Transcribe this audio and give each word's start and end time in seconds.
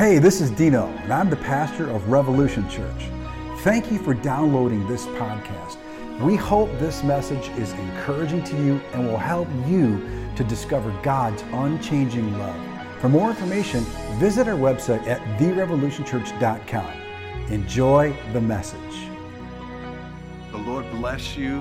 Hey, 0.00 0.18
this 0.18 0.40
is 0.40 0.50
Dino, 0.50 0.86
and 0.86 1.12
I'm 1.12 1.28
the 1.28 1.36
pastor 1.36 1.90
of 1.90 2.08
Revolution 2.08 2.66
Church. 2.70 3.04
Thank 3.58 3.92
you 3.92 3.98
for 3.98 4.14
downloading 4.14 4.88
this 4.88 5.04
podcast. 5.04 5.76
We 6.22 6.36
hope 6.36 6.70
this 6.78 7.02
message 7.02 7.50
is 7.58 7.74
encouraging 7.74 8.42
to 8.44 8.56
you 8.64 8.80
and 8.94 9.06
will 9.06 9.18
help 9.18 9.46
you 9.66 10.02
to 10.36 10.44
discover 10.44 10.90
God's 11.02 11.42
unchanging 11.52 12.32
love. 12.38 12.58
For 12.98 13.10
more 13.10 13.28
information, 13.28 13.84
visit 14.18 14.48
our 14.48 14.54
website 14.54 15.06
at 15.06 15.20
therevolutionchurch.com. 15.38 17.52
Enjoy 17.52 18.16
the 18.32 18.40
message. 18.40 19.10
The 20.50 20.56
Lord 20.56 20.90
bless 20.92 21.36
you 21.36 21.60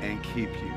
and 0.00 0.22
keep 0.22 0.50
you. 0.62 0.69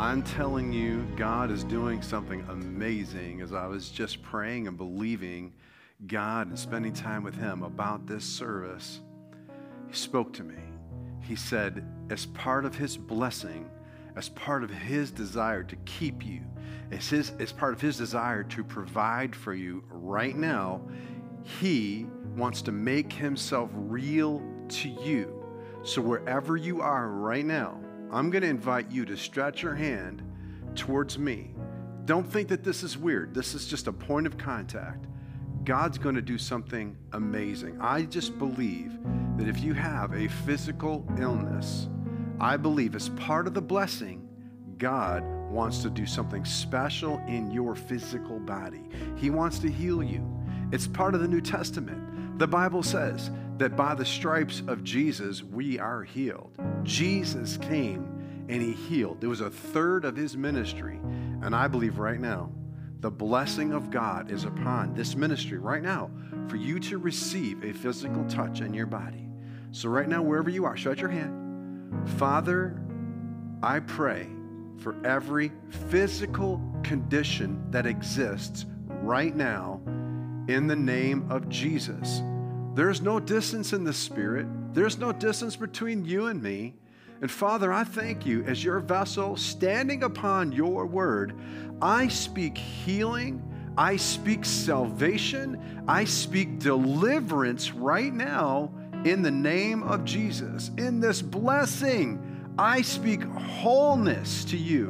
I'm 0.00 0.22
telling 0.22 0.72
you, 0.72 1.06
God 1.14 1.50
is 1.50 1.62
doing 1.62 2.00
something 2.00 2.40
amazing 2.48 3.42
as 3.42 3.52
I 3.52 3.66
was 3.66 3.90
just 3.90 4.22
praying 4.22 4.66
and 4.66 4.74
believing 4.74 5.52
God 6.06 6.48
and 6.48 6.58
spending 6.58 6.94
time 6.94 7.22
with 7.22 7.34
Him 7.34 7.62
about 7.62 8.06
this 8.06 8.24
service. 8.24 9.02
He 9.88 9.94
spoke 9.94 10.32
to 10.32 10.42
me. 10.42 10.56
He 11.20 11.36
said, 11.36 11.86
as 12.08 12.24
part 12.24 12.64
of 12.64 12.74
His 12.74 12.96
blessing, 12.96 13.68
as 14.16 14.30
part 14.30 14.64
of 14.64 14.70
His 14.70 15.10
desire 15.10 15.62
to 15.64 15.76
keep 15.84 16.24
you, 16.24 16.40
as, 16.90 17.10
his, 17.10 17.32
as 17.38 17.52
part 17.52 17.74
of 17.74 17.80
His 17.82 17.98
desire 17.98 18.42
to 18.44 18.64
provide 18.64 19.36
for 19.36 19.52
you 19.52 19.84
right 19.90 20.34
now, 20.34 20.80
He 21.44 22.06
wants 22.34 22.62
to 22.62 22.72
make 22.72 23.12
Himself 23.12 23.68
real 23.74 24.42
to 24.70 24.88
you. 24.88 25.44
So 25.82 26.00
wherever 26.00 26.56
you 26.56 26.80
are 26.80 27.08
right 27.08 27.44
now, 27.44 27.78
I'm 28.12 28.30
going 28.30 28.42
to 28.42 28.48
invite 28.48 28.90
you 28.90 29.04
to 29.04 29.16
stretch 29.16 29.62
your 29.62 29.74
hand 29.74 30.22
towards 30.74 31.18
me. 31.18 31.54
Don't 32.06 32.26
think 32.26 32.48
that 32.48 32.64
this 32.64 32.82
is 32.82 32.98
weird. 32.98 33.34
This 33.34 33.54
is 33.54 33.66
just 33.66 33.86
a 33.86 33.92
point 33.92 34.26
of 34.26 34.36
contact. 34.36 35.06
God's 35.62 35.98
going 35.98 36.16
to 36.16 36.22
do 36.22 36.38
something 36.38 36.96
amazing. 37.12 37.78
I 37.80 38.02
just 38.02 38.38
believe 38.38 38.98
that 39.36 39.46
if 39.46 39.60
you 39.60 39.74
have 39.74 40.12
a 40.12 40.28
physical 40.28 41.06
illness, 41.18 41.88
I 42.40 42.56
believe 42.56 42.96
as 42.96 43.10
part 43.10 43.46
of 43.46 43.54
the 43.54 43.62
blessing, 43.62 44.28
God 44.78 45.22
wants 45.50 45.82
to 45.82 45.90
do 45.90 46.06
something 46.06 46.44
special 46.44 47.18
in 47.28 47.50
your 47.50 47.76
physical 47.76 48.40
body. 48.40 48.88
He 49.16 49.30
wants 49.30 49.58
to 49.60 49.70
heal 49.70 50.02
you. 50.02 50.26
It's 50.72 50.86
part 50.86 51.14
of 51.14 51.20
the 51.20 51.28
New 51.28 51.40
Testament. 51.40 52.38
The 52.38 52.48
Bible 52.48 52.82
says 52.82 53.30
that 53.60 53.76
by 53.76 53.94
the 53.94 54.06
stripes 54.06 54.62
of 54.68 54.82
Jesus, 54.82 55.42
we 55.42 55.78
are 55.78 56.02
healed. 56.02 56.50
Jesus 56.82 57.58
came 57.58 58.46
and 58.48 58.62
he 58.62 58.72
healed. 58.72 59.22
It 59.22 59.26
was 59.26 59.42
a 59.42 59.50
third 59.50 60.06
of 60.06 60.16
his 60.16 60.34
ministry. 60.34 60.98
And 61.42 61.54
I 61.54 61.68
believe 61.68 61.98
right 61.98 62.18
now, 62.18 62.50
the 63.00 63.10
blessing 63.10 63.74
of 63.74 63.90
God 63.90 64.30
is 64.30 64.44
upon 64.44 64.94
this 64.94 65.14
ministry 65.14 65.58
right 65.58 65.82
now 65.82 66.10
for 66.48 66.56
you 66.56 66.80
to 66.80 66.96
receive 66.96 67.62
a 67.62 67.74
physical 67.74 68.24
touch 68.24 68.62
in 68.62 68.72
your 68.72 68.86
body. 68.86 69.28
So, 69.72 69.90
right 69.90 70.08
now, 70.08 70.22
wherever 70.22 70.48
you 70.48 70.64
are, 70.64 70.76
shut 70.76 70.98
your 70.98 71.10
hand. 71.10 72.08
Father, 72.18 72.80
I 73.62 73.80
pray 73.80 74.26
for 74.78 74.96
every 75.04 75.52
physical 75.90 76.62
condition 76.82 77.62
that 77.70 77.84
exists 77.84 78.64
right 79.02 79.36
now 79.36 79.82
in 80.48 80.66
the 80.66 80.76
name 80.76 81.30
of 81.30 81.50
Jesus. 81.50 82.22
There's 82.74 83.00
no 83.00 83.18
distance 83.18 83.72
in 83.72 83.84
the 83.84 83.92
Spirit, 83.92 84.46
there's 84.72 84.98
no 84.98 85.12
distance 85.12 85.56
between 85.56 86.04
you 86.04 86.26
and 86.26 86.42
me. 86.42 86.74
And 87.20 87.30
Father, 87.30 87.72
I 87.72 87.84
thank 87.84 88.24
you 88.24 88.44
as 88.44 88.64
your 88.64 88.80
vessel 88.80 89.36
standing 89.36 90.04
upon 90.04 90.52
your 90.52 90.86
word. 90.86 91.38
I 91.82 92.08
speak 92.08 92.56
healing. 92.56 93.42
I 93.76 93.96
speak 93.96 94.44
salvation. 94.44 95.84
I 95.86 96.04
speak 96.04 96.58
deliverance 96.58 97.72
right 97.72 98.12
now 98.12 98.72
in 99.04 99.22
the 99.22 99.30
name 99.30 99.82
of 99.82 100.04
Jesus. 100.04 100.70
In 100.78 101.00
this 101.00 101.20
blessing, 101.22 102.52
I 102.58 102.82
speak 102.82 103.22
wholeness 103.22 104.44
to 104.46 104.56
you 104.56 104.88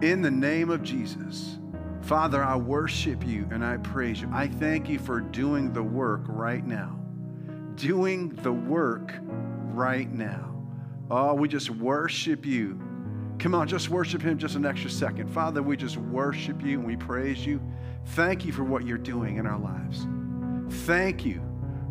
in 0.00 0.22
the 0.22 0.30
name 0.30 0.70
of 0.70 0.82
Jesus. 0.82 1.58
Father, 2.02 2.42
I 2.42 2.56
worship 2.56 3.24
you 3.24 3.48
and 3.52 3.64
I 3.64 3.76
praise 3.76 4.20
you. 4.20 4.28
I 4.32 4.48
thank 4.48 4.88
you 4.88 4.98
for 4.98 5.20
doing 5.20 5.72
the 5.72 5.82
work 5.82 6.22
right 6.26 6.66
now. 6.66 6.98
Doing 7.76 8.30
the 8.42 8.52
work 8.52 9.14
right 9.72 10.12
now. 10.12 10.52
Oh, 11.10 11.34
we 11.34 11.48
just 11.48 11.70
worship 11.70 12.44
you. 12.44 12.80
Come 13.38 13.54
on, 13.54 13.68
just 13.68 13.88
worship 13.88 14.20
him 14.20 14.36
just 14.36 14.56
an 14.56 14.66
extra 14.66 14.90
second. 14.90 15.28
Father, 15.28 15.62
we 15.62 15.76
just 15.76 15.96
worship 15.96 16.62
you 16.62 16.78
and 16.78 16.86
we 16.86 16.96
praise 16.96 17.46
you. 17.46 17.60
Thank 18.06 18.44
you 18.44 18.52
for 18.52 18.64
what 18.64 18.84
you're 18.84 18.98
doing 18.98 19.36
in 19.36 19.46
our 19.46 19.58
lives. 19.58 20.06
Thank 20.84 21.24
you 21.24 21.40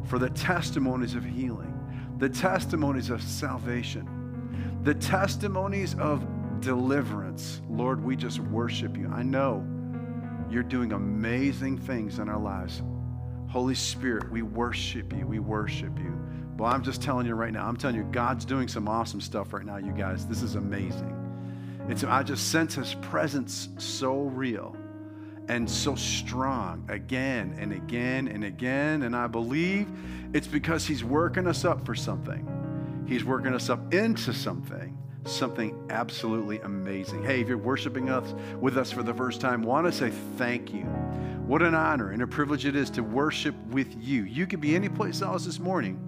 for 0.05 0.19
the 0.19 0.29
testimonies 0.31 1.15
of 1.15 1.23
healing, 1.23 1.73
the 2.17 2.29
testimonies 2.29 3.09
of 3.09 3.21
salvation, 3.21 4.79
the 4.83 4.93
testimonies 4.93 5.95
of 5.95 6.25
deliverance. 6.59 7.61
Lord, 7.69 8.03
we 8.03 8.15
just 8.15 8.39
worship 8.39 8.97
you. 8.97 9.09
I 9.09 9.23
know 9.23 9.65
you're 10.51 10.63
doing 10.63 10.91
amazing 10.93 11.77
things 11.77 12.19
in 12.19 12.29
our 12.29 12.39
lives. 12.39 12.81
Holy 13.47 13.75
Spirit, 13.75 14.31
we 14.31 14.41
worship 14.41 15.13
you. 15.13 15.27
We 15.27 15.39
worship 15.39 15.97
you. 15.99 16.17
Well, 16.57 16.71
I'm 16.71 16.83
just 16.83 17.01
telling 17.01 17.25
you 17.25 17.33
right 17.33 17.51
now, 17.51 17.67
I'm 17.67 17.75
telling 17.75 17.95
you, 17.95 18.03
God's 18.11 18.45
doing 18.45 18.67
some 18.67 18.87
awesome 18.87 19.19
stuff 19.19 19.53
right 19.53 19.65
now, 19.65 19.77
you 19.77 19.91
guys. 19.91 20.25
This 20.27 20.41
is 20.41 20.55
amazing. 20.55 21.17
And 21.89 21.99
so 21.99 22.09
I 22.09 22.23
just 22.23 22.51
sense 22.51 22.75
his 22.75 22.93
presence 22.95 23.69
so 23.77 24.21
real 24.21 24.75
and 25.47 25.69
so 25.69 25.95
strong 25.95 26.85
again 26.89 27.55
and 27.59 27.73
again 27.73 28.27
and 28.27 28.43
again. 28.43 29.03
And 29.03 29.15
I 29.15 29.27
believe 29.27 29.89
it's 30.33 30.47
because 30.47 30.85
he's 30.85 31.03
working 31.03 31.47
us 31.47 31.65
up 31.65 31.85
for 31.85 31.95
something. 31.95 33.05
He's 33.07 33.25
working 33.25 33.53
us 33.53 33.69
up 33.69 33.93
into 33.93 34.33
something 34.33 34.97
something 35.25 35.85
absolutely 35.89 36.59
amazing. 36.59 37.23
Hey, 37.23 37.41
if 37.41 37.47
you're 37.47 37.57
worshiping 37.57 38.09
us 38.09 38.33
with 38.59 38.77
us 38.77 38.91
for 38.91 39.03
the 39.03 39.13
first 39.13 39.41
time, 39.41 39.61
want 39.61 39.85
to 39.87 39.91
say 39.91 40.11
thank 40.37 40.73
you. 40.73 40.83
What 41.45 41.61
an 41.61 41.75
honor 41.75 42.11
and 42.11 42.21
a 42.21 42.27
privilege 42.27 42.65
it 42.65 42.75
is 42.75 42.89
to 42.91 43.03
worship 43.03 43.55
with 43.67 43.95
you. 43.99 44.23
You 44.23 44.47
could 44.47 44.61
be 44.61 44.75
any 44.75 44.89
place 44.89 45.21
else 45.21 45.45
this 45.45 45.59
morning, 45.59 45.99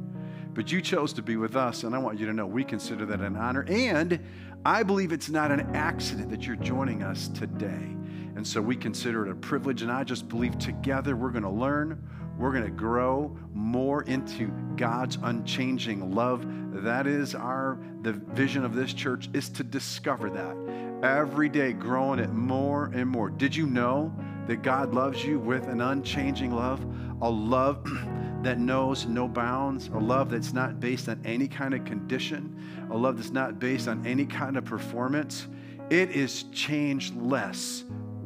but 0.54 0.72
you 0.72 0.82
chose 0.82 1.14
to 1.14 1.22
be 1.22 1.36
with 1.36 1.56
us, 1.56 1.84
and 1.84 1.96
I 1.96 1.98
want 1.98 2.20
you 2.20 2.26
to 2.26 2.34
know 2.34 2.46
we 2.46 2.64
consider 2.64 3.06
that 3.08 3.20
an 3.20 3.36
honor. 3.36 3.66
And 3.68 4.20
I 4.66 4.84
believe 4.84 5.12
it's 5.12 5.30
not 5.30 5.52
an 5.52 5.76
accident 5.76 6.30
that 6.30 6.48
you're 6.48 6.56
joining 6.56 7.04
us 7.04 7.28
today. 7.28 7.96
And 8.36 8.48
so 8.48 8.62
we 8.62 8.76
consider 8.76 9.26
it 9.26 9.32
a 9.32 9.36
privilege, 9.36 9.82
and 9.82 9.92
I 9.92 10.04
just 10.04 10.28
believe 10.30 10.58
together 10.58 11.16
we're 11.16 11.30
going 11.30 11.44
to 11.44 11.50
learn, 11.50 12.02
we're 12.38 12.52
going 12.52 12.66
to 12.66 12.72
grow 12.72 13.38
more 13.54 14.04
into 14.04 14.48
God's 14.76 15.18
unchanging 15.22 16.14
love. 16.14 16.46
That 16.84 17.08
is 17.08 17.36
our 17.36 17.78
the 18.02 18.14
vision 18.14 18.66
of 18.66 18.76
this 18.76 18.94
church 18.94 19.30
is 19.34 19.50
to 19.50 19.64
discover 19.64 20.30
that 20.30 20.58
every 21.04 21.50
day 21.50 21.74
growing 21.74 22.20
it 22.20 22.32
more 22.32 22.86
and 22.94 23.08
more. 23.10 23.30
Did 23.30 23.56
you 23.56 23.68
know 23.68 24.14
that 24.48 24.62
God 24.62 24.94
loves 24.94 25.24
you 25.24 25.40
with 25.40 25.68
an 25.68 25.82
unchanging 25.82 26.52
love? 26.52 26.86
A 27.22 27.30
love 27.30 27.84
that 28.44 28.60
knows 28.60 29.06
no 29.06 29.28
bounds, 29.28 29.88
a 29.90 29.98
love 29.98 30.30
that's 30.30 30.54
not 30.54 30.80
based 30.80 31.08
on 31.10 31.22
any 31.24 31.48
kind 31.48 31.74
of 31.74 31.86
condition, 31.86 32.88
a 32.90 32.98
love 32.98 33.18
that's 33.18 33.32
not 33.32 33.60
based 33.60 33.88
on 33.88 34.06
any 34.06 34.26
kind 34.26 34.58
of 34.58 34.66
performance. 34.66 35.48
It 35.90 36.12
is 36.12 36.44
changeless 36.52 37.84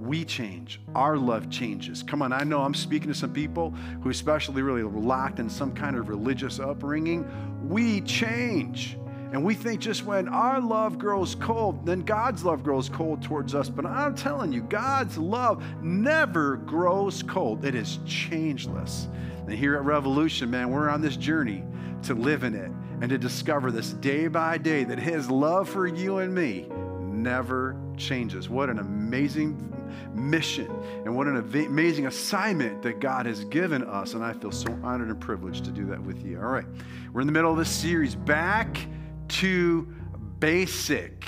we 0.07 0.23
change. 0.23 0.79
Our 0.95 1.17
love 1.17 1.49
changes. 1.49 2.01
Come 2.01 2.21
on, 2.21 2.31
I 2.31 2.43
know 2.43 2.61
I'm 2.61 2.73
speaking 2.73 3.09
to 3.09 3.13
some 3.13 3.33
people 3.33 3.71
who, 4.01 4.09
especially 4.09 4.61
really 4.61 4.83
locked 4.83 5.39
in 5.39 5.49
some 5.49 5.73
kind 5.73 5.97
of 5.97 6.07
religious 6.07 6.59
upbringing. 6.59 7.29
We 7.67 8.01
change. 8.01 8.97
And 9.33 9.43
we 9.43 9.53
think 9.53 9.81
just 9.81 10.05
when 10.05 10.29
our 10.29 10.61
love 10.61 10.97
grows 10.97 11.35
cold, 11.35 11.85
then 11.85 11.99
God's 11.99 12.45
love 12.45 12.63
grows 12.63 12.87
cold 12.87 13.21
towards 13.21 13.53
us. 13.53 13.69
But 13.69 13.85
I'm 13.85 14.15
telling 14.15 14.53
you, 14.53 14.61
God's 14.61 15.17
love 15.17 15.61
never 15.83 16.55
grows 16.55 17.21
cold, 17.23 17.65
it 17.65 17.75
is 17.75 17.99
changeless. 18.05 19.09
And 19.45 19.51
here 19.53 19.75
at 19.75 19.83
Revolution, 19.83 20.49
man, 20.49 20.71
we're 20.71 20.89
on 20.89 21.01
this 21.01 21.17
journey 21.17 21.63
to 22.03 22.13
live 22.13 22.43
in 22.43 22.55
it 22.55 22.71
and 23.01 23.09
to 23.09 23.17
discover 23.17 23.71
this 23.71 23.91
day 23.93 24.27
by 24.27 24.57
day 24.57 24.85
that 24.85 24.99
His 24.99 25.29
love 25.29 25.67
for 25.67 25.85
you 25.87 26.19
and 26.19 26.33
me 26.33 26.67
never 27.17 27.75
changes. 27.97 28.49
What 28.49 28.69
an 28.69 28.79
amazing 28.79 29.73
mission 30.13 30.69
and 31.05 31.15
what 31.15 31.27
an 31.27 31.37
amazing 31.37 32.07
assignment 32.07 32.81
that 32.83 32.99
God 32.99 33.25
has 33.25 33.45
given 33.45 33.83
us. 33.83 34.13
And 34.13 34.23
I 34.23 34.33
feel 34.33 34.51
so 34.51 34.77
honored 34.83 35.09
and 35.09 35.19
privileged 35.19 35.65
to 35.65 35.71
do 35.71 35.85
that 35.87 36.01
with 36.01 36.25
you. 36.25 36.39
All 36.39 36.47
right, 36.47 36.65
we're 37.11 37.21
in 37.21 37.27
the 37.27 37.33
middle 37.33 37.51
of 37.51 37.57
this 37.57 37.69
series, 37.69 38.15
Back 38.15 38.77
to 39.29 39.87
Basic. 40.39 41.25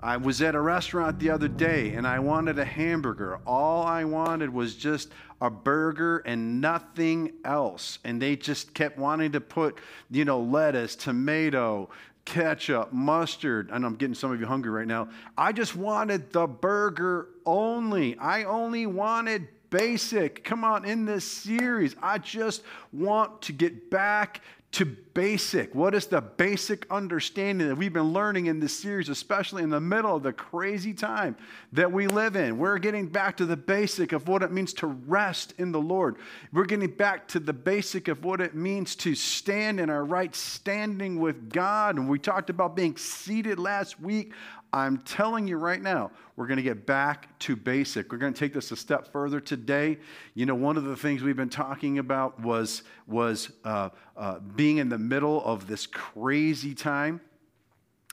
I 0.00 0.18
was 0.18 0.42
at 0.42 0.54
a 0.54 0.60
restaurant 0.60 1.18
the 1.18 1.30
other 1.30 1.48
day 1.48 1.94
and 1.94 2.06
I 2.06 2.18
wanted 2.18 2.58
a 2.58 2.64
hamburger. 2.64 3.40
All 3.46 3.84
I 3.86 4.04
wanted 4.04 4.52
was 4.52 4.74
just 4.74 5.10
a 5.40 5.48
burger 5.48 6.18
and 6.18 6.60
nothing 6.60 7.32
else. 7.42 7.98
And 8.04 8.20
they 8.20 8.36
just 8.36 8.74
kept 8.74 8.98
wanting 8.98 9.32
to 9.32 9.40
put, 9.40 9.78
you 10.10 10.26
know, 10.26 10.40
lettuce, 10.40 10.94
tomato, 10.94 11.88
ketchup, 12.24 12.92
mustard. 12.92 13.70
and 13.70 13.84
I'm 13.84 13.96
getting 13.96 14.14
some 14.14 14.32
of 14.32 14.40
you 14.40 14.46
hungry 14.46 14.70
right 14.70 14.86
now. 14.86 15.08
I 15.36 15.52
just 15.52 15.76
wanted 15.76 16.32
the 16.32 16.46
burger 16.46 17.28
only. 17.44 18.16
I 18.18 18.44
only 18.44 18.86
wanted 18.86 19.48
basic. 19.70 20.44
Come 20.44 20.64
on, 20.64 20.84
in 20.84 21.04
this 21.04 21.24
series, 21.24 21.96
I 22.00 22.18
just 22.18 22.62
want 22.92 23.42
to 23.42 23.52
get 23.52 23.90
back 23.90 24.40
to 24.74 24.84
basic. 24.84 25.72
What 25.72 25.94
is 25.94 26.06
the 26.06 26.20
basic 26.20 26.84
understanding 26.90 27.68
that 27.68 27.76
we've 27.76 27.92
been 27.92 28.12
learning 28.12 28.46
in 28.46 28.58
this 28.58 28.76
series, 28.76 29.08
especially 29.08 29.62
in 29.62 29.70
the 29.70 29.80
middle 29.80 30.16
of 30.16 30.24
the 30.24 30.32
crazy 30.32 30.92
time 30.92 31.36
that 31.72 31.92
we 31.92 32.08
live 32.08 32.34
in? 32.34 32.58
We're 32.58 32.78
getting 32.78 33.06
back 33.06 33.36
to 33.36 33.46
the 33.46 33.56
basic 33.56 34.10
of 34.10 34.26
what 34.26 34.42
it 34.42 34.50
means 34.50 34.72
to 34.74 34.88
rest 34.88 35.54
in 35.58 35.70
the 35.70 35.80
Lord. 35.80 36.16
We're 36.52 36.64
getting 36.64 36.90
back 36.90 37.28
to 37.28 37.38
the 37.38 37.52
basic 37.52 38.08
of 38.08 38.24
what 38.24 38.40
it 38.40 38.56
means 38.56 38.96
to 38.96 39.14
stand 39.14 39.78
in 39.78 39.90
our 39.90 40.04
right 40.04 40.34
standing 40.34 41.20
with 41.20 41.52
God. 41.52 41.96
And 41.96 42.08
we 42.08 42.18
talked 42.18 42.50
about 42.50 42.74
being 42.74 42.96
seated 42.96 43.60
last 43.60 44.00
week. 44.00 44.32
I'm 44.74 44.98
telling 44.98 45.46
you 45.46 45.56
right 45.56 45.80
now, 45.80 46.10
we're 46.34 46.48
going 46.48 46.56
to 46.56 46.62
get 46.64 46.84
back 46.84 47.38
to 47.38 47.54
basic. 47.54 48.10
We're 48.10 48.18
going 48.18 48.34
to 48.34 48.38
take 48.38 48.52
this 48.52 48.72
a 48.72 48.76
step 48.76 49.12
further 49.12 49.38
today. 49.38 49.98
You 50.34 50.46
know, 50.46 50.56
one 50.56 50.76
of 50.76 50.82
the 50.82 50.96
things 50.96 51.22
we've 51.22 51.36
been 51.36 51.48
talking 51.48 52.00
about 52.00 52.40
was, 52.40 52.82
was 53.06 53.52
uh, 53.64 53.90
uh, 54.16 54.40
being 54.40 54.78
in 54.78 54.88
the 54.88 54.98
middle 54.98 55.44
of 55.44 55.68
this 55.68 55.86
crazy 55.86 56.74
time 56.74 57.20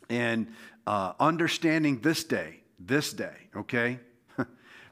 and 0.08 0.54
uh, 0.86 1.14
understanding 1.20 2.00
this 2.02 2.24
day, 2.24 2.60
this 2.80 3.12
day, 3.12 3.50
okay? 3.56 3.98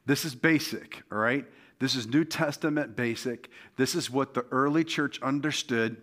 this 0.08 0.26
is 0.26 0.34
basic, 0.34 1.04
all 1.12 1.20
right? 1.20 1.46
This 1.78 1.94
is 1.94 2.08
New 2.08 2.26
Testament 2.26 2.96
basic. 2.96 3.48
This 3.78 3.94
is 3.94 4.10
what 4.10 4.34
the 4.34 4.44
early 4.50 4.84
church 4.84 5.22
understood. 5.22 5.98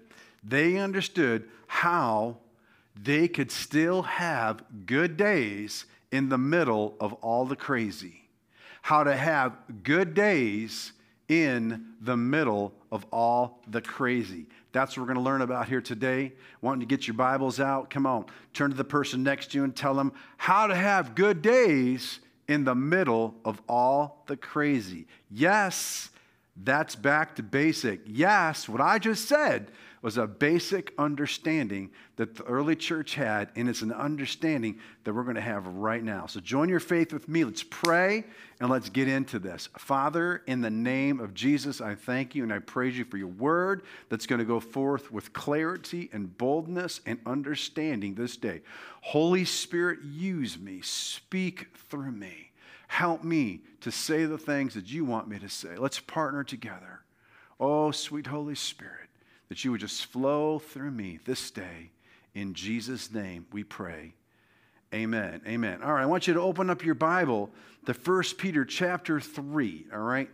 They 0.44 0.76
understood 0.76 1.48
how 1.66 2.38
they 3.00 3.28
could 3.28 3.50
still 3.50 4.02
have 4.02 4.64
good 4.87 5.16
days 5.16 5.87
in 6.10 6.28
the 6.28 6.38
middle 6.38 6.96
of 7.00 7.12
all 7.14 7.44
the 7.44 7.56
crazy. 7.56 8.28
How 8.82 9.04
to 9.04 9.14
have 9.16 9.56
good 9.82 10.14
days 10.14 10.93
in 11.28 11.94
the 12.00 12.16
middle 12.16 12.72
of 12.93 13.04
all 13.10 13.60
the 13.69 13.81
crazy. 13.81 14.46
That's 14.72 14.96
what 14.96 15.02
we're 15.02 15.14
going 15.14 15.25
to 15.25 15.31
learn 15.31 15.43
about 15.43 15.69
here 15.69 15.81
today. 15.81 16.32
Wanting 16.60 16.81
to 16.81 16.87
get 16.87 17.06
your 17.06 17.14
Bibles 17.14 17.58
out? 17.58 17.90
Come 17.90 18.06
on, 18.06 18.26
turn 18.52 18.70
to 18.70 18.76
the 18.76 18.84
person 18.84 19.22
next 19.22 19.50
to 19.50 19.58
you 19.58 19.64
and 19.64 19.75
tell 19.75 19.94
them 19.94 20.12
how 20.37 20.66
to 20.66 20.75
have 20.75 21.14
good 21.14 21.43
days 21.43 22.20
in 22.48 22.64
the 22.64 22.75
middle 22.75 23.34
of 23.44 23.60
all 23.69 24.22
the 24.26 24.37
crazy. 24.37 25.06
Yes, 25.31 26.10
that's 26.62 26.97
back 26.97 27.37
to 27.37 27.43
basic. 27.43 28.00
Yes, 28.06 28.69
what 28.69 28.81
I 28.81 28.99
just 28.99 29.29
said 29.29 29.70
was 30.03 30.17
a 30.17 30.26
basic 30.26 30.93
understanding 30.99 31.91
that 32.14 32.37
the 32.37 32.44
early 32.44 32.76
church 32.76 33.14
had, 33.14 33.50
and 33.56 33.69
it's 33.69 33.82
an 33.82 33.93
understanding 33.93 34.79
that 35.05 35.12
we're 35.12 35.25
going 35.25 35.35
to 35.35 35.41
have 35.41 35.67
right 35.67 36.03
now. 36.03 36.26
So 36.26 36.38
join 36.38 36.69
your 36.69 36.81
faith 36.81 37.12
with 37.12 37.29
me. 37.29 37.44
Let's 37.44 37.64
pray 37.64 38.25
and 38.61 38.70
let's 38.70 38.88
get 38.88 39.08
into 39.08 39.38
this. 39.38 39.69
Father, 39.79 40.43
in 40.47 40.61
the 40.61 40.70
name 40.70 41.19
of 41.19 41.35
Jesus, 41.35 41.81
I 41.81 41.94
thank 41.94 42.35
you 42.35 42.43
and 42.43 42.53
I 42.53 42.61
praise 42.61 42.97
you 42.97 43.05
for 43.05 43.17
your 43.17 43.26
word 43.26 43.82
that's 44.08 44.26
going 44.26 44.38
to 44.38 44.44
go 44.44 44.61
forth 44.61 45.11
with 45.11 45.32
clarity 45.32 46.08
and 46.12 46.38
boldness 46.38 47.00
and 47.05 47.19
understanding 47.26 48.14
this 48.14 48.37
day. 48.37 48.62
Holy 49.00 49.44
Spirit, 49.44 50.00
use 50.05 50.58
me, 50.58 50.81
speak 50.82 51.69
through 51.91 52.12
me. 52.12 52.45
Help 52.86 53.24
me 53.24 53.62
to 53.80 53.90
say 53.90 54.24
the 54.24 54.38
things 54.38 54.74
that 54.74 54.90
you 54.90 55.04
want 55.04 55.28
me 55.28 55.38
to 55.38 55.48
say. 55.48 55.76
Let's 55.76 56.00
partner 56.00 56.44
together. 56.44 57.00
Oh, 57.58 57.90
sweet 57.90 58.26
Holy 58.26 58.54
Spirit 58.54 59.08
that 59.48 59.64
you 59.64 59.70
would 59.70 59.80
just 59.80 60.06
flow 60.06 60.58
through 60.58 60.90
me 60.90 61.18
this 61.24 61.50
day. 61.50 61.90
In 62.34 62.54
Jesus' 62.54 63.12
name 63.12 63.46
we 63.52 63.64
pray. 63.64 64.14
Amen. 64.92 65.40
Amen. 65.46 65.82
All 65.82 65.94
right, 65.94 66.02
I 66.02 66.06
want 66.06 66.26
you 66.26 66.34
to 66.34 66.40
open 66.40 66.70
up 66.70 66.84
your 66.84 66.94
Bible 66.94 67.50
to 67.86 67.92
1 67.92 68.22
Peter 68.38 68.64
chapter 68.64 69.20
3, 69.20 69.86
all 69.92 69.98
right? 70.00 70.30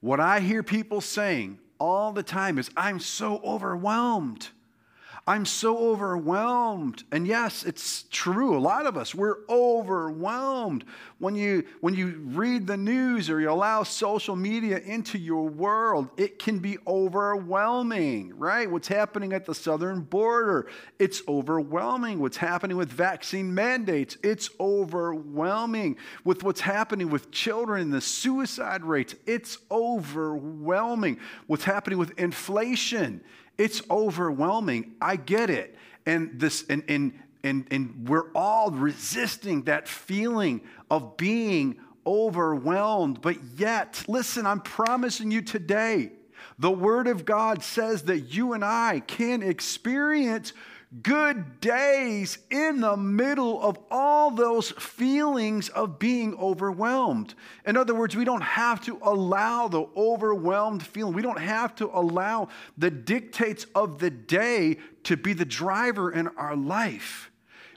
What 0.00 0.20
I 0.20 0.40
hear 0.40 0.62
people 0.62 1.00
saying 1.00 1.58
all 1.78 2.12
the 2.12 2.22
time 2.22 2.58
is, 2.58 2.70
I'm 2.76 3.00
so 3.00 3.40
overwhelmed. 3.44 4.48
I'm 5.30 5.44
so 5.44 5.78
overwhelmed. 5.78 7.04
And 7.12 7.24
yes, 7.24 7.62
it's 7.64 8.04
true. 8.10 8.56
A 8.56 8.58
lot 8.58 8.84
of 8.84 8.96
us, 8.96 9.14
we're 9.14 9.46
overwhelmed. 9.48 10.84
When 11.20 11.36
you, 11.36 11.64
when 11.80 11.94
you 11.94 12.20
read 12.24 12.66
the 12.66 12.76
news 12.76 13.30
or 13.30 13.40
you 13.40 13.48
allow 13.48 13.84
social 13.84 14.34
media 14.34 14.78
into 14.78 15.18
your 15.18 15.46
world, 15.48 16.08
it 16.16 16.40
can 16.40 16.58
be 16.58 16.78
overwhelming, 16.84 18.36
right? 18.36 18.68
What's 18.68 18.88
happening 18.88 19.32
at 19.32 19.46
the 19.46 19.54
southern 19.54 20.00
border, 20.00 20.68
it's 20.98 21.22
overwhelming. 21.28 22.18
What's 22.18 22.38
happening 22.38 22.76
with 22.76 22.90
vaccine 22.90 23.54
mandates, 23.54 24.18
it's 24.24 24.50
overwhelming. 24.58 25.96
With 26.24 26.42
what's 26.42 26.62
happening 26.62 27.08
with 27.08 27.30
children, 27.30 27.90
the 27.90 28.00
suicide 28.00 28.82
rates, 28.82 29.14
it's 29.26 29.58
overwhelming. 29.70 31.20
What's 31.46 31.62
happening 31.62 32.00
with 32.00 32.18
inflation, 32.18 33.20
it's 33.58 33.82
overwhelming. 33.90 34.92
I 35.00 35.16
get 35.16 35.50
it. 35.50 35.76
And 36.06 36.40
this 36.40 36.64
and 36.68 36.82
and 36.88 37.12
and, 37.42 37.66
and 37.70 38.08
we're 38.08 38.30
all 38.34 38.70
resisting 38.70 39.62
that 39.62 39.88
feeling 39.88 40.60
of 40.90 41.16
being 41.16 41.78
overwhelmed. 42.06 43.20
But 43.20 43.36
yet, 43.56 44.02
listen, 44.08 44.46
I'm 44.46 44.60
promising 44.60 45.30
you 45.30 45.42
today, 45.42 46.12
the 46.58 46.70
Word 46.70 47.06
of 47.06 47.24
God 47.24 47.62
says 47.62 48.02
that 48.02 48.34
you 48.34 48.52
and 48.52 48.64
I 48.64 49.00
can 49.06 49.42
experience 49.42 50.52
good 51.02 51.60
days 51.60 52.38
in 52.50 52.80
the 52.80 52.96
middle 52.96 53.62
of 53.62 53.78
all 53.90 54.32
those 54.32 54.72
feelings 54.72 55.68
of 55.68 56.00
being 56.00 56.34
overwhelmed. 56.34 57.34
In 57.64 57.76
other 57.76 57.94
words, 57.94 58.16
we 58.16 58.24
don't 58.24 58.42
have 58.42 58.80
to 58.86 58.98
allow 59.02 59.68
the 59.68 59.86
overwhelmed 59.96 60.84
feeling, 60.84 61.14
we 61.14 61.22
don't 61.22 61.38
have 61.38 61.76
to 61.76 61.86
allow 61.86 62.48
the 62.76 62.90
dictates 62.90 63.66
of 63.74 63.98
the 64.00 64.10
day 64.10 64.78
to 65.04 65.16
be 65.16 65.32
the 65.32 65.44
driver 65.44 66.10
in 66.10 66.26
our 66.28 66.56
life. 66.56 67.30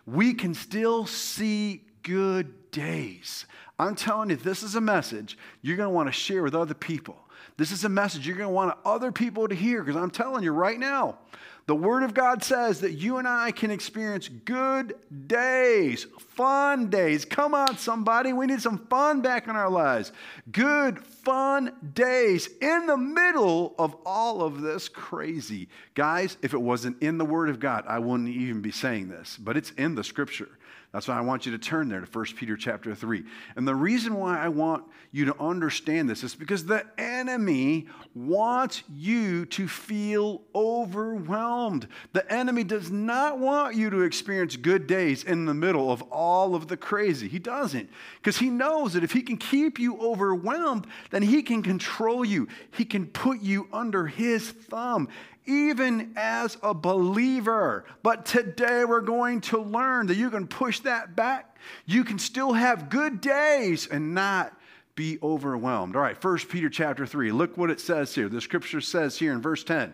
We 0.05 0.33
can 0.33 0.53
still 0.53 1.05
see 1.05 1.83
good 2.01 2.71
days. 2.71 3.45
I'm 3.77 3.95
telling 3.95 4.31
you, 4.31 4.35
this 4.35 4.63
is 4.63 4.75
a 4.75 4.81
message 4.81 5.37
you're 5.61 5.77
going 5.77 5.89
to 5.89 5.93
want 5.93 6.07
to 6.07 6.13
share 6.13 6.43
with 6.43 6.55
other 6.55 6.73
people. 6.73 7.17
This 7.57 7.71
is 7.71 7.83
a 7.83 7.89
message 7.89 8.25
you're 8.25 8.35
going 8.35 8.49
to 8.49 8.53
want 8.53 8.77
other 8.83 9.11
people 9.11 9.47
to 9.47 9.55
hear 9.55 9.83
because 9.83 10.01
I'm 10.01 10.09
telling 10.09 10.43
you 10.43 10.51
right 10.51 10.79
now, 10.79 11.19
the 11.65 11.75
Word 11.75 12.03
of 12.03 12.13
God 12.13 12.43
says 12.43 12.81
that 12.81 12.93
you 12.93 13.17
and 13.17 13.27
I 13.27 13.51
can 13.51 13.71
experience 13.71 14.27
good 14.27 14.95
days, 15.27 16.05
fun 16.19 16.89
days. 16.89 17.23
Come 17.23 17.53
on, 17.53 17.77
somebody. 17.77 18.33
We 18.33 18.47
need 18.47 18.61
some 18.61 18.85
fun 18.87 19.21
back 19.21 19.47
in 19.47 19.55
our 19.55 19.69
lives. 19.69 20.11
Good, 20.51 21.05
fun 21.05 21.71
days 21.93 22.49
in 22.61 22.85
the 22.85 22.97
middle 22.97 23.75
of 23.79 23.95
all 24.05 24.41
of 24.41 24.61
this 24.61 24.89
crazy. 24.89 25.69
Guys, 25.95 26.37
if 26.41 26.53
it 26.53 26.61
wasn't 26.61 27.01
in 27.01 27.17
the 27.17 27.25
Word 27.25 27.49
of 27.49 27.61
God, 27.61 27.85
I 27.87 27.99
wouldn't 27.99 28.29
even 28.29 28.61
be 28.61 28.71
saying 28.71 29.07
this, 29.07 29.37
but 29.37 29.55
it's 29.55 29.71
in 29.71 29.95
the 29.95 30.03
Scripture. 30.03 30.49
That's 30.93 31.07
why 31.07 31.17
I 31.17 31.21
want 31.21 31.47
you 31.47 31.51
to 31.53 31.57
turn 31.57 31.89
there 31.89 32.01
to 32.01 32.05
1 32.05 32.25
Peter 32.35 32.55
chapter 32.55 32.93
3. 32.93 33.23
And 33.55 33.67
the 33.67 33.73
reason 33.73 34.13
why 34.13 34.37
I 34.37 34.49
want 34.49 34.83
you 35.11 35.25
to 35.25 35.35
understand 35.39 36.07
this 36.07 36.23
is 36.23 36.35
because 36.35 36.65
the 36.65 36.85
enemy 36.99 37.87
wants 38.13 38.83
you 38.95 39.47
to 39.47 39.67
feel 39.67 40.43
overwhelmed. 40.53 41.87
The 42.13 42.31
enemy 42.31 42.63
does 42.63 42.91
not 42.91 43.39
want 43.39 43.75
you 43.75 43.89
to 43.89 44.01
experience 44.01 44.55
good 44.55 44.85
days 44.85 45.23
in 45.23 45.45
the 45.45 45.53
middle 45.55 45.91
of 45.91 46.03
all 46.03 46.53
of 46.53 46.67
the 46.67 46.77
crazy. 46.77 47.27
He 47.27 47.39
doesn't. 47.39 47.89
Because 48.21 48.37
he 48.37 48.51
knows 48.51 48.93
that 48.93 49.03
if 49.03 49.13
he 49.13 49.23
can 49.23 49.37
keep 49.37 49.79
you 49.79 49.97
overwhelmed, 49.99 50.85
then 51.09 51.23
he 51.23 51.41
can 51.41 51.63
control 51.63 52.23
you. 52.23 52.47
He 52.69 52.85
can 52.85 53.07
put 53.07 53.41
you 53.41 53.67
under 53.73 54.05
his 54.05 54.51
thumb 54.51 55.09
even 55.45 56.13
as 56.15 56.57
a 56.61 56.73
believer. 56.73 57.85
But 58.01 58.25
today 58.25 58.85
we're 58.85 59.01
going 59.01 59.41
to 59.41 59.61
learn 59.61 60.07
that 60.07 60.15
you 60.15 60.29
can 60.29 60.47
push 60.47 60.79
that 60.81 61.15
back. 61.15 61.57
You 61.85 62.03
can 62.03 62.19
still 62.19 62.53
have 62.53 62.89
good 62.89 63.21
days 63.21 63.87
and 63.87 64.13
not 64.13 64.57
be 64.95 65.17
overwhelmed. 65.23 65.95
All 65.95 66.01
right, 66.01 66.21
1 66.21 66.37
Peter 66.49 66.69
chapter 66.69 67.05
3. 67.05 67.31
Look 67.31 67.57
what 67.57 67.71
it 67.71 67.79
says 67.79 68.13
here. 68.13 68.29
The 68.29 68.41
scripture 68.41 68.81
says 68.81 69.17
here 69.17 69.33
in 69.33 69.41
verse 69.41 69.63
10. 69.63 69.93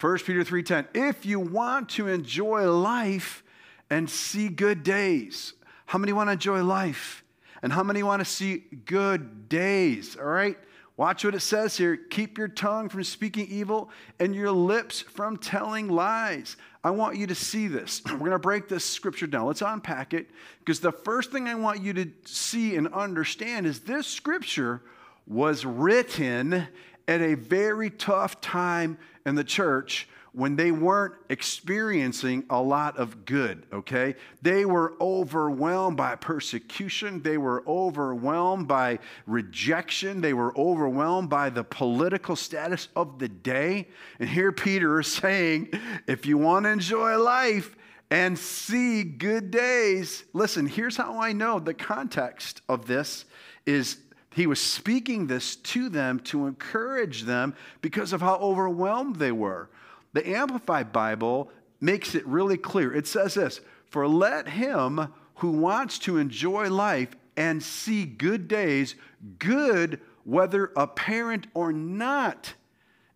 1 0.00 0.18
Peter 0.18 0.44
3:10. 0.44 0.86
If 0.94 1.26
you 1.26 1.40
want 1.40 1.88
to 1.90 2.06
enjoy 2.06 2.70
life 2.70 3.42
and 3.90 4.08
see 4.08 4.48
good 4.48 4.82
days. 4.82 5.54
How 5.86 5.98
many 5.98 6.12
want 6.12 6.28
to 6.28 6.32
enjoy 6.32 6.62
life? 6.62 7.24
And 7.62 7.72
how 7.72 7.82
many 7.82 8.02
want 8.02 8.20
to 8.20 8.24
see 8.24 8.64
good 8.84 9.48
days? 9.48 10.16
All 10.16 10.24
right? 10.24 10.58
Watch 10.98 11.24
what 11.24 11.36
it 11.36 11.40
says 11.40 11.76
here. 11.76 11.96
Keep 11.96 12.38
your 12.38 12.48
tongue 12.48 12.88
from 12.88 13.04
speaking 13.04 13.46
evil 13.48 13.88
and 14.18 14.34
your 14.34 14.50
lips 14.50 15.00
from 15.00 15.36
telling 15.36 15.88
lies. 15.88 16.56
I 16.82 16.90
want 16.90 17.16
you 17.16 17.28
to 17.28 17.36
see 17.36 17.68
this. 17.68 18.02
We're 18.10 18.18
going 18.18 18.32
to 18.32 18.38
break 18.40 18.68
this 18.68 18.84
scripture 18.84 19.28
down. 19.28 19.46
Let's 19.46 19.62
unpack 19.62 20.12
it 20.12 20.28
because 20.58 20.80
the 20.80 20.90
first 20.90 21.30
thing 21.30 21.46
I 21.46 21.54
want 21.54 21.82
you 21.82 21.92
to 21.92 22.10
see 22.24 22.74
and 22.74 22.88
understand 22.88 23.64
is 23.64 23.80
this 23.80 24.08
scripture 24.08 24.82
was 25.28 25.64
written 25.64 26.66
at 27.06 27.20
a 27.20 27.34
very 27.34 27.90
tough 27.90 28.40
time 28.40 28.98
in 29.24 29.36
the 29.36 29.44
church 29.44 30.08
when 30.38 30.54
they 30.54 30.70
weren't 30.70 31.14
experiencing 31.30 32.44
a 32.48 32.62
lot 32.62 32.96
of 32.96 33.24
good, 33.24 33.66
okay? 33.72 34.14
They 34.40 34.64
were 34.64 34.94
overwhelmed 35.00 35.96
by 35.96 36.14
persecution. 36.14 37.20
They 37.22 37.38
were 37.38 37.64
overwhelmed 37.66 38.68
by 38.68 39.00
rejection. 39.26 40.20
They 40.20 40.34
were 40.34 40.56
overwhelmed 40.56 41.28
by 41.28 41.50
the 41.50 41.64
political 41.64 42.36
status 42.36 42.86
of 42.94 43.18
the 43.18 43.28
day. 43.28 43.88
And 44.20 44.28
here 44.28 44.52
Peter 44.52 45.00
is 45.00 45.08
saying, 45.08 45.70
if 46.06 46.24
you 46.24 46.38
want 46.38 46.66
to 46.66 46.70
enjoy 46.70 47.18
life, 47.18 47.74
and 48.10 48.38
see 48.38 49.02
good 49.02 49.50
days. 49.50 50.24
Listen, 50.32 50.66
here's 50.66 50.96
how 50.96 51.20
I 51.20 51.32
know 51.32 51.58
the 51.58 51.74
context 51.74 52.62
of 52.66 52.86
this 52.86 53.26
is 53.66 53.98
he 54.32 54.46
was 54.46 54.60
speaking 54.60 55.26
this 55.26 55.56
to 55.56 55.90
them 55.90 56.20
to 56.20 56.46
encourage 56.46 57.24
them 57.24 57.54
because 57.82 58.14
of 58.14 58.22
how 58.22 58.36
overwhelmed 58.36 59.16
they 59.16 59.32
were. 59.32 59.68
The 60.12 60.28
Amplified 60.28 60.92
Bible 60.92 61.50
makes 61.80 62.14
it 62.14 62.26
really 62.26 62.56
clear. 62.56 62.92
It 62.92 63.06
says 63.06 63.34
this 63.34 63.60
For 63.86 64.08
let 64.08 64.48
him 64.48 65.12
who 65.36 65.50
wants 65.50 65.98
to 66.00 66.18
enjoy 66.18 66.68
life 66.68 67.14
and 67.36 67.62
see 67.62 68.04
good 68.04 68.48
days, 68.48 68.96
good 69.38 70.00
whether 70.24 70.72
apparent 70.76 71.46
or 71.54 71.72
not. 71.72 72.54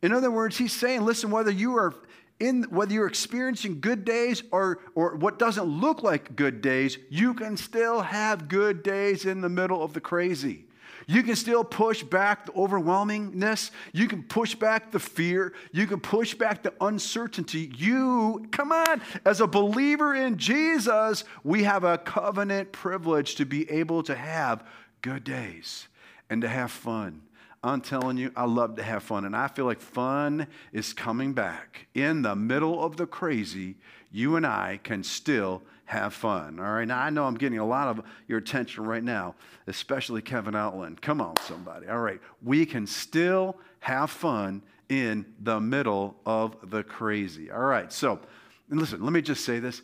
In 0.00 0.12
other 0.12 0.30
words, 0.30 0.56
he's 0.56 0.72
saying, 0.72 1.02
listen, 1.02 1.30
whether 1.30 1.50
you 1.50 1.76
are 1.76 1.94
in 2.40 2.64
whether 2.64 2.92
you're 2.92 3.06
experiencing 3.06 3.80
good 3.80 4.04
days 4.04 4.42
or, 4.50 4.80
or 4.96 5.14
what 5.14 5.38
doesn't 5.38 5.64
look 5.64 6.02
like 6.02 6.34
good 6.34 6.60
days, 6.60 6.98
you 7.08 7.34
can 7.34 7.56
still 7.56 8.00
have 8.00 8.48
good 8.48 8.82
days 8.82 9.26
in 9.26 9.40
the 9.40 9.48
middle 9.48 9.82
of 9.82 9.92
the 9.92 10.00
crazy. 10.00 10.64
You 11.06 11.22
can 11.22 11.36
still 11.36 11.64
push 11.64 12.02
back 12.02 12.46
the 12.46 12.52
overwhelmingness. 12.52 13.70
You 13.92 14.08
can 14.08 14.22
push 14.22 14.54
back 14.54 14.90
the 14.90 14.98
fear. 14.98 15.52
You 15.72 15.86
can 15.86 16.00
push 16.00 16.34
back 16.34 16.62
the 16.62 16.72
uncertainty. 16.80 17.72
You, 17.76 18.46
come 18.50 18.72
on, 18.72 19.02
as 19.24 19.40
a 19.40 19.46
believer 19.46 20.14
in 20.14 20.36
Jesus, 20.38 21.24
we 21.44 21.64
have 21.64 21.84
a 21.84 21.98
covenant 21.98 22.72
privilege 22.72 23.34
to 23.36 23.44
be 23.44 23.70
able 23.70 24.02
to 24.04 24.14
have 24.14 24.64
good 25.00 25.24
days 25.24 25.88
and 26.30 26.42
to 26.42 26.48
have 26.48 26.70
fun. 26.70 27.22
I'm 27.64 27.80
telling 27.80 28.16
you, 28.16 28.32
I 28.34 28.44
love 28.44 28.76
to 28.76 28.82
have 28.82 29.04
fun. 29.04 29.24
And 29.24 29.36
I 29.36 29.46
feel 29.46 29.66
like 29.66 29.80
fun 29.80 30.48
is 30.72 30.92
coming 30.92 31.32
back. 31.32 31.86
In 31.94 32.22
the 32.22 32.34
middle 32.34 32.82
of 32.82 32.96
the 32.96 33.06
crazy, 33.06 33.76
you 34.10 34.36
and 34.36 34.44
I 34.44 34.80
can 34.82 35.04
still 35.04 35.62
have 35.84 36.14
fun. 36.14 36.58
All 36.58 36.72
right. 36.72 36.86
Now, 36.86 37.00
I 37.00 37.10
know 37.10 37.24
I'm 37.24 37.34
getting 37.34 37.58
a 37.58 37.66
lot 37.66 37.88
of 37.88 38.04
your 38.28 38.38
attention 38.38 38.84
right 38.84 39.02
now, 39.02 39.34
especially 39.66 40.22
Kevin 40.22 40.54
Outland. 40.54 41.02
Come 41.02 41.20
on, 41.20 41.36
somebody. 41.42 41.88
All 41.88 41.98
right. 41.98 42.20
We 42.42 42.64
can 42.64 42.86
still 42.86 43.56
have 43.80 44.10
fun 44.10 44.62
in 44.88 45.26
the 45.40 45.60
middle 45.60 46.16
of 46.24 46.70
the 46.70 46.82
crazy. 46.82 47.50
All 47.50 47.60
right. 47.60 47.92
So, 47.92 48.20
listen, 48.68 49.02
let 49.02 49.12
me 49.12 49.22
just 49.22 49.44
say 49.44 49.58
this. 49.58 49.82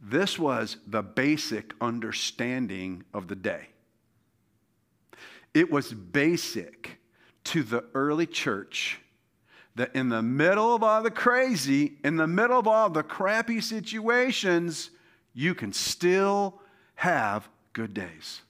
This 0.00 0.38
was 0.38 0.78
the 0.86 1.02
basic 1.02 1.74
understanding 1.80 3.04
of 3.12 3.28
the 3.28 3.36
day. 3.36 3.68
It 5.52 5.70
was 5.70 5.92
basic 5.92 6.98
to 7.44 7.62
the 7.62 7.84
early 7.94 8.26
church 8.26 9.00
that 9.74 9.94
in 9.94 10.08
the 10.08 10.22
middle 10.22 10.74
of 10.74 10.82
all 10.82 11.02
the 11.02 11.10
crazy, 11.10 11.94
in 12.04 12.16
the 12.16 12.26
middle 12.26 12.58
of 12.58 12.66
all 12.66 12.90
the 12.90 13.02
crappy 13.02 13.60
situations, 13.60 14.90
you 15.34 15.54
can 15.54 15.72
still 15.72 16.60
have 16.94 17.48
good 17.72 17.94
days. 17.94 18.42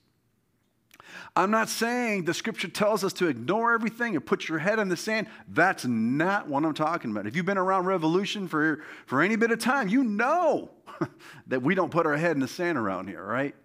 I'm 1.35 1.51
not 1.51 1.69
saying 1.69 2.25
the 2.25 2.33
scripture 2.33 2.67
tells 2.67 3.03
us 3.03 3.13
to 3.13 3.27
ignore 3.27 3.73
everything 3.73 4.15
and 4.15 4.25
put 4.25 4.49
your 4.49 4.59
head 4.59 4.79
in 4.79 4.89
the 4.89 4.97
sand. 4.97 5.27
That's 5.47 5.85
not 5.85 6.47
what 6.47 6.65
I'm 6.65 6.73
talking 6.73 7.11
about. 7.11 7.27
If 7.27 7.35
you've 7.35 7.45
been 7.45 7.57
around 7.57 7.85
Revolution 7.85 8.47
for, 8.47 8.81
for 9.05 9.21
any 9.21 9.35
bit 9.35 9.51
of 9.51 9.59
time, 9.59 9.87
you 9.87 10.03
know 10.03 10.71
that 11.47 11.61
we 11.61 11.75
don't 11.75 11.91
put 11.91 12.05
our 12.05 12.17
head 12.17 12.35
in 12.35 12.39
the 12.39 12.47
sand 12.47 12.77
around 12.77 13.07
here, 13.07 13.23
right? 13.23 13.55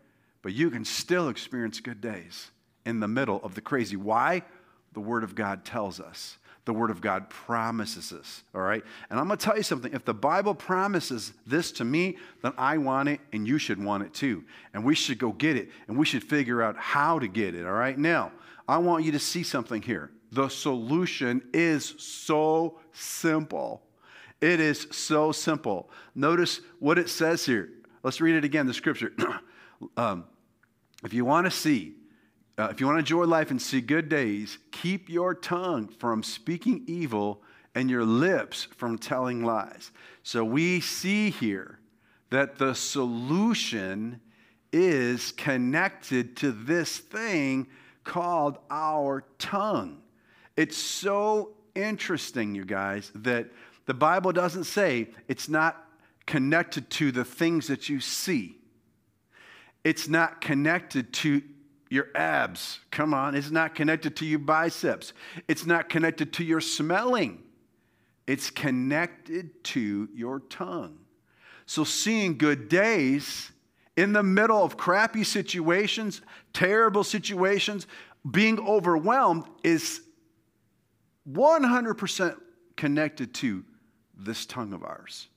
But 0.42 0.52
you 0.52 0.70
can 0.70 0.84
still 0.84 1.28
experience 1.28 1.80
good 1.80 2.00
days 2.00 2.50
in 2.84 3.00
the 3.00 3.08
middle 3.08 3.40
of 3.42 3.54
the 3.54 3.60
crazy. 3.60 3.96
Why? 3.96 4.42
The 4.92 5.00
Word 5.00 5.24
of 5.24 5.34
God 5.34 5.64
tells 5.64 6.00
us 6.00 6.38
the 6.66 6.74
Word 6.74 6.90
of 6.90 7.00
God 7.00 7.30
promises 7.30 8.12
us, 8.12 8.42
all 8.54 8.60
right? 8.60 8.82
And 9.08 9.18
I'm 9.18 9.28
to 9.28 9.36
tell 9.36 9.56
you 9.56 9.62
something. 9.62 9.92
If 9.94 10.04
the 10.04 10.12
Bible 10.12 10.54
promises 10.54 11.32
this 11.46 11.70
to 11.72 11.84
me, 11.84 12.18
then 12.42 12.52
I 12.58 12.76
want 12.78 13.08
it 13.08 13.20
and 13.32 13.46
you 13.46 13.56
should 13.56 13.82
want 13.82 14.02
it 14.02 14.12
too. 14.12 14.44
And 14.74 14.84
we 14.84 14.96
should 14.96 15.18
go 15.18 15.32
get 15.32 15.56
it 15.56 15.70
and 15.86 15.96
we 15.96 16.04
should 16.04 16.24
figure 16.24 16.62
out 16.62 16.76
how 16.76 17.20
to 17.20 17.28
get 17.28 17.54
it, 17.54 17.64
all 17.64 17.72
right? 17.72 17.96
Now, 17.96 18.32
I 18.68 18.78
want 18.78 19.04
you 19.04 19.12
to 19.12 19.18
see 19.20 19.44
something 19.44 19.80
here. 19.80 20.10
The 20.32 20.48
solution 20.48 21.40
is 21.54 21.94
so 21.98 22.80
simple. 22.92 23.82
It 24.40 24.58
is 24.58 24.88
so 24.90 25.30
simple. 25.30 25.88
Notice 26.16 26.60
what 26.80 26.98
it 26.98 27.08
says 27.08 27.46
here. 27.46 27.70
Let's 28.02 28.20
read 28.20 28.34
it 28.34 28.44
again, 28.44 28.66
the 28.66 28.74
scripture. 28.74 29.12
um, 29.96 30.24
if 31.04 31.14
you 31.14 31.24
want 31.24 31.46
to 31.46 31.50
see 31.52 31.94
uh, 32.58 32.68
if 32.70 32.80
you 32.80 32.86
want 32.86 32.96
to 32.96 33.00
enjoy 33.00 33.24
life 33.24 33.50
and 33.50 33.60
see 33.60 33.80
good 33.80 34.08
days, 34.08 34.58
keep 34.70 35.08
your 35.08 35.34
tongue 35.34 35.88
from 35.88 36.22
speaking 36.22 36.82
evil 36.86 37.42
and 37.74 37.90
your 37.90 38.04
lips 38.04 38.68
from 38.76 38.96
telling 38.96 39.44
lies. 39.44 39.90
So 40.22 40.42
we 40.44 40.80
see 40.80 41.30
here 41.30 41.78
that 42.30 42.56
the 42.56 42.74
solution 42.74 44.20
is 44.72 45.32
connected 45.32 46.36
to 46.38 46.52
this 46.52 46.98
thing 46.98 47.66
called 48.04 48.58
our 48.70 49.24
tongue. 49.38 49.98
It's 50.56 50.76
so 50.76 51.50
interesting, 51.74 52.54
you 52.54 52.64
guys, 52.64 53.12
that 53.16 53.48
the 53.84 53.94
Bible 53.94 54.32
doesn't 54.32 54.64
say 54.64 55.08
it's 55.28 55.48
not 55.48 55.84
connected 56.26 56.88
to 56.90 57.12
the 57.12 57.24
things 57.24 57.66
that 57.68 57.88
you 57.88 58.00
see. 58.00 58.56
It's 59.84 60.08
not 60.08 60.40
connected 60.40 61.12
to 61.14 61.42
your 61.88 62.08
abs. 62.14 62.80
Come 62.90 63.14
on, 63.14 63.34
it's 63.34 63.50
not 63.50 63.74
connected 63.74 64.16
to 64.16 64.26
your 64.26 64.38
biceps. 64.38 65.12
It's 65.48 65.66
not 65.66 65.88
connected 65.88 66.32
to 66.34 66.44
your 66.44 66.60
smelling. 66.60 67.42
It's 68.26 68.50
connected 68.50 69.62
to 69.64 70.08
your 70.14 70.40
tongue. 70.40 70.98
So, 71.66 71.84
seeing 71.84 72.38
good 72.38 72.68
days 72.68 73.52
in 73.96 74.12
the 74.12 74.22
middle 74.22 74.62
of 74.62 74.76
crappy 74.76 75.24
situations, 75.24 76.22
terrible 76.52 77.04
situations, 77.04 77.86
being 78.28 78.58
overwhelmed 78.60 79.44
is 79.62 80.00
100% 81.30 82.36
connected 82.76 83.34
to 83.34 83.64
this 84.16 84.46
tongue 84.46 84.72
of 84.72 84.82
ours. 84.82 85.28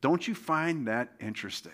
Don't 0.00 0.26
you 0.26 0.34
find 0.34 0.86
that 0.88 1.12
interesting? 1.20 1.72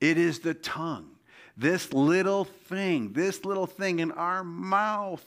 It 0.00 0.18
is 0.18 0.40
the 0.40 0.54
tongue 0.54 1.13
this 1.56 1.92
little 1.92 2.44
thing, 2.44 3.12
this 3.12 3.44
little 3.44 3.66
thing 3.66 4.00
in 4.00 4.12
our 4.12 4.42
mouth 4.42 5.24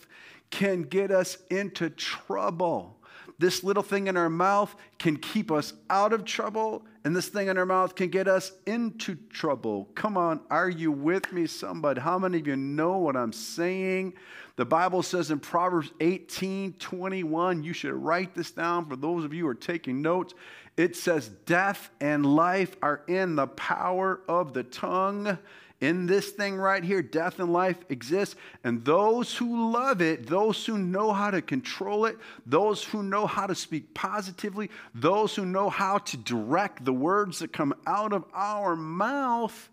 can 0.49 0.83
get 0.83 1.11
us 1.11 1.37
into 1.49 1.89
trouble. 1.89 2.97
This 3.39 3.63
little 3.63 3.83
thing 3.83 4.07
in 4.07 4.17
our 4.17 4.29
mouth 4.29 4.75
can 4.97 5.15
keep 5.15 5.51
us 5.51 5.73
out 5.91 6.11
of 6.11 6.25
trouble, 6.25 6.83
and 7.03 7.15
this 7.15 7.27
thing 7.27 7.49
in 7.49 7.57
our 7.57 7.67
mouth 7.67 7.93
can 7.93 8.09
get 8.09 8.27
us 8.27 8.51
into 8.65 9.15
trouble. 9.29 9.89
Come 9.93 10.17
on, 10.17 10.41
are 10.49 10.69
you 10.69 10.91
with 10.91 11.31
me, 11.31 11.45
somebody? 11.45 12.01
How 12.01 12.17
many 12.17 12.39
of 12.39 12.47
you 12.47 12.55
know 12.55 12.97
what 12.97 13.15
I'm 13.15 13.33
saying? 13.33 14.13
The 14.55 14.65
Bible 14.65 15.03
says 15.03 15.29
in 15.29 15.39
Proverbs 15.39 15.91
18 15.99 16.73
21, 16.73 17.63
you 17.63 17.73
should 17.73 17.93
write 17.93 18.33
this 18.33 18.49
down 18.49 18.87
for 18.87 18.95
those 18.95 19.23
of 19.23 19.33
you 19.33 19.43
who 19.43 19.49
are 19.49 19.55
taking 19.55 20.01
notes. 20.01 20.33
It 20.75 20.95
says, 20.95 21.29
Death 21.45 21.91
and 22.01 22.25
life 22.25 22.75
are 22.81 23.03
in 23.07 23.35
the 23.35 23.47
power 23.47 24.21
of 24.27 24.53
the 24.53 24.63
tongue 24.63 25.37
in 25.79 26.07
this 26.07 26.31
thing 26.31 26.57
right 26.57 26.83
here, 26.83 27.01
death 27.01 27.39
and 27.39 27.53
life 27.53 27.77
exists. 27.89 28.35
And 28.63 28.83
those 28.83 29.35
who 29.35 29.71
love 29.71 30.01
it, 30.01 30.27
those 30.27 30.65
who 30.65 30.77
know 30.77 31.13
how 31.13 31.29
to 31.29 31.41
control 31.41 32.05
it, 32.05 32.17
those 32.45 32.83
who 32.83 33.03
know 33.03 33.27
how 33.27 33.45
to 33.45 33.55
speak 33.55 33.93
positively, 33.93 34.71
those 34.95 35.35
who 35.35 35.45
know 35.45 35.69
how 35.69 35.99
to 35.99 36.17
direct 36.17 36.83
the 36.83 36.93
words 36.93 37.39
that 37.39 37.53
come 37.53 37.75
out 37.85 38.11
of 38.11 38.25
our 38.33 38.75
mouth, 38.75 39.69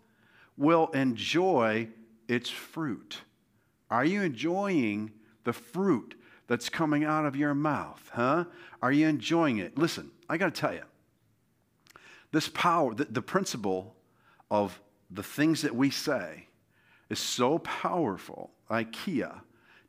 will 0.57 0.87
enjoy 0.87 1.87
its 2.27 2.49
fruit. 2.49 3.21
Are 3.89 4.05
you 4.05 4.21
enjoying 4.21 5.11
the 5.43 5.53
fruit 5.53 6.15
that's 6.47 6.69
coming 6.69 7.03
out 7.03 7.25
of 7.25 7.35
your 7.35 7.53
mouth? 7.53 8.09
Huh? 8.13 8.45
Are 8.81 8.91
you 8.91 9.07
enjoying 9.07 9.57
it? 9.57 9.77
Listen, 9.77 10.11
I 10.29 10.37
got 10.37 10.53
to 10.53 10.61
tell 10.61 10.73
you, 10.73 10.83
this 12.31 12.47
power, 12.49 12.93
the, 12.93 13.05
the 13.05 13.21
principle 13.21 13.95
of 14.49 14.79
the 15.09 15.23
things 15.23 15.61
that 15.61 15.75
we 15.75 15.89
say 15.89 16.47
is 17.09 17.19
so 17.19 17.59
powerful. 17.59 18.51
IKEA 18.69 19.41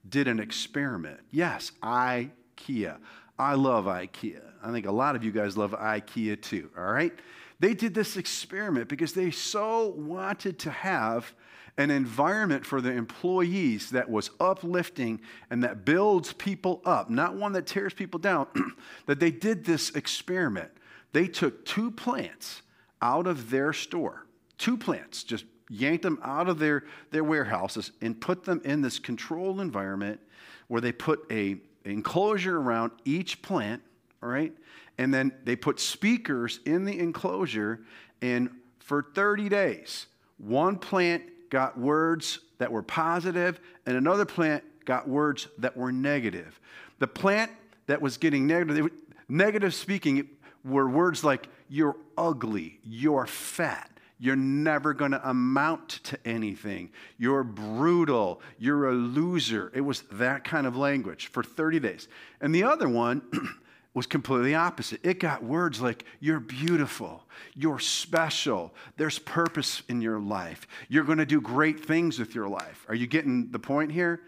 did 0.08 0.28
an 0.28 0.38
experiment. 0.38 1.20
Yes, 1.30 1.72
IKEA. 1.82 2.98
I 3.38 3.54
love 3.54 3.86
IKEA. 3.86 4.42
I 4.62 4.72
think 4.72 4.86
a 4.86 4.92
lot 4.92 5.16
of 5.16 5.24
you 5.24 5.32
guys 5.32 5.56
love 5.56 5.72
IKEA 5.72 6.40
too, 6.40 6.70
all 6.76 6.84
right? 6.84 7.12
They 7.58 7.74
did 7.74 7.94
this 7.94 8.16
experiment 8.16 8.88
because 8.88 9.12
they 9.12 9.30
so 9.30 9.88
wanted 9.96 10.58
to 10.60 10.70
have 10.70 11.32
an 11.78 11.90
environment 11.90 12.64
for 12.64 12.80
the 12.80 12.90
employees 12.90 13.90
that 13.90 14.08
was 14.08 14.30
uplifting 14.40 15.20
and 15.50 15.62
that 15.62 15.84
builds 15.84 16.32
people 16.32 16.80
up, 16.84 17.10
not 17.10 17.34
one 17.34 17.52
that 17.52 17.66
tears 17.66 17.92
people 17.92 18.18
down, 18.18 18.46
that 19.06 19.20
they 19.20 19.30
did 19.30 19.64
this 19.64 19.90
experiment. 19.90 20.70
they 21.12 21.26
took 21.26 21.64
two 21.64 21.90
plants 21.90 22.62
out 23.02 23.26
of 23.26 23.50
their 23.50 23.72
store, 23.72 24.25
two 24.58 24.76
plants, 24.76 25.24
just 25.24 25.44
yanked 25.68 26.02
them 26.02 26.18
out 26.22 26.48
of 26.48 26.58
their, 26.58 26.84
their 27.10 27.24
warehouses 27.24 27.92
and 28.00 28.20
put 28.20 28.44
them 28.44 28.60
in 28.64 28.80
this 28.82 28.98
controlled 28.98 29.60
environment 29.60 30.20
where 30.68 30.80
they 30.80 30.92
put 30.92 31.24
a 31.30 31.56
enclosure 31.84 32.58
around 32.58 32.92
each 33.04 33.42
plant, 33.42 33.82
all 34.22 34.28
right? 34.28 34.52
And 34.98 35.12
then 35.12 35.32
they 35.44 35.56
put 35.56 35.78
speakers 35.78 36.60
in 36.64 36.84
the 36.84 36.98
enclosure, 36.98 37.80
and 38.22 38.50
for 38.80 39.06
30 39.14 39.48
days, 39.48 40.06
one 40.38 40.76
plant 40.76 41.22
got 41.50 41.78
words 41.78 42.40
that 42.58 42.70
were 42.70 42.82
positive, 42.82 43.60
and 43.84 43.96
another 43.96 44.24
plant 44.24 44.64
got 44.84 45.08
words 45.08 45.48
that 45.58 45.76
were 45.76 45.92
negative. 45.92 46.60
The 46.98 47.06
plant 47.06 47.50
that 47.86 48.00
was 48.00 48.16
getting 48.16 48.46
negative, 48.46 48.90
negative 49.28 49.74
speaking 49.74 50.28
were 50.64 50.88
words 50.88 51.22
like, 51.22 51.48
you're 51.68 51.96
ugly, 52.16 52.78
you're 52.84 53.26
fat, 53.26 53.90
you're 54.18 54.36
never 54.36 54.94
going 54.94 55.10
to 55.10 55.28
amount 55.28 55.88
to 56.04 56.18
anything. 56.24 56.90
You're 57.18 57.44
brutal. 57.44 58.40
You're 58.58 58.88
a 58.88 58.92
loser. 58.92 59.70
It 59.74 59.82
was 59.82 60.02
that 60.12 60.44
kind 60.44 60.66
of 60.66 60.76
language 60.76 61.26
for 61.28 61.42
30 61.42 61.80
days. 61.80 62.08
And 62.40 62.54
the 62.54 62.64
other 62.64 62.88
one 62.88 63.22
was 63.94 64.06
completely 64.06 64.54
opposite. 64.54 65.00
It 65.04 65.20
got 65.20 65.44
words 65.44 65.82
like, 65.82 66.04
You're 66.18 66.40
beautiful. 66.40 67.24
You're 67.54 67.78
special. 67.78 68.74
There's 68.96 69.18
purpose 69.18 69.82
in 69.88 70.00
your 70.00 70.18
life. 70.18 70.66
You're 70.88 71.04
going 71.04 71.18
to 71.18 71.26
do 71.26 71.40
great 71.40 71.84
things 71.84 72.18
with 72.18 72.34
your 72.34 72.48
life. 72.48 72.86
Are 72.88 72.94
you 72.94 73.06
getting 73.06 73.50
the 73.50 73.58
point 73.58 73.92
here? 73.92 74.22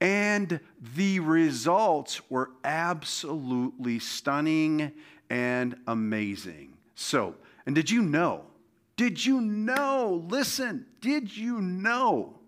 And 0.00 0.60
the 0.96 1.20
results 1.20 2.28
were 2.30 2.50
absolutely 2.64 4.00
stunning 4.00 4.92
and 5.30 5.76
amazing. 5.86 6.74
So, 6.94 7.34
and 7.66 7.74
did 7.74 7.90
you 7.90 8.02
know? 8.02 8.44
Did 9.02 9.26
you 9.26 9.40
know? 9.40 10.24
Listen, 10.28 10.86
did 11.00 11.36
you 11.36 11.60
know 11.60 12.38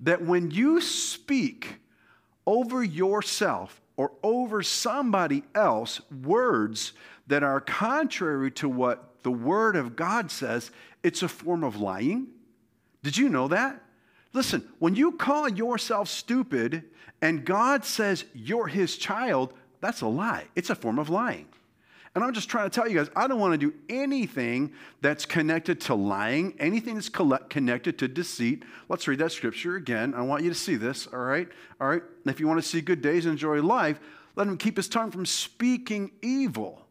that 0.00 0.22
when 0.22 0.50
you 0.50 0.80
speak 0.80 1.80
over 2.46 2.82
yourself 2.82 3.82
or 3.98 4.12
over 4.22 4.62
somebody 4.62 5.42
else 5.54 6.00
words 6.24 6.94
that 7.26 7.42
are 7.42 7.60
contrary 7.60 8.50
to 8.52 8.70
what 8.70 9.22
the 9.22 9.30
Word 9.30 9.76
of 9.76 9.96
God 9.96 10.30
says, 10.30 10.70
it's 11.02 11.22
a 11.22 11.28
form 11.28 11.62
of 11.62 11.78
lying? 11.78 12.28
Did 13.02 13.18
you 13.18 13.28
know 13.28 13.48
that? 13.48 13.78
Listen, 14.32 14.66
when 14.78 14.94
you 14.94 15.12
call 15.12 15.46
yourself 15.46 16.08
stupid 16.08 16.84
and 17.20 17.44
God 17.44 17.84
says 17.84 18.24
you're 18.32 18.68
His 18.68 18.96
child, 18.96 19.52
that's 19.82 20.00
a 20.00 20.06
lie. 20.06 20.46
It's 20.56 20.70
a 20.70 20.74
form 20.74 20.98
of 20.98 21.10
lying. 21.10 21.48
And 22.14 22.24
I'm 22.24 22.32
just 22.32 22.48
trying 22.48 22.68
to 22.68 22.74
tell 22.74 22.88
you 22.88 22.96
guys, 22.96 23.10
I 23.14 23.26
don't 23.26 23.38
want 23.38 23.52
to 23.52 23.58
do 23.58 23.74
anything 23.88 24.72
that's 25.00 25.26
connected 25.26 25.80
to 25.82 25.94
lying, 25.94 26.54
anything 26.58 26.94
that's 26.94 27.08
connected 27.08 27.98
to 27.98 28.08
deceit. 28.08 28.64
Let's 28.88 29.06
read 29.06 29.18
that 29.20 29.32
scripture 29.32 29.76
again. 29.76 30.14
I 30.14 30.22
want 30.22 30.42
you 30.42 30.48
to 30.48 30.54
see 30.54 30.76
this, 30.76 31.06
all 31.06 31.20
right? 31.20 31.48
All 31.80 31.88
right? 31.88 32.02
If 32.26 32.40
you 32.40 32.48
want 32.48 32.62
to 32.62 32.68
see 32.68 32.80
good 32.80 33.02
days 33.02 33.26
and 33.26 33.32
enjoy 33.32 33.62
life, 33.62 34.00
let 34.36 34.46
him 34.46 34.56
keep 34.56 34.76
his 34.76 34.88
tongue 34.88 35.10
from 35.10 35.26
speaking 35.26 36.12
evil 36.22 36.86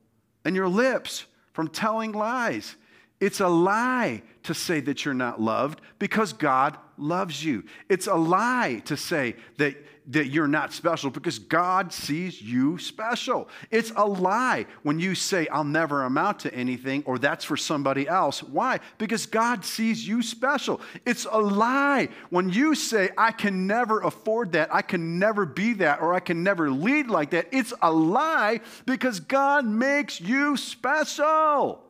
and 0.45 0.55
your 0.55 0.69
lips 0.69 1.25
from 1.53 1.67
telling 1.67 2.11
lies. 2.11 2.75
It's 3.19 3.39
a 3.39 3.47
lie 3.47 4.21
to 4.43 4.53
say 4.53 4.79
that 4.81 5.03
you're 5.03 5.13
not 5.13 5.41
loved 5.41 5.81
because 5.97 6.31
God 6.33 6.77
loves 6.97 7.43
you. 7.43 7.63
It's 7.89 8.07
a 8.07 8.15
lie 8.15 8.81
to 8.85 8.97
say 8.97 9.35
that 9.57 9.75
that 10.07 10.27
you're 10.27 10.47
not 10.47 10.71
special 10.71 11.09
because 11.09 11.37
God 11.37 11.91
sees 11.91 12.41
you 12.41 12.77
special. 12.77 13.49
It's 13.69 13.91
a 13.95 14.05
lie 14.05 14.65
when 14.83 14.99
you 14.99 15.15
say, 15.15 15.47
I'll 15.49 15.63
never 15.65 16.03
amount 16.03 16.39
to 16.39 16.53
anything 16.53 17.03
or 17.05 17.19
that's 17.19 17.43
for 17.43 17.57
somebody 17.57 18.07
else. 18.07 18.41
Why? 18.41 18.79
Because 18.97 19.25
God 19.25 19.65
sees 19.65 20.07
you 20.07 20.21
special. 20.21 20.79
It's 21.05 21.27
a 21.29 21.37
lie 21.37 22.07
when 22.29 22.49
you 22.49 22.73
say, 22.73 23.09
I 23.17 23.31
can 23.31 23.67
never 23.67 23.99
afford 24.01 24.53
that, 24.53 24.73
I 24.73 24.81
can 24.81 25.19
never 25.19 25.45
be 25.45 25.73
that, 25.73 26.01
or 26.01 26.13
I 26.13 26.21
can 26.21 26.41
never 26.41 26.71
lead 26.71 27.07
like 27.07 27.31
that. 27.31 27.47
It's 27.51 27.73
a 27.81 27.91
lie 27.91 28.61
because 28.85 29.19
God 29.19 29.65
makes 29.65 30.21
you 30.21 30.55
special. 30.55 31.83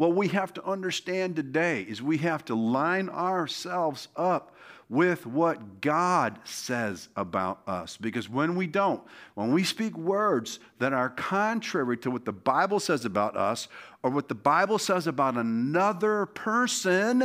What 0.00 0.14
we 0.14 0.28
have 0.28 0.54
to 0.54 0.64
understand 0.64 1.36
today 1.36 1.82
is 1.82 2.00
we 2.00 2.16
have 2.16 2.42
to 2.46 2.54
line 2.54 3.10
ourselves 3.10 4.08
up 4.16 4.56
with 4.88 5.26
what 5.26 5.82
God 5.82 6.38
says 6.44 7.10
about 7.16 7.60
us. 7.68 7.98
Because 7.98 8.26
when 8.26 8.56
we 8.56 8.66
don't, 8.66 9.02
when 9.34 9.52
we 9.52 9.62
speak 9.62 9.94
words 9.98 10.58
that 10.78 10.94
are 10.94 11.10
contrary 11.10 11.98
to 11.98 12.10
what 12.10 12.24
the 12.24 12.32
Bible 12.32 12.80
says 12.80 13.04
about 13.04 13.36
us 13.36 13.68
or 14.02 14.10
what 14.10 14.28
the 14.28 14.34
Bible 14.34 14.78
says 14.78 15.06
about 15.06 15.36
another 15.36 16.24
person, 16.24 17.18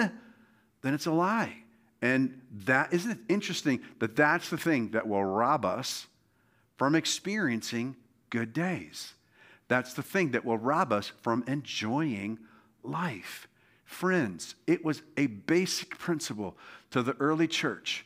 then 0.82 0.94
it's 0.94 1.06
a 1.06 1.14
lie. 1.14 1.56
And 2.02 2.42
that 2.66 2.92
isn't 2.92 3.12
it 3.12 3.20
interesting 3.30 3.80
that 4.00 4.18
that's 4.18 4.50
the 4.50 4.58
thing 4.58 4.90
that 4.90 5.08
will 5.08 5.24
rob 5.24 5.64
us 5.64 6.08
from 6.76 6.94
experiencing 6.94 7.96
good 8.30 8.52
days. 8.52 9.14
That's 9.70 9.94
the 9.94 10.04
thing 10.04 10.32
that 10.32 10.44
will 10.44 10.58
rob 10.58 10.92
us 10.92 11.14
from 11.22 11.46
enjoying 11.48 12.38
life. 12.88 13.48
Friends, 13.84 14.56
it 14.68 14.84
was 14.84 15.02
a 15.18 15.28
basic 15.28 15.98
principle 15.98 16.58
to 16.92 17.04
the 17.04 17.16
early 17.20 17.48
church 17.48 18.06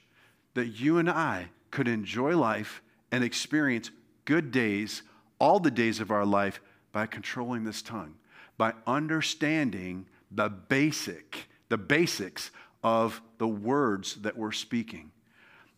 that 0.53 0.67
you 0.67 0.97
and 0.97 1.09
I 1.09 1.49
could 1.71 1.87
enjoy 1.87 2.37
life 2.37 2.81
and 3.11 3.23
experience 3.23 3.91
good 4.25 4.51
days, 4.51 5.03
all 5.39 5.59
the 5.59 5.71
days 5.71 5.99
of 5.99 6.11
our 6.11 6.25
life, 6.25 6.61
by 6.91 7.05
controlling 7.05 7.63
this 7.63 7.81
tongue, 7.81 8.15
by 8.57 8.73
understanding 8.85 10.05
the 10.31 10.49
basic, 10.49 11.47
the 11.69 11.77
basics 11.77 12.51
of 12.83 13.21
the 13.37 13.47
words 13.47 14.15
that 14.15 14.37
we're 14.37 14.51
speaking. 14.51 15.11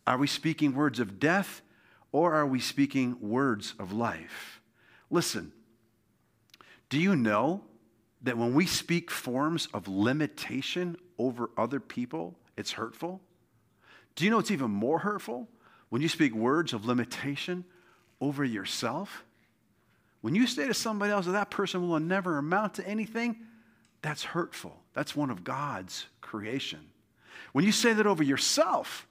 Are 0.06 0.18
we 0.18 0.26
speaking 0.26 0.74
words 0.74 0.98
of 0.98 1.20
death 1.20 1.62
or 2.10 2.34
are 2.34 2.46
we 2.46 2.60
speaking 2.60 3.16
words 3.20 3.74
of 3.78 3.92
life? 3.92 4.60
Listen, 5.10 5.52
do 6.88 6.98
you 6.98 7.16
know 7.16 7.62
that 8.22 8.38
when 8.38 8.54
we 8.54 8.66
speak 8.66 9.10
forms 9.10 9.68
of 9.74 9.88
limitation 9.88 10.96
over 11.18 11.50
other 11.56 11.80
people, 11.80 12.36
it's 12.56 12.72
hurtful? 12.72 13.20
Do 14.14 14.24
you 14.24 14.30
know 14.30 14.38
it's 14.38 14.50
even 14.50 14.70
more 14.70 14.98
hurtful 14.98 15.48
when 15.88 16.02
you 16.02 16.08
speak 16.08 16.34
words 16.34 16.72
of 16.72 16.86
limitation 16.86 17.64
over 18.20 18.44
yourself? 18.44 19.24
When 20.20 20.34
you 20.34 20.46
say 20.46 20.68
to 20.68 20.74
somebody 20.74 21.10
else 21.12 21.26
that 21.26 21.32
that 21.32 21.50
person 21.50 21.88
will 21.88 22.00
never 22.00 22.38
amount 22.38 22.74
to 22.74 22.86
anything, 22.86 23.36
that's 24.02 24.22
hurtful. 24.22 24.80
That's 24.94 25.16
one 25.16 25.30
of 25.30 25.42
God's 25.42 26.06
creation. 26.20 26.80
When 27.52 27.64
you 27.64 27.72
say 27.72 27.92
that 27.92 28.06
over 28.06 28.22
yourself, 28.22 29.06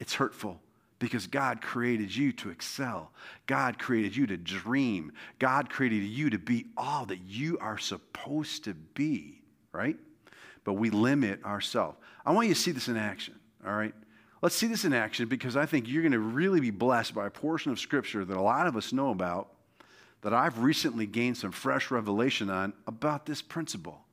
it's 0.00 0.14
hurtful 0.14 0.60
because 1.02 1.26
God 1.26 1.60
created 1.60 2.14
you 2.14 2.30
to 2.34 2.50
excel. 2.50 3.10
God 3.48 3.76
created 3.76 4.16
you 4.16 4.24
to 4.28 4.36
dream. 4.36 5.10
God 5.40 5.68
created 5.68 6.04
you 6.04 6.30
to 6.30 6.38
be 6.38 6.66
all 6.76 7.06
that 7.06 7.22
you 7.26 7.58
are 7.58 7.76
supposed 7.76 8.62
to 8.64 8.74
be, 8.74 9.42
right? 9.72 9.96
But 10.62 10.74
we 10.74 10.90
limit 10.90 11.44
ourselves. 11.44 11.98
I 12.24 12.30
want 12.30 12.46
you 12.46 12.54
to 12.54 12.60
see 12.60 12.70
this 12.70 12.86
in 12.86 12.96
action, 12.96 13.34
all 13.66 13.74
right? 13.74 13.92
Let's 14.42 14.54
see 14.54 14.68
this 14.68 14.84
in 14.84 14.92
action 14.92 15.26
because 15.26 15.56
I 15.56 15.66
think 15.66 15.88
you're 15.88 16.02
going 16.02 16.12
to 16.12 16.20
really 16.20 16.60
be 16.60 16.70
blessed 16.70 17.16
by 17.16 17.26
a 17.26 17.30
portion 17.30 17.72
of 17.72 17.80
Scripture 17.80 18.24
that 18.24 18.36
a 18.36 18.40
lot 18.40 18.68
of 18.68 18.76
us 18.76 18.92
know 18.92 19.10
about, 19.10 19.48
that 20.20 20.32
I've 20.32 20.60
recently 20.60 21.06
gained 21.06 21.36
some 21.36 21.50
fresh 21.50 21.90
revelation 21.90 22.48
on 22.48 22.74
about 22.86 23.26
this 23.26 23.42
principle. 23.42 24.04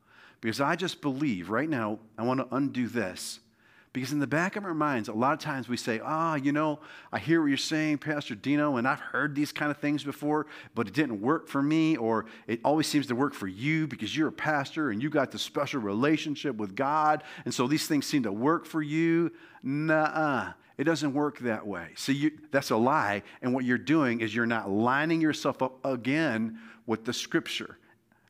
Because 0.42 0.60
I 0.60 0.76
just 0.76 1.02
believe 1.02 1.52
right 1.52 1.70
now, 1.70 2.00
I 2.18 2.24
want 2.24 2.40
to 2.40 2.56
undo 2.56 2.88
this 2.88 3.42
because 3.92 4.12
in 4.12 4.20
the 4.20 4.28
back 4.28 4.56
of 4.56 4.66
our 4.66 4.74
minds, 4.74 5.10
a 5.10 5.14
lot 5.14 5.34
of 5.34 5.40
times 5.40 5.68
we 5.68 5.76
say, 5.76 6.00
ah, 6.04 6.34
oh, 6.34 6.36
you 6.36 6.52
know, 6.52 6.80
I 7.12 7.18
hear 7.18 7.42
what 7.42 7.48
you're 7.48 7.58
saying, 7.58 7.98
Pastor 7.98 8.36
Dino, 8.36 8.78
and 8.78 8.88
I've 8.88 9.00
heard 9.00 9.34
these 9.34 9.52
kind 9.52 9.72
of 9.72 9.78
things 9.78 10.04
before, 10.04 10.46
but 10.76 10.88
it 10.88 10.94
didn't 10.94 11.22
work 11.22 11.48
for 11.48 11.62
me, 11.62 11.98
or 11.98 12.26
it 12.46 12.60
always 12.64 12.86
seems 12.86 13.08
to 13.08 13.16
work 13.16 13.34
for 13.34 13.48
you 13.48 13.88
because 13.88 14.16
you're 14.16 14.28
a 14.28 14.32
pastor 14.32 14.92
and 14.92 15.02
you 15.02 15.10
got 15.10 15.32
this 15.32 15.42
special 15.42 15.82
relationship 15.82 16.56
with 16.56 16.76
God, 16.76 17.24
and 17.46 17.54
so 17.54 17.68
these 17.68 17.88
things 17.88 18.06
seem 18.06 18.24
to 18.24 18.32
work 18.32 18.66
for 18.66 18.82
you. 18.82 19.32
Nah, 19.64 20.54
it 20.78 20.84
doesn't 20.84 21.14
work 21.14 21.40
that 21.40 21.66
way. 21.66 21.90
See, 21.96 22.14
you, 22.14 22.32
that's 22.52 22.70
a 22.70 22.78
lie, 22.78 23.24
and 23.42 23.56
what 23.56 23.66
you're 23.66 23.80
doing 23.80 24.22
is 24.22 24.36
you're 24.36 24.46
not 24.46 24.70
lining 24.70 25.20
yourself 25.20 25.64
up 25.64 25.84
again 25.84 26.60
with 26.86 27.06
the 27.06 27.14
scripture. 27.14 27.80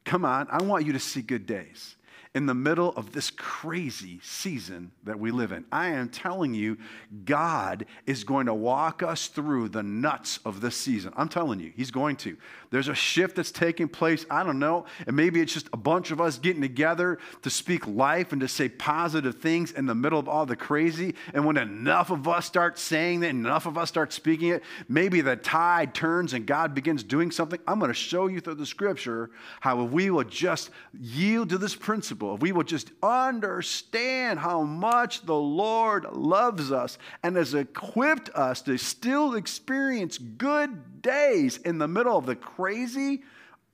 Come 0.05 0.23
on, 0.23 0.47
I 0.49 0.63
want 0.63 0.85
you 0.85 0.93
to 0.93 0.99
see 0.99 1.21
good 1.21 1.45
days. 1.45 1.97
In 2.35 2.45
the 2.45 2.53
middle 2.53 2.93
of 2.95 3.11
this 3.11 3.31
crazy 3.31 4.19
season 4.21 4.91
that 5.03 5.19
we 5.19 5.31
live 5.31 5.51
in. 5.51 5.65
I 5.71 5.87
am 5.89 6.09
telling 6.09 6.53
you, 6.53 6.77
God 7.25 7.85
is 8.05 8.23
going 8.23 8.45
to 8.45 8.53
walk 8.53 9.01
us 9.01 9.27
through 9.27 9.69
the 9.69 9.81
nuts 9.81 10.39
of 10.45 10.61
this 10.61 10.75
season. 10.75 11.11
I'm 11.17 11.29
telling 11.29 11.59
you, 11.59 11.73
He's 11.75 11.91
going 11.91 12.17
to. 12.17 12.37
There's 12.71 12.87
a 12.87 12.95
shift 12.95 13.35
that's 13.35 13.51
taking 13.51 13.87
place. 13.87 14.25
I 14.29 14.43
don't 14.43 14.59
know. 14.59 14.85
And 15.07 15.15
maybe 15.15 15.41
it's 15.41 15.53
just 15.53 15.69
a 15.73 15.77
bunch 15.77 16.11
of 16.11 16.21
us 16.21 16.37
getting 16.37 16.61
together 16.61 17.17
to 17.41 17.49
speak 17.49 17.87
life 17.87 18.31
and 18.31 18.41
to 18.41 18.47
say 18.47 18.69
positive 18.69 19.35
things 19.35 19.71
in 19.71 19.87
the 19.87 19.95
middle 19.95 20.19
of 20.19 20.29
all 20.29 20.45
the 20.45 20.55
crazy. 20.55 21.15
And 21.33 21.45
when 21.45 21.57
enough 21.57 22.11
of 22.11 22.27
us 22.27 22.45
start 22.45 22.77
saying 22.77 23.21
that, 23.21 23.29
enough 23.29 23.65
of 23.65 23.77
us 23.77 23.89
start 23.89 24.13
speaking 24.13 24.49
it, 24.49 24.63
maybe 24.87 25.21
the 25.21 25.35
tide 25.35 25.93
turns 25.95 26.33
and 26.33 26.45
God 26.45 26.75
begins 26.75 27.03
doing 27.03 27.31
something. 27.31 27.59
I'm 27.67 27.79
going 27.79 27.89
to 27.89 27.95
show 27.95 28.27
you 28.27 28.39
through 28.39 28.55
the 28.55 28.65
scripture 28.65 29.31
how 29.61 29.83
if 29.83 29.91
we 29.91 30.11
will 30.11 30.23
just 30.23 30.69
yield 30.99 31.49
to 31.49 31.57
this 31.57 31.75
principle, 31.75 32.35
if 32.35 32.41
we 32.41 32.51
will 32.51 32.63
just 32.63 32.91
understand 33.01 34.39
how 34.39 34.61
much 34.61 35.25
the 35.25 35.35
Lord 35.35 36.05
loves 36.11 36.71
us 36.71 36.97
and 37.23 37.35
has 37.35 37.55
equipped 37.55 38.29
us 38.35 38.61
to 38.63 38.77
still 38.77 39.33
experience 39.33 40.17
good 40.17 40.98
days 41.01 41.57
in 41.57 41.77
the 41.77 41.87
middle 41.87 42.17
of 42.17 42.25
the 42.25 42.35
crazy, 42.35 43.23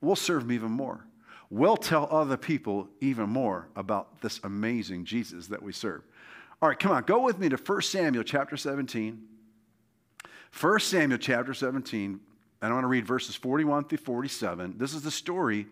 we'll 0.01 0.15
serve 0.15 0.43
Him 0.43 0.51
even 0.51 0.71
more. 0.71 1.05
We'll 1.49 1.77
tell 1.77 2.07
other 2.09 2.37
people 2.37 2.89
even 3.01 3.29
more 3.29 3.67
about 3.75 4.21
this 4.21 4.39
amazing 4.43 5.05
Jesus 5.05 5.47
that 5.47 5.61
we 5.61 5.71
serve. 5.71 6.01
All 6.61 6.69
right, 6.69 6.79
come 6.79 6.91
on, 6.91 7.03
go 7.03 7.21
with 7.21 7.37
me 7.37 7.49
to 7.49 7.57
1 7.57 7.81
Samuel 7.81 8.23
chapter 8.23 8.57
17. 8.57 9.21
1 10.59 10.79
Samuel 10.79 11.19
chapter 11.19 11.53
17, 11.53 12.19
and 12.61 12.71
I 12.71 12.73
want 12.73 12.83
to 12.83 12.87
read 12.87 13.05
verses 13.05 13.35
41 13.35 13.85
through 13.85 13.97
47. 13.99 14.77
This 14.77 14.93
is 14.93 15.01
the 15.01 15.11
story 15.11 15.67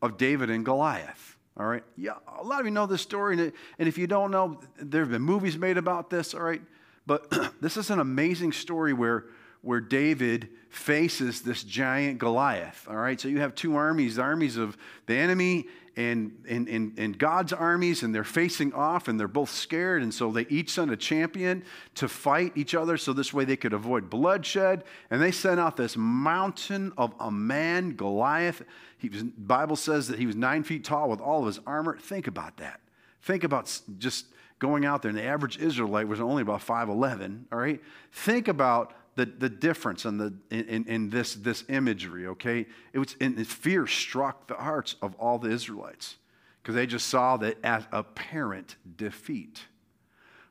of 0.00 0.16
David 0.16 0.48
and 0.48 0.64
Goliath. 0.64 1.36
All 1.58 1.66
right. 1.66 1.82
Yeah, 1.96 2.12
a 2.38 2.44
lot 2.44 2.60
of 2.60 2.66
you 2.66 2.70
know 2.70 2.86
this 2.86 3.02
story, 3.02 3.52
and 3.78 3.88
if 3.88 3.98
you 3.98 4.06
don't 4.06 4.30
know, 4.30 4.60
there 4.80 5.02
have 5.02 5.10
been 5.10 5.22
movies 5.22 5.58
made 5.58 5.76
about 5.76 6.08
this. 6.08 6.34
All 6.34 6.42
right. 6.42 6.62
But 7.04 7.28
this 7.60 7.76
is 7.76 7.90
an 7.90 7.98
amazing 7.98 8.52
story 8.52 8.92
where, 8.92 9.24
where 9.62 9.80
David 9.80 10.48
faces 10.70 11.42
this 11.42 11.62
giant 11.62 12.18
Goliath. 12.18 12.86
All 12.88 12.96
right. 12.96 13.20
So 13.20 13.28
you 13.28 13.40
have 13.40 13.54
two 13.54 13.76
armies, 13.76 14.16
the 14.16 14.22
armies 14.22 14.56
of 14.56 14.76
the 15.06 15.16
enemy 15.16 15.66
and, 15.98 16.44
and, 16.48 16.68
and, 16.68 16.96
and 16.96 17.18
God's 17.18 17.52
armies, 17.52 18.04
and 18.04 18.14
they're 18.14 18.22
facing 18.22 18.72
off, 18.72 19.08
and 19.08 19.18
they're 19.18 19.26
both 19.26 19.50
scared. 19.50 20.00
And 20.00 20.14
so 20.14 20.30
they 20.30 20.46
each 20.48 20.70
sent 20.70 20.92
a 20.92 20.96
champion 20.96 21.64
to 21.96 22.06
fight 22.06 22.52
each 22.54 22.76
other 22.76 22.96
so 22.96 23.12
this 23.12 23.32
way 23.32 23.44
they 23.44 23.56
could 23.56 23.72
avoid 23.72 24.08
bloodshed. 24.08 24.84
And 25.10 25.20
they 25.20 25.32
sent 25.32 25.58
out 25.58 25.76
this 25.76 25.96
mountain 25.96 26.92
of 26.96 27.14
a 27.18 27.32
man, 27.32 27.96
Goliath. 27.96 28.62
He 28.98 29.08
was, 29.08 29.24
Bible 29.24 29.74
says 29.74 30.06
that 30.06 30.20
he 30.20 30.26
was 30.26 30.36
nine 30.36 30.62
feet 30.62 30.84
tall 30.84 31.10
with 31.10 31.20
all 31.20 31.40
of 31.40 31.46
his 31.46 31.58
armor. 31.66 31.98
Think 32.00 32.28
about 32.28 32.58
that. 32.58 32.80
Think 33.22 33.42
about 33.42 33.80
just 33.98 34.26
going 34.60 34.84
out 34.84 35.02
there, 35.02 35.08
and 35.08 35.18
the 35.18 35.24
average 35.24 35.58
Israelite 35.58 36.06
was 36.06 36.20
only 36.20 36.42
about 36.42 36.60
5'11, 36.60 37.44
all 37.50 37.58
right? 37.58 37.82
Think 38.12 38.46
about 38.46 38.92
the, 39.18 39.26
the 39.26 39.48
difference 39.48 40.04
in, 40.04 40.16
the, 40.16 40.32
in, 40.52 40.84
in 40.86 41.10
this, 41.10 41.34
this 41.34 41.64
imagery, 41.68 42.28
okay? 42.28 42.66
It 42.92 43.00
was, 43.00 43.16
and 43.20 43.44
fear 43.44 43.84
struck 43.88 44.46
the 44.46 44.54
hearts 44.54 44.94
of 45.02 45.16
all 45.16 45.40
the 45.40 45.50
Israelites 45.50 46.18
because 46.62 46.76
they 46.76 46.86
just 46.86 47.08
saw 47.08 47.36
that 47.38 47.56
as 47.64 47.82
apparent 47.90 48.76
defeat. 48.96 49.62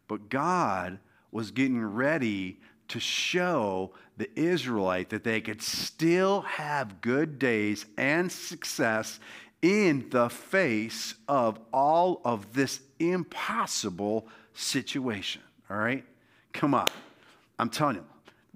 But 0.10 0.28
God 0.28 1.00
was 1.32 1.52
getting 1.52 1.82
ready 1.82 2.60
to 2.90 3.00
show 3.00 3.94
the 4.18 4.30
Israelite 4.38 5.12
that 5.12 5.24
they 5.24 5.40
could 5.40 5.62
still 5.62 6.42
have 6.42 7.00
good 7.00 7.40
days 7.40 7.86
and 7.98 8.30
success 8.30 9.22
in 9.62 10.10
the 10.10 10.28
face 10.28 11.16
of 11.30 11.58
all 11.72 12.20
of 12.26 12.52
this 12.52 12.82
impossible 13.00 14.28
situation. 14.54 15.42
All 15.70 15.78
right? 15.78 16.04
Come 16.52 16.74
on. 16.74 16.88
I'm 17.58 17.70
telling 17.70 17.96
you, 17.96 18.06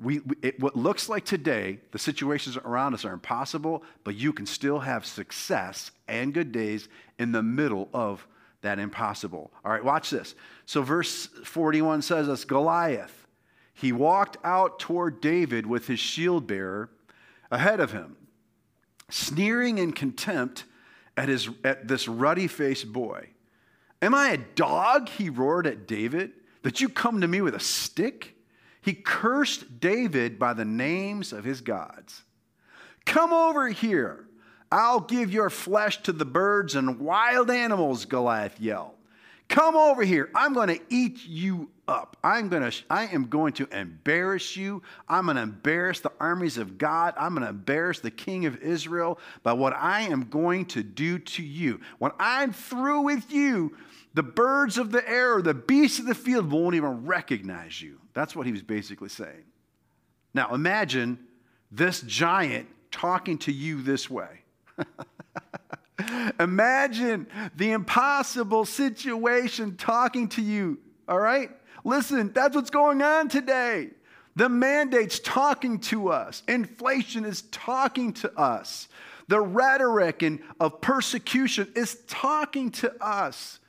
we, 0.02 0.22
it, 0.42 0.60
what 0.60 0.76
looks 0.76 1.10
like 1.10 1.26
today, 1.26 1.80
the 1.92 2.00
situations 2.00 2.58
around 2.58 2.94
us 2.94 3.06
are 3.06 3.14
impossible, 3.14 3.84
but 4.04 4.16
you 4.16 4.34
can 4.34 4.46
still 4.46 4.80
have 4.80 5.06
success 5.06 5.92
and 6.08 6.34
good 6.34 6.52
days 6.52 6.88
in 7.20 7.32
the 7.32 7.44
middle 7.44 7.88
of 7.94 8.26
that 8.62 8.80
impossible. 8.80 9.52
All 9.64 9.72
right, 9.72 9.84
watch 9.84 10.10
this. 10.10 10.36
So, 10.66 10.82
verse 10.82 11.28
41 11.44 12.02
says 12.02 12.30
us 12.30 12.46
Goliath, 12.46 13.28
he 13.74 13.92
walked 13.92 14.38
out 14.44 14.80
toward 14.80 15.22
David 15.22 15.66
with 15.66 15.88
his 15.88 16.00
shield 16.00 16.48
bearer 16.48 16.90
ahead 17.50 17.80
of 17.80 17.92
him, 17.92 18.16
sneering 19.10 19.78
in 19.78 19.92
contempt 19.92 20.66
at, 21.18 21.30
his, 21.30 21.50
at 21.64 21.88
this 21.88 22.08
ruddy 22.08 22.48
faced 22.48 22.92
boy. 22.92 23.30
Am 24.02 24.16
I 24.16 24.30
a 24.30 24.38
dog? 24.38 25.10
He 25.10 25.30
roared 25.30 25.68
at 25.68 25.88
David, 25.88 26.32
that 26.64 26.82
you 26.82 26.90
come 26.90 27.22
to 27.22 27.28
me 27.28 27.42
with 27.42 27.56
a 27.56 27.60
stick? 27.60 28.36
He 28.82 28.94
cursed 28.94 29.80
David 29.80 30.40
by 30.40 30.54
the 30.54 30.66
names 30.66 31.34
of 31.34 31.44
his 31.44 31.62
gods. 31.62 32.24
Come 33.06 33.32
over 33.32 33.70
here. 33.70 34.28
I'll 34.72 35.02
give 35.02 35.34
your 35.34 35.50
flesh 35.50 36.02
to 36.04 36.12
the 36.12 36.26
birds 36.26 36.76
and 36.76 37.00
wild 37.00 37.52
animals, 37.52 38.06
Goliath 38.06 38.60
yelled. 38.60 38.94
Come 39.50 39.76
over 39.76 40.04
here. 40.04 40.30
I'm 40.34 40.54
going 40.54 40.70
to 40.70 40.80
eat 40.90 41.26
you 41.26 41.70
up. 41.86 42.16
I'm 42.24 42.48
going 42.48 42.72
to 42.72 42.84
I 42.90 43.08
am 43.08 43.26
going 43.28 43.52
to 43.54 43.68
embarrass 43.78 44.56
you. 44.56 44.82
I'm 45.10 45.26
going 45.26 45.36
to 45.36 45.42
embarrass 45.42 46.00
the 46.00 46.14
armies 46.22 46.58
of 46.58 46.78
God. 46.78 47.14
I'm 47.18 47.34
going 47.34 47.44
to 47.44 47.50
embarrass 47.50 48.00
the 48.00 48.12
king 48.12 48.46
of 48.46 48.62
Israel 48.62 49.20
by 49.44 49.52
what 49.52 49.74
I 49.74 50.04
am 50.04 50.30
going 50.30 50.68
to 50.68 50.84
do 50.84 51.20
to 51.20 51.44
you. 51.44 51.82
When 52.00 52.14
I'm 52.18 52.54
through 52.54 53.02
with 53.02 53.30
you, 53.30 53.76
the 54.14 54.24
birds 54.24 54.78
of 54.78 54.92
the 54.92 55.08
air, 55.08 55.42
the 55.42 55.54
beasts 55.54 56.00
of 56.00 56.06
the 56.06 56.16
field 56.16 56.52
won't 56.52 56.76
even 56.76 57.06
recognize 57.06 57.82
you. 57.82 58.00
That's 58.14 58.36
what 58.36 58.46
he 58.46 58.52
was 58.52 58.62
basically 58.62 59.10
saying. 59.10 59.46
Now 60.34 60.54
imagine 60.54 61.20
this 61.72 62.02
giant 62.02 62.68
talking 62.92 63.38
to 63.40 63.52
you 63.52 63.82
this 63.82 64.10
way. 64.10 64.42
imagine 66.40 67.28
the 67.56 67.72
impossible 67.72 68.66
situation 68.66 69.78
talking 69.78 70.28
to 70.30 70.42
you, 70.42 70.80
all 71.08 71.20
right? 71.20 71.50
Listen, 71.84 72.32
that's 72.34 72.56
what's 72.56 72.70
going 72.70 73.02
on 73.02 73.30
today. 73.30 73.90
The 74.36 74.50
mandate's 74.50 75.20
talking 75.20 75.80
to 75.80 76.10
us. 76.10 76.44
Inflation 76.48 77.26
is 77.26 77.44
talking 77.52 78.14
to 78.14 78.32
us. 78.40 78.88
The 79.28 79.40
rhetoric 79.40 80.22
and 80.22 80.40
of 80.60 80.82
persecution 80.82 81.72
is 81.76 81.96
talking 82.08 82.72
to 82.72 82.94
us. 83.04 83.60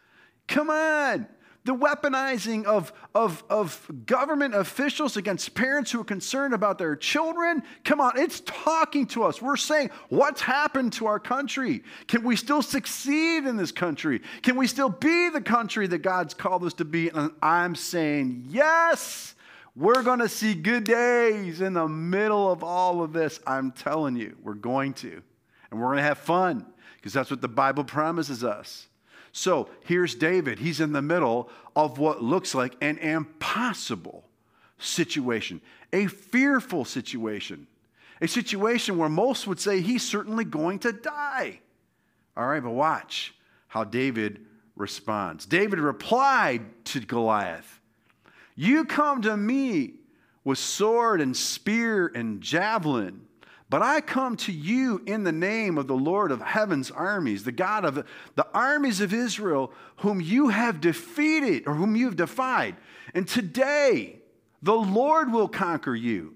Come 0.53 0.71
on 0.71 1.27
the 1.65 1.75
weaponizing 1.75 2.65
of, 2.65 2.93
of, 3.15 3.45
of 3.49 3.88
government 4.05 4.55
officials 4.55 5.17
against 5.17 5.55
parents 5.55 5.93
who 5.93 6.01
are 6.01 6.05
concerned 6.05 6.55
about 6.55 6.79
their 6.79 6.97
children. 6.97 7.62
Come 7.85 8.01
on, 8.01 8.19
it's 8.19 8.41
talking 8.41 9.07
to 9.09 9.25
us. 9.25 9.41
We're 9.41 9.57
saying, 9.57 9.91
what's 10.09 10.41
happened 10.41 10.93
to 10.95 11.07
our 11.07 11.21
country? 11.21 11.85
Can 12.09 12.25
we 12.25 12.35
still 12.35 12.62
succeed 12.62 13.47
in 13.47 13.57
this 13.57 13.71
country? 13.71 14.23
Can 14.43 14.57
we 14.57 14.67
still 14.67 14.88
be 14.88 15.29
the 15.29 15.41
country 15.41 15.87
that 15.87 15.99
God's 15.99 16.35
called 16.35 16.65
us 16.65 16.75
to 16.75 16.85
be? 16.85 17.11
And 17.11 17.31
I'm 17.41 17.77
saying, 17.77 18.47
yes, 18.49 19.37
we're 19.77 20.03
going 20.03 20.19
to 20.19 20.29
see 20.29 20.55
good 20.55 20.85
days 20.85 21.61
in 21.61 21.75
the 21.75 21.87
middle 21.87 22.51
of 22.51 22.65
all 22.65 23.03
of 23.03 23.12
this. 23.12 23.38
I'm 23.47 23.71
telling 23.71 24.17
you, 24.17 24.37
we're 24.43 24.55
going 24.55 24.95
to. 24.95 25.23
And 25.71 25.81
we're 25.81 25.87
going 25.87 25.99
to 25.99 26.03
have 26.03 26.19
fun 26.19 26.67
because 26.97 27.12
that's 27.12 27.31
what 27.31 27.41
the 27.41 27.49
Bible 27.49 27.85
promises 27.85 28.43
us. 28.43 28.88
So 29.33 29.68
here's 29.85 30.14
David. 30.14 30.59
He's 30.59 30.81
in 30.81 30.92
the 30.92 31.03
middle 31.03 31.49
of 31.75 31.99
what 31.99 32.23
looks 32.23 32.55
like 32.55 32.77
an 32.83 32.99
impossible 32.99 34.25
situation, 34.79 35.61
a 35.92 36.07
fearful 36.07 36.85
situation, 36.85 37.66
a 38.21 38.29
situation 38.29 38.99
where 38.99 39.09
most 39.09 39.47
would 39.47 39.59
say 39.59 39.81
he's 39.81 40.07
certainly 40.07 40.45
going 40.45 40.79
to 40.81 40.92
die. 40.92 41.61
All 42.37 42.47
right, 42.47 42.62
but 42.62 42.71
watch 42.71 43.35
how 43.68 43.85
David 43.85 44.45
responds. 44.77 45.47
David 45.47 45.79
replied 45.79 46.85
to 46.87 47.01
Goliath, 47.01 47.81
You 48.55 48.85
come 48.85 49.23
to 49.23 49.37
me 49.37 49.95
with 50.45 50.59
sword 50.59 51.21
and 51.21 51.37
spear 51.37 52.07
and 52.14 52.40
javelin 52.40 53.23
but 53.73 53.81
I 53.81 54.03
come 54.03 54.37
to 54.37 54.53
you 54.53 55.01
in 55.07 55.25
the 55.25 55.33
name 55.33 55.79
of 55.79 55.87
the 55.87 55.97
Lord 55.97 56.31
of 56.31 56.43
heaven's 56.43 56.91
armies, 56.91 57.43
the 57.43 57.53
God 57.53 57.87
of 57.87 58.07
the 58.35 58.47
armies 58.53 59.01
of 59.01 59.15
Israel, 59.15 59.73
whom 59.97 60.21
you 60.21 60.51
have 60.51 60.83
defeated 60.83 61.67
or 61.67 61.73
whom 61.73 61.97
you 61.97 62.05
have 62.05 62.17
defied. 62.17 62.77
And 63.15 63.27
today, 63.27 64.21
the 64.61 64.75
Lord 64.75 65.33
will 65.33 65.49
conquer 65.49 65.95
you, 65.95 66.35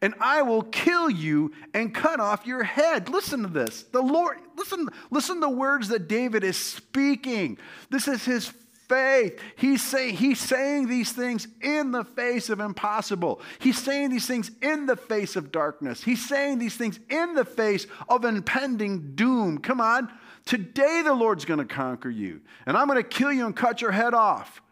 and 0.00 0.14
I 0.20 0.42
will 0.42 0.62
kill 0.62 1.10
you 1.10 1.50
and 1.74 1.92
cut 1.92 2.20
off 2.20 2.46
your 2.46 2.62
head. 2.62 3.08
Listen 3.08 3.42
to 3.42 3.48
this. 3.48 3.82
The 3.82 4.00
Lord, 4.00 4.38
listen, 4.56 4.88
listen 5.10 5.34
to 5.34 5.40
the 5.40 5.50
words 5.50 5.88
that 5.88 6.06
David 6.06 6.44
is 6.44 6.56
speaking. 6.56 7.58
This 7.90 8.06
is 8.06 8.24
his 8.24 8.52
faith. 8.88 9.40
He's 9.56 9.82
saying, 9.82 10.16
he's 10.16 10.40
saying 10.40 10.88
these 10.88 11.12
things 11.12 11.46
in 11.60 11.92
the 11.92 12.04
face 12.04 12.48
of 12.50 12.60
impossible. 12.60 13.40
He's 13.58 13.78
saying 13.78 14.10
these 14.10 14.26
things 14.26 14.50
in 14.62 14.86
the 14.86 14.96
face 14.96 15.36
of 15.36 15.52
darkness. 15.52 16.02
He's 16.02 16.26
saying 16.26 16.58
these 16.58 16.76
things 16.76 16.98
in 17.10 17.34
the 17.34 17.44
face 17.44 17.86
of 18.08 18.24
impending 18.24 19.14
doom. 19.14 19.58
Come 19.58 19.80
on. 19.80 20.10
Today 20.46 21.02
the 21.04 21.12
Lord's 21.12 21.44
going 21.44 21.58
to 21.58 21.66
conquer 21.66 22.08
you, 22.08 22.40
and 22.64 22.76
I'm 22.76 22.86
going 22.86 22.96
to 22.96 23.08
kill 23.08 23.32
you 23.32 23.44
and 23.44 23.54
cut 23.54 23.82
your 23.82 23.92
head 23.92 24.14
off. 24.14 24.62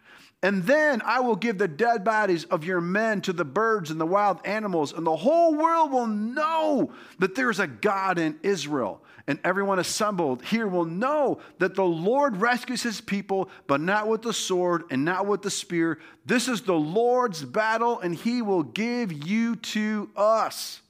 And 0.43 0.65
then 0.65 1.03
I 1.05 1.21
will 1.21 1.37
give 1.37 1.59
the 1.59 1.69
dead 1.69 2.05
bodies 2.05 2.45
of 2.45 2.65
your 2.65 2.81
men 2.81 3.21
to 3.23 3.33
the 3.33 3.45
birds 3.45 3.91
and 3.91 4.01
the 4.01 4.07
wild 4.07 4.39
animals, 4.45 4.93
and 4.93 5.07
the 5.07 5.17
whole 5.17 5.55
world 5.55 5.91
will 5.91 6.07
know 6.07 6.93
that 7.19 7.35
there's 7.35 7.59
a 7.59 7.67
God 7.67 8.19
in 8.19 8.39
Israel. 8.43 9.03
And 9.29 9.41
everyone 9.43 9.81
assembled 9.81 10.45
here 10.45 10.69
will 10.69 10.85
know 10.85 11.41
that 11.59 11.75
the 11.75 11.85
Lord 11.85 12.37
rescues 12.37 12.83
his 12.83 13.01
people, 13.01 13.51
but 13.67 13.81
not 13.81 14.07
with 14.07 14.23
the 14.23 14.33
sword 14.33 14.85
and 14.91 15.05
not 15.05 15.27
with 15.27 15.43
the 15.43 15.51
spear. 15.51 15.99
This 16.25 16.47
is 16.47 16.63
the 16.63 16.79
Lord's 16.79 17.45
battle, 17.45 17.99
and 17.99 18.15
he 18.15 18.41
will 18.41 18.63
give 18.63 19.13
you 19.13 19.57
to 19.57 20.11
us. 20.17 20.81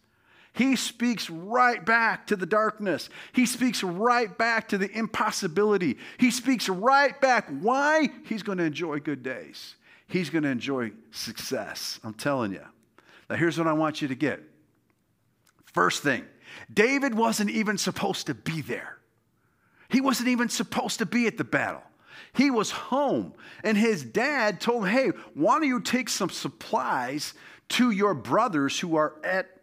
He 0.52 0.76
speaks 0.76 1.28
right 1.28 1.84
back 1.84 2.26
to 2.28 2.36
the 2.36 2.46
darkness. 2.46 3.10
He 3.32 3.44
speaks 3.44 3.82
right 3.82 4.36
back 4.36 4.68
to 4.68 4.78
the 4.78 4.90
impossibility. 4.90 5.98
He 6.18 6.30
speaks 6.30 6.68
right 6.68 7.18
back. 7.20 7.48
Why? 7.60 8.08
He's 8.24 8.42
going 8.42 8.58
to 8.58 8.64
enjoy 8.64 9.00
good 9.00 9.22
days. 9.22 9.76
He's 10.08 10.30
going 10.30 10.44
to 10.44 10.50
enjoy 10.50 10.92
success. 11.10 12.00
I'm 12.04 12.14
telling 12.14 12.52
you. 12.52 12.64
Now, 13.28 13.36
here's 13.36 13.58
what 13.58 13.66
I 13.66 13.72
want 13.72 14.00
you 14.00 14.08
to 14.08 14.14
get. 14.14 14.40
First 15.74 16.02
thing, 16.02 16.24
David 16.72 17.14
wasn't 17.14 17.50
even 17.50 17.78
supposed 17.78 18.26
to 18.26 18.34
be 18.34 18.60
there. 18.60 18.98
He 19.88 20.00
wasn't 20.00 20.28
even 20.28 20.48
supposed 20.48 20.98
to 20.98 21.06
be 21.06 21.26
at 21.26 21.38
the 21.38 21.44
battle. 21.44 21.82
He 22.32 22.50
was 22.50 22.70
home, 22.70 23.34
and 23.62 23.76
his 23.76 24.02
dad 24.02 24.60
told 24.60 24.86
him, 24.86 24.94
Hey, 24.94 25.08
why 25.34 25.58
don't 25.58 25.68
you 25.68 25.80
take 25.80 26.08
some 26.08 26.30
supplies 26.30 27.34
to 27.70 27.90
your 27.90 28.14
brothers 28.14 28.78
who 28.78 28.96
are 28.96 29.14
at 29.24 29.55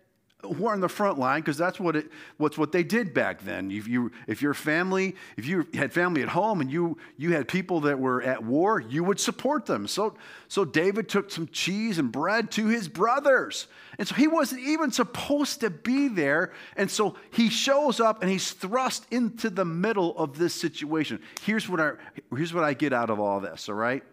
who 0.44 0.68
are 0.68 0.74
on 0.74 0.82
the 0.82 0.90
front 0.90 1.18
line 1.18 1.42
because 1.42 1.58
that's 1.58 1.80
what 1.80 1.96
it 1.96 2.12
what's 2.38 2.58
what 2.58 2.72
they 2.72 2.84
did 2.84 3.14
back 3.14 3.44
then. 3.44 3.72
If 3.72 3.88
you 3.88 4.12
if 4.28 4.42
your 4.42 4.54
family 4.54 5.16
if 5.38 5.46
you 5.46 5.68
had 5.74 5.92
family 5.94 6.22
at 6.22 6.30
home 6.30 6.62
and 6.62 6.72
you 6.72 6.98
you 7.18 7.34
had 7.34 7.48
people 7.48 7.82
that 7.82 8.00
were 8.00 8.22
at 8.22 8.44
war 8.44 8.80
you 8.80 9.04
would 9.04 9.20
support 9.20 9.66
them. 9.66 9.88
So 9.88 10.16
so 10.48 10.66
david 10.66 11.10
took 11.10 11.32
some 11.32 11.48
cheese 11.48 11.98
and 11.98 12.12
bread 12.12 12.52
to 12.52 12.68
his 12.68 12.88
brothers. 12.88 13.68
And 14.00 14.08
so 14.08 14.16
he 14.16 14.28
wasn't 14.28 14.62
even 14.62 14.92
supposed 14.92 15.60
to 15.62 15.70
be 15.70 16.08
there. 16.08 16.52
And 16.76 16.90
so 16.90 17.16
he 17.32 17.50
shows 17.50 18.00
up 18.00 18.22
and 18.22 18.32
he's 18.32 18.52
thrust 18.52 19.06
into 19.12 19.50
the 19.50 19.66
middle 19.66 20.18
of 20.18 20.38
this 20.38 20.54
situation. 20.56 21.22
Here's 21.42 21.70
what 21.70 21.80
i 21.80 21.92
here's 22.36 22.54
what 22.54 22.64
i 22.64 22.74
get 22.74 22.94
out 22.94 23.10
of 23.10 23.20
all 23.20 23.40
this 23.40 23.70
all 23.70 23.76
right 23.76 24.04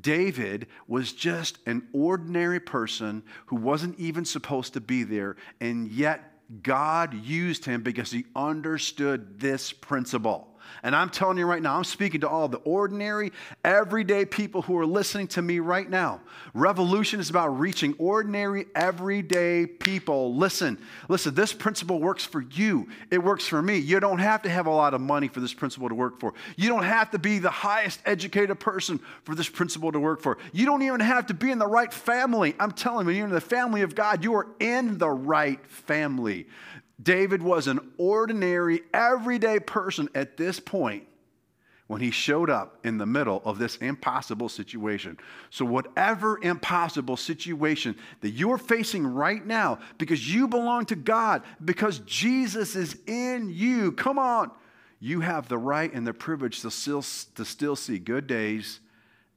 David 0.00 0.66
was 0.86 1.12
just 1.12 1.58
an 1.66 1.88
ordinary 1.92 2.60
person 2.60 3.22
who 3.46 3.56
wasn't 3.56 3.98
even 3.98 4.24
supposed 4.24 4.72
to 4.74 4.80
be 4.80 5.02
there, 5.04 5.36
and 5.60 5.88
yet 5.88 6.32
God 6.62 7.14
used 7.14 7.64
him 7.64 7.82
because 7.82 8.10
he 8.10 8.26
understood 8.34 9.40
this 9.40 9.72
principle. 9.72 10.53
And 10.82 10.94
I'm 10.94 11.10
telling 11.10 11.38
you 11.38 11.46
right 11.46 11.62
now, 11.62 11.76
I'm 11.76 11.84
speaking 11.84 12.20
to 12.22 12.28
all 12.28 12.48
the 12.48 12.58
ordinary, 12.58 13.32
everyday 13.64 14.24
people 14.24 14.62
who 14.62 14.78
are 14.78 14.86
listening 14.86 15.28
to 15.28 15.42
me 15.42 15.58
right 15.58 15.88
now. 15.88 16.20
Revolution 16.52 17.20
is 17.20 17.30
about 17.30 17.58
reaching 17.58 17.94
ordinary, 17.98 18.66
everyday 18.74 19.66
people. 19.66 20.34
Listen, 20.36 20.78
listen, 21.08 21.34
this 21.34 21.52
principle 21.52 22.00
works 22.00 22.24
for 22.24 22.42
you. 22.42 22.88
It 23.10 23.18
works 23.18 23.46
for 23.46 23.62
me. 23.62 23.78
You 23.78 24.00
don't 24.00 24.18
have 24.18 24.42
to 24.42 24.50
have 24.50 24.66
a 24.66 24.70
lot 24.70 24.94
of 24.94 25.00
money 25.00 25.28
for 25.28 25.40
this 25.40 25.54
principle 25.54 25.88
to 25.88 25.94
work 25.94 26.20
for. 26.20 26.34
You 26.56 26.68
don't 26.68 26.84
have 26.84 27.10
to 27.12 27.18
be 27.18 27.38
the 27.38 27.50
highest 27.50 28.00
educated 28.04 28.60
person 28.60 29.00
for 29.24 29.34
this 29.34 29.48
principle 29.48 29.92
to 29.92 30.00
work 30.00 30.20
for. 30.20 30.38
You 30.52 30.66
don't 30.66 30.82
even 30.82 31.00
have 31.00 31.26
to 31.26 31.34
be 31.34 31.50
in 31.50 31.58
the 31.58 31.66
right 31.66 31.92
family. 31.92 32.54
I'm 32.58 32.72
telling 32.72 33.06
you, 33.06 33.14
you're 33.14 33.26
in 33.26 33.32
the 33.32 33.40
family 33.40 33.82
of 33.82 33.94
God. 33.94 34.22
You 34.22 34.34
are 34.34 34.48
in 34.60 34.98
the 34.98 35.10
right 35.10 35.64
family. 35.66 36.46
David 37.04 37.42
was 37.42 37.66
an 37.66 37.92
ordinary, 37.98 38.82
everyday 38.92 39.60
person 39.60 40.08
at 40.14 40.36
this 40.36 40.58
point 40.58 41.06
when 41.86 42.00
he 42.00 42.10
showed 42.10 42.48
up 42.48 42.78
in 42.82 42.96
the 42.96 43.04
middle 43.04 43.42
of 43.44 43.58
this 43.58 43.76
impossible 43.76 44.48
situation. 44.48 45.18
So, 45.50 45.66
whatever 45.66 46.42
impossible 46.42 47.18
situation 47.18 47.94
that 48.22 48.30
you're 48.30 48.58
facing 48.58 49.06
right 49.06 49.44
now, 49.46 49.78
because 49.98 50.32
you 50.34 50.48
belong 50.48 50.86
to 50.86 50.96
God, 50.96 51.42
because 51.62 51.98
Jesus 52.00 52.74
is 52.74 52.96
in 53.06 53.50
you, 53.50 53.92
come 53.92 54.18
on, 54.18 54.50
you 54.98 55.20
have 55.20 55.48
the 55.48 55.58
right 55.58 55.92
and 55.92 56.06
the 56.06 56.14
privilege 56.14 56.62
to 56.62 56.70
still, 56.70 57.04
to 57.34 57.44
still 57.44 57.76
see 57.76 57.98
good 57.98 58.26
days 58.26 58.80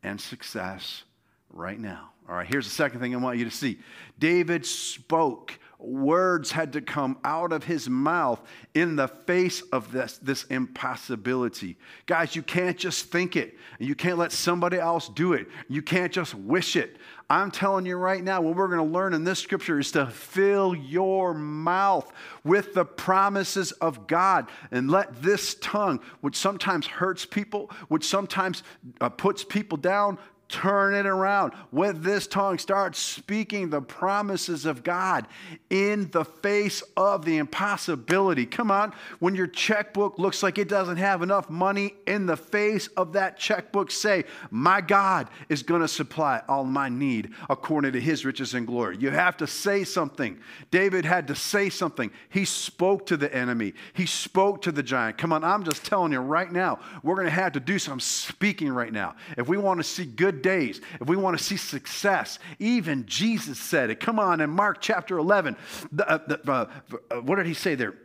and 0.02 0.20
success 0.20 1.04
right 1.52 1.80
now. 1.80 2.12
All 2.30 2.36
right, 2.36 2.48
here's 2.48 2.66
the 2.66 2.74
second 2.74 3.02
thing 3.02 3.14
I 3.14 3.18
want 3.18 3.38
you 3.38 3.46
to 3.46 3.52
see 3.52 3.80
David 4.20 4.66
spoke 4.66 5.60
words 5.80 6.52
had 6.52 6.74
to 6.74 6.82
come 6.82 7.18
out 7.24 7.52
of 7.52 7.64
his 7.64 7.88
mouth 7.88 8.42
in 8.74 8.96
the 8.96 9.08
face 9.08 9.62
of 9.72 9.92
this, 9.92 10.18
this 10.18 10.44
impossibility. 10.46 11.78
Guys, 12.08 12.36
you 12.36 12.42
can't 12.42 12.78
just 12.78 13.12
think 13.12 13.36
it, 13.36 13.56
you 13.78 13.94
can't 13.94 14.18
let 14.18 14.32
somebody 14.32 14.78
else 14.78 15.08
do 15.10 15.34
it. 15.34 15.48
You 15.68 15.82
can't 15.82 16.12
just 16.12 16.34
wish 16.34 16.76
it. 16.76 16.98
I'm 17.30 17.52
telling 17.52 17.86
you 17.86 17.98
right 17.98 18.24
now, 18.24 18.42
what 18.42 18.56
we're 18.56 18.68
going 18.68 18.80
to 18.80 18.94
learn 18.94 19.14
in 19.14 19.24
this 19.24 19.40
scripture 19.40 19.80
is 19.80 19.92
to 19.92 20.08
fill 20.08 20.74
your 20.74 21.34
mouth 21.34 22.12
with 22.44 22.74
the 22.74 22.86
promises 22.86 23.72
of 23.74 24.08
God 24.08 24.50
and 24.72 24.90
let 24.90 25.22
this 25.22 25.56
tongue, 25.56 26.00
which 26.22 26.38
sometimes 26.38 26.88
hurts 26.88 27.26
people, 27.26 27.70
which 27.90 28.06
sometimes 28.06 28.64
uh, 29.02 29.10
puts 29.10 29.44
people 29.44 29.78
down, 29.78 30.18
turn 30.50 30.94
it 30.94 31.06
around. 31.06 31.54
With 31.72 32.04
this 32.04 32.28
tongue, 32.28 32.58
start 32.58 32.96
speaking 32.96 33.70
the 33.70 33.82
promises 33.82 34.66
of 34.66 34.84
God 34.84 35.28
in 35.70 36.10
the 36.12 36.24
face 36.24 36.82
of 36.96 37.26
the 37.26 37.38
impossibility. 37.38 38.46
Come 38.46 38.72
on, 38.72 38.94
when 39.20 39.36
your 39.36 39.48
checkbook 39.48 40.18
looks 40.18 40.44
like 40.44 40.58
it 40.58 40.70
doesn't 40.70 40.98
have 40.98 41.22
enough 41.22 41.50
money, 41.50 41.94
in 42.06 42.26
the 42.26 42.38
face 42.38 42.88
of 42.98 43.14
that 43.14 43.38
checkbook, 43.38 43.92
say, 43.92 44.24
My 44.50 44.82
God 44.82 45.28
is 45.50 45.64
going 45.64 45.82
to 45.82 45.88
supply 45.88 46.42
all 46.48 46.64
my 46.64 46.90
need 46.90 47.32
according 47.50 47.94
to 47.94 48.02
his 48.02 48.26
riches 48.26 48.54
and 48.54 48.66
glory. 48.66 48.98
You 48.98 49.10
have 49.10 49.38
to 49.38 49.48
say 49.48 49.84
something. 49.84 50.40
David 50.72 51.06
had 51.06 51.28
to 51.28 51.36
say 51.36 51.70
something. 51.70 52.12
He 52.30 52.46
spoke 52.46 53.06
to 53.08 53.18
the 53.18 53.34
enemy, 53.34 53.74
he 53.94 54.06
spoke 54.06 54.62
to 54.64 54.72
the 54.72 54.84
giant. 54.84 55.18
Come 55.18 55.34
on, 55.34 55.44
I'm 55.44 55.64
just 55.64 55.86
telling 55.86 56.12
you 56.12 56.20
right 56.20 56.52
now, 56.52 56.80
we're 57.04 57.16
going 57.16 57.26
to 57.26 57.32
have 57.32 57.54
to 57.54 57.60
do 57.60 57.78
some 57.80 58.00
speaking 58.00 58.70
right 58.70 58.94
now. 58.94 59.16
If 59.38 59.48
we 59.48 59.58
want 59.58 59.80
to 59.80 59.84
see 59.84 60.06
good 60.06 60.37
good 60.38 60.42
days, 60.42 60.82
if 61.02 61.08
we 61.08 61.16
want 61.16 61.38
to 61.38 61.44
see 61.44 61.58
success, 61.58 62.40
even 62.60 63.06
Jesus 63.06 63.60
said 63.60 63.90
it. 63.90 64.00
Come 64.00 64.20
on, 64.20 64.42
in 64.42 64.50
Mark 64.50 64.78
chapter 64.82 65.18
11, 65.18 65.56
the, 65.92 66.10
uh, 66.10 66.20
the, 66.28 66.52
uh, 66.52 66.70
uh, 67.12 67.16
what 67.22 67.36
did 67.38 67.46
he 67.46 67.54
say 67.54 67.76
there? 67.76 67.96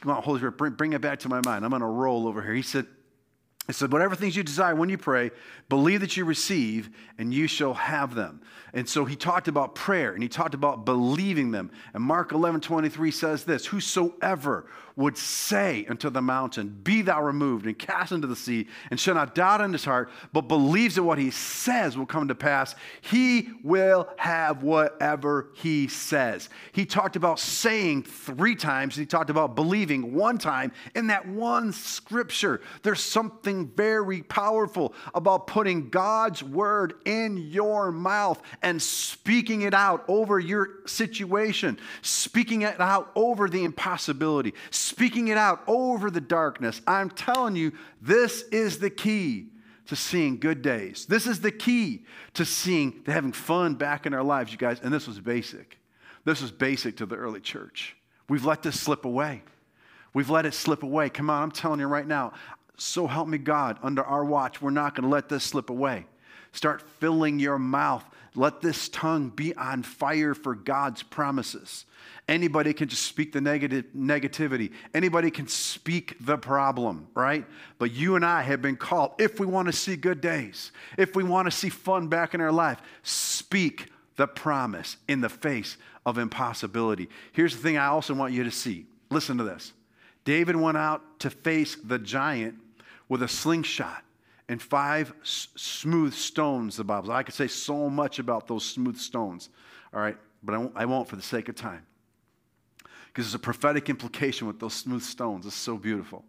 Come 0.00 0.12
on, 0.12 0.22
Holy 0.22 0.38
Spirit, 0.38 0.58
bring, 0.58 0.72
bring 0.72 0.92
it 0.92 1.00
back 1.00 1.20
to 1.20 1.28
my 1.28 1.40
mind. 1.44 1.64
I'm 1.64 1.74
on 1.74 1.82
a 1.82 1.88
roll 1.88 2.26
over 2.26 2.42
here. 2.42 2.54
He 2.54 2.62
said, 2.62 2.86
he 3.66 3.72
said, 3.72 3.92
Whatever 3.92 4.14
things 4.14 4.34
you 4.34 4.42
desire 4.42 4.74
when 4.74 4.88
you 4.88 4.98
pray, 4.98 5.30
believe 5.68 6.00
that 6.00 6.16
you 6.16 6.24
receive, 6.24 6.90
and 7.18 7.32
you 7.32 7.46
shall 7.46 7.74
have 7.74 8.14
them. 8.14 8.40
And 8.72 8.88
so 8.88 9.04
he 9.04 9.16
talked 9.16 9.48
about 9.48 9.74
prayer 9.74 10.12
and 10.12 10.22
he 10.22 10.28
talked 10.28 10.54
about 10.54 10.84
believing 10.84 11.50
them. 11.50 11.70
And 11.94 12.02
Mark 12.02 12.32
11 12.32 12.60
23 12.60 13.10
says 13.10 13.44
this 13.44 13.66
Whosoever 13.66 14.66
would 14.98 15.16
say 15.16 15.86
unto 15.88 16.10
the 16.10 16.20
mountain, 16.20 16.76
Be 16.82 17.02
thou 17.02 17.22
removed 17.22 17.66
and 17.66 17.78
cast 17.78 18.10
into 18.10 18.26
the 18.26 18.34
sea, 18.34 18.66
and 18.90 18.98
shall 18.98 19.14
not 19.14 19.32
doubt 19.32 19.60
in 19.60 19.72
his 19.72 19.84
heart, 19.84 20.10
but 20.32 20.48
believes 20.48 20.96
that 20.96 21.04
what 21.04 21.18
he 21.18 21.30
says 21.30 21.96
will 21.96 22.04
come 22.04 22.26
to 22.26 22.34
pass, 22.34 22.74
he 23.00 23.48
will 23.62 24.08
have 24.16 24.64
whatever 24.64 25.50
he 25.54 25.86
says. 25.86 26.48
He 26.72 26.84
talked 26.84 27.14
about 27.14 27.38
saying 27.38 28.02
three 28.02 28.56
times, 28.56 28.96
he 28.96 29.06
talked 29.06 29.30
about 29.30 29.54
believing 29.54 30.14
one 30.14 30.36
time 30.36 30.72
in 30.96 31.06
that 31.06 31.28
one 31.28 31.72
scripture. 31.72 32.60
There's 32.82 33.00
something 33.00 33.68
very 33.68 34.22
powerful 34.22 34.94
about 35.14 35.46
putting 35.46 35.90
God's 35.90 36.42
word 36.42 36.94
in 37.04 37.36
your 37.36 37.92
mouth 37.92 38.42
and 38.62 38.80
speaking 38.80 39.62
it 39.62 39.74
out 39.74 40.04
over 40.08 40.38
your 40.38 40.86
situation, 40.86 41.78
speaking 42.02 42.62
it 42.62 42.80
out 42.80 43.10
over 43.14 43.48
the 43.48 43.64
impossibility 43.64 44.54
speaking 44.70 45.28
it 45.28 45.38
out 45.38 45.62
over 45.66 46.10
the 46.10 46.20
darkness. 46.20 46.80
I'm 46.86 47.10
telling 47.10 47.56
you, 47.56 47.72
this 48.00 48.42
is 48.50 48.78
the 48.78 48.90
key 48.90 49.46
to 49.86 49.96
seeing 49.96 50.38
good 50.38 50.62
days. 50.62 51.06
This 51.06 51.26
is 51.26 51.40
the 51.40 51.50
key 51.50 52.04
to 52.34 52.44
seeing, 52.44 53.02
to 53.04 53.12
having 53.12 53.32
fun 53.32 53.74
back 53.74 54.06
in 54.06 54.14
our 54.14 54.22
lives, 54.22 54.52
you 54.52 54.58
guys. 54.58 54.80
And 54.82 54.92
this 54.92 55.06
was 55.06 55.20
basic. 55.20 55.78
This 56.24 56.42
was 56.42 56.50
basic 56.50 56.96
to 56.98 57.06
the 57.06 57.16
early 57.16 57.40
church. 57.40 57.96
We've 58.28 58.44
let 58.44 58.62
this 58.62 58.78
slip 58.78 59.04
away. 59.04 59.42
We've 60.12 60.30
let 60.30 60.46
it 60.46 60.54
slip 60.54 60.82
away. 60.82 61.10
Come 61.10 61.30
on, 61.30 61.42
I'm 61.42 61.50
telling 61.50 61.80
you 61.80 61.86
right 61.86 62.06
now. 62.06 62.32
So 62.76 63.06
help 63.06 63.28
me 63.28 63.38
God, 63.38 63.78
under 63.82 64.02
our 64.02 64.24
watch, 64.24 64.60
we're 64.60 64.70
not 64.70 64.94
going 64.94 65.04
to 65.04 65.08
let 65.08 65.28
this 65.28 65.44
slip 65.44 65.70
away. 65.70 66.06
Start 66.52 66.82
filling 66.98 67.38
your 67.38 67.58
mouth. 67.58 68.04
Let 68.38 68.60
this 68.60 68.88
tongue 68.88 69.30
be 69.30 69.52
on 69.56 69.82
fire 69.82 70.32
for 70.32 70.54
God's 70.54 71.02
promises. 71.02 71.86
Anybody 72.28 72.72
can 72.72 72.88
just 72.88 73.02
speak 73.02 73.32
the 73.32 73.40
negative, 73.40 73.86
negativity. 73.96 74.70
Anybody 74.94 75.32
can 75.32 75.48
speak 75.48 76.14
the 76.20 76.38
problem, 76.38 77.08
right? 77.14 77.44
But 77.80 77.90
you 77.90 78.14
and 78.14 78.24
I 78.24 78.42
have 78.42 78.62
been 78.62 78.76
called, 78.76 79.14
if 79.18 79.40
we 79.40 79.46
want 79.46 79.66
to 79.66 79.72
see 79.72 79.96
good 79.96 80.20
days, 80.20 80.70
if 80.96 81.16
we 81.16 81.24
want 81.24 81.46
to 81.46 81.50
see 81.50 81.68
fun 81.68 82.06
back 82.06 82.32
in 82.32 82.40
our 82.40 82.52
life, 82.52 82.80
speak 83.02 83.88
the 84.14 84.28
promise 84.28 84.98
in 85.08 85.20
the 85.20 85.28
face 85.28 85.76
of 86.06 86.16
impossibility. 86.16 87.08
Here's 87.32 87.56
the 87.56 87.60
thing 87.60 87.76
I 87.76 87.86
also 87.86 88.14
want 88.14 88.34
you 88.34 88.44
to 88.44 88.52
see. 88.52 88.86
Listen 89.10 89.36
to 89.38 89.44
this. 89.44 89.72
David 90.24 90.54
went 90.54 90.76
out 90.76 91.02
to 91.20 91.30
face 91.30 91.76
the 91.82 91.98
giant 91.98 92.54
with 93.08 93.24
a 93.24 93.28
slingshot 93.28 94.04
and 94.48 94.60
five 94.60 95.12
s- 95.22 95.48
smooth 95.56 96.14
stones, 96.14 96.76
the 96.76 96.84
Bible. 96.84 97.12
I 97.12 97.22
could 97.22 97.34
say 97.34 97.48
so 97.48 97.90
much 97.90 98.18
about 98.18 98.46
those 98.46 98.64
smooth 98.64 98.98
stones, 98.98 99.50
all 99.92 100.00
right, 100.00 100.16
but 100.42 100.54
I 100.54 100.58
won't, 100.58 100.72
I 100.76 100.84
won't 100.86 101.08
for 101.08 101.16
the 101.16 101.22
sake 101.22 101.48
of 101.48 101.54
time. 101.54 101.86
Because 103.06 103.26
there's 103.26 103.34
a 103.34 103.38
prophetic 103.38 103.88
implication 103.88 104.46
with 104.46 104.60
those 104.60 104.74
smooth 104.74 105.02
stones. 105.02 105.46
It's 105.46 105.54
so 105.54 105.76
beautiful. 105.76 106.24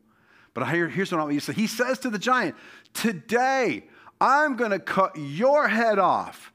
But 0.53 0.67
here, 0.69 0.89
here's 0.89 1.11
what 1.11 1.19
I 1.19 1.23
want 1.23 1.33
you 1.33 1.39
to 1.39 1.45
say. 1.45 1.53
He 1.53 1.67
says 1.67 1.99
to 1.99 2.09
the 2.09 2.19
giant, 2.19 2.55
Today 2.93 3.85
I'm 4.19 4.55
going 4.55 4.71
to 4.71 4.79
cut 4.79 5.15
your 5.15 5.67
head 5.67 5.99
off. 5.99 6.51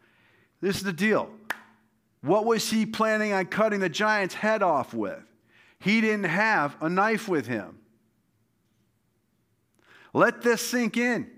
This 0.60 0.76
is 0.76 0.82
the 0.82 0.92
deal. 0.92 1.30
What 2.20 2.46
was 2.46 2.70
he 2.70 2.86
planning 2.86 3.32
on 3.32 3.46
cutting 3.46 3.80
the 3.80 3.88
giant's 3.88 4.34
head 4.34 4.62
off 4.62 4.94
with? 4.94 5.22
He 5.78 6.00
didn't 6.00 6.24
have 6.24 6.76
a 6.80 6.88
knife 6.88 7.28
with 7.28 7.46
him. 7.46 7.78
Let 10.14 10.42
this 10.42 10.62
sink 10.62 10.96
in. 10.96 11.30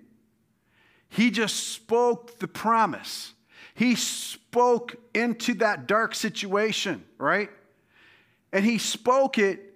He 1.08 1.30
just 1.30 1.68
spoke 1.68 2.38
the 2.38 2.48
promise. 2.48 3.32
He 3.74 3.94
spoke 3.94 4.96
into 5.14 5.54
that 5.54 5.86
dark 5.86 6.14
situation, 6.14 7.04
right? 7.18 7.50
And 8.52 8.64
he 8.64 8.78
spoke 8.78 9.38
it 9.38 9.74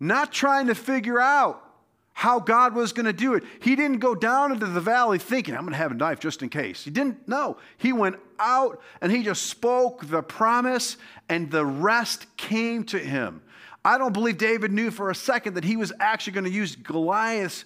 not 0.00 0.32
trying 0.32 0.66
to 0.68 0.74
figure 0.74 1.20
out 1.20 1.64
how 2.12 2.40
God 2.40 2.74
was 2.74 2.92
going 2.92 3.06
to 3.06 3.12
do 3.12 3.34
it. 3.34 3.44
He 3.60 3.76
didn't 3.76 3.98
go 3.98 4.12
down 4.16 4.50
into 4.50 4.66
the 4.66 4.80
valley 4.80 5.18
thinking, 5.18 5.54
I'm 5.54 5.60
going 5.60 5.72
to 5.72 5.78
have 5.78 5.92
a 5.92 5.94
knife 5.94 6.18
just 6.18 6.42
in 6.42 6.48
case. 6.48 6.82
He 6.82 6.90
didn't 6.90 7.28
know. 7.28 7.58
He 7.76 7.92
went 7.92 8.16
out 8.40 8.80
and 9.00 9.12
he 9.12 9.22
just 9.22 9.46
spoke 9.46 10.04
the 10.08 10.20
promise, 10.20 10.96
and 11.28 11.48
the 11.48 11.64
rest 11.64 12.26
came 12.36 12.82
to 12.86 12.98
him. 12.98 13.40
I 13.84 13.98
don't 13.98 14.12
believe 14.12 14.36
David 14.36 14.72
knew 14.72 14.90
for 14.90 15.10
a 15.10 15.14
second 15.14 15.54
that 15.54 15.62
he 15.62 15.76
was 15.76 15.92
actually 16.00 16.32
going 16.32 16.44
to 16.44 16.50
use 16.50 16.74
Goliath's 16.74 17.64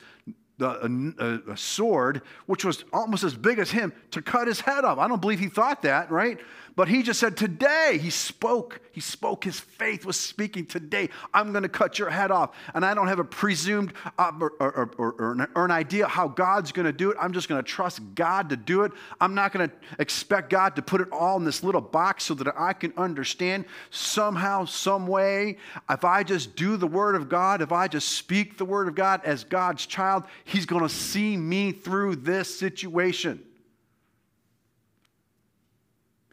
a, 0.62 1.14
a, 1.18 1.52
a, 1.52 1.56
sword, 1.56 2.22
which 2.46 2.64
was 2.64 2.84
almost 2.92 3.24
as 3.24 3.34
big 3.34 3.58
as 3.58 3.70
him, 3.70 3.92
to 4.10 4.22
cut 4.22 4.46
his 4.46 4.60
head 4.60 4.84
off. 4.84 4.98
I 4.98 5.08
don't 5.08 5.20
believe 5.20 5.38
he 5.38 5.48
thought 5.48 5.82
that, 5.82 6.10
right? 6.10 6.38
But 6.74 6.88
he 6.88 7.02
just 7.02 7.20
said, 7.20 7.36
Today, 7.36 7.98
he 8.00 8.10
spoke. 8.10 8.80
He 8.92 9.00
spoke. 9.00 9.44
His 9.44 9.60
faith 9.60 10.06
was 10.06 10.18
speaking. 10.18 10.64
Today, 10.64 11.10
I'm 11.34 11.52
going 11.52 11.62
to 11.62 11.68
cut 11.68 11.98
your 11.98 12.08
head 12.08 12.30
off. 12.30 12.54
And 12.74 12.84
I 12.84 12.94
don't 12.94 13.08
have 13.08 13.18
a 13.18 13.24
presumed 13.24 13.92
uh, 14.18 14.32
or, 14.40 14.52
or, 14.58 14.90
or, 14.96 15.48
or, 15.54 15.64
an 15.64 15.70
idea 15.70 16.06
how 16.06 16.28
God's 16.28 16.72
going 16.72 16.86
to 16.86 16.92
do 16.92 17.10
it. 17.10 17.16
I'm 17.20 17.32
just 17.32 17.48
going 17.48 17.62
to 17.62 17.68
trust 17.68 18.00
God 18.14 18.48
to 18.50 18.56
do 18.56 18.82
it. 18.82 18.92
I'm 19.20 19.34
not 19.34 19.52
going 19.52 19.68
to 19.68 19.74
expect 19.98 20.50
God 20.50 20.76
to 20.76 20.82
put 20.82 21.00
it 21.00 21.08
all 21.12 21.36
in 21.36 21.44
this 21.44 21.62
little 21.62 21.80
box 21.80 22.24
so 22.24 22.34
that 22.34 22.54
I 22.58 22.72
can 22.72 22.92
understand 22.96 23.66
somehow, 23.90 24.64
some 24.64 25.06
way. 25.06 25.58
If 25.90 26.04
I 26.04 26.22
just 26.22 26.56
do 26.56 26.76
the 26.76 26.86
Word 26.86 27.16
of 27.16 27.28
God, 27.28 27.60
if 27.60 27.72
I 27.72 27.88
just 27.88 28.10
speak 28.10 28.56
the 28.56 28.64
Word 28.64 28.88
of 28.88 28.94
God 28.94 29.20
as 29.24 29.44
God's 29.44 29.84
child, 29.84 30.24
He's 30.44 30.66
going 30.66 30.82
to 30.82 30.88
see 30.88 31.36
me 31.36 31.72
through 31.72 32.16
this 32.16 32.58
situation. 32.58 33.42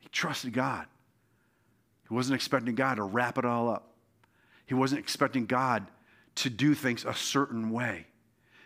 He 0.09 0.17
trusted 0.17 0.53
God. 0.53 0.85
He 2.07 2.13
wasn't 2.13 2.35
expecting 2.35 2.75
God 2.75 2.95
to 2.95 3.03
wrap 3.03 3.37
it 3.37 3.45
all 3.45 3.69
up. 3.69 3.93
He 4.65 4.73
wasn't 4.73 4.99
expecting 4.99 5.45
God 5.45 5.87
to 6.35 6.49
do 6.49 6.73
things 6.73 7.05
a 7.05 7.13
certain 7.13 7.71
way. 7.71 8.05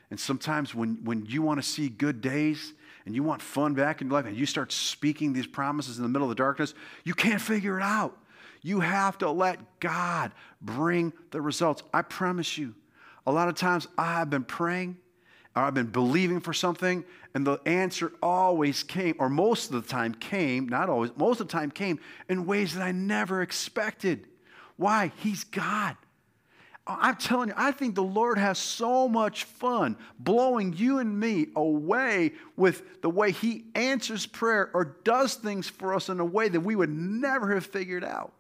And 0.10 0.20
sometimes 0.20 0.76
when, 0.76 1.00
when 1.04 1.26
you 1.26 1.42
want 1.42 1.62
to 1.62 1.68
see 1.68 1.90
good 1.90 2.22
days 2.22 2.74
and 3.06 3.16
you 3.16 3.24
want 3.24 3.42
fun 3.42 3.74
back 3.74 4.02
in 4.02 4.08
your 4.08 4.14
life 4.14 4.26
and 4.26 4.38
you 4.38 4.46
start 4.46 4.72
speaking 4.72 5.34
these 5.34 5.48
promises 5.48 5.98
in 5.98 6.04
the 6.04 6.10
middle 6.10 6.30
of 6.30 6.30
the 6.30 6.42
darkness, 6.42 6.74
you 7.04 7.14
can't 7.14 7.42
figure 7.42 7.80
it 7.80 7.84
out. 7.84 8.18
You 8.62 8.80
have 8.80 9.18
to 9.18 9.30
let 9.30 9.80
God 9.80 10.32
bring 10.62 11.12
the 11.32 11.42
results. 11.42 11.84
I 11.94 12.02
promise 12.02 12.58
you, 12.58 12.76
a 13.26 13.32
lot 13.32 13.50
of 13.50 13.56
times 13.56 13.88
I 13.98 14.20
have 14.20 14.30
been 14.30 14.44
praying 14.44 14.98
I've 15.56 15.74
been 15.74 15.88
believing 15.88 16.40
for 16.40 16.54
something, 16.54 17.04
and 17.36 17.46
the 17.46 17.60
answer 17.66 18.12
always 18.24 18.82
came, 18.82 19.16
or 19.20 19.30
most 19.30 19.72
of 19.72 19.84
the 19.84 19.88
time 19.88 20.14
came, 20.16 20.68
not 20.68 20.90
always, 20.90 21.12
most 21.16 21.42
of 21.42 21.48
the 21.48 21.52
time 21.52 21.70
came 21.70 22.00
in 22.28 22.46
ways 22.46 22.74
that 22.74 22.82
I 22.82 22.92
never 22.92 23.42
expected. 23.42 24.28
Why? 24.78 25.12
He's 25.18 25.44
God. 25.44 25.96
I'm 26.86 27.16
telling 27.16 27.50
you, 27.50 27.56
I 27.56 27.72
think 27.72 27.96
the 27.96 28.04
Lord 28.04 28.38
has 28.38 28.58
so 28.58 29.08
much 29.08 29.46
fun 29.46 29.96
blowing 30.20 30.74
you 30.74 31.00
and 31.00 31.18
me 31.18 31.48
away 31.56 32.34
with 32.58 33.02
the 33.02 33.10
way 33.10 33.32
He 33.32 33.66
answers 33.74 34.26
prayer 34.26 34.70
or 34.74 34.98
does 35.06 35.36
things 35.36 35.70
for 35.70 35.94
us 35.94 36.10
in 36.10 36.20
a 36.20 36.26
way 36.26 36.50
that 36.50 36.60
we 36.60 36.76
would 36.76 36.90
never 36.90 37.54
have 37.54 37.66
figured 37.66 38.04
out 38.04 38.34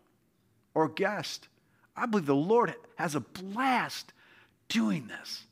or 0.73 0.89
guessed. 0.89 1.47
I 1.95 2.05
believe 2.05 2.25
the 2.25 2.35
Lord 2.35 2.75
has 2.95 3.15
a 3.15 3.21
blast 3.21 4.11
doing 4.67 5.07
this. 5.07 5.45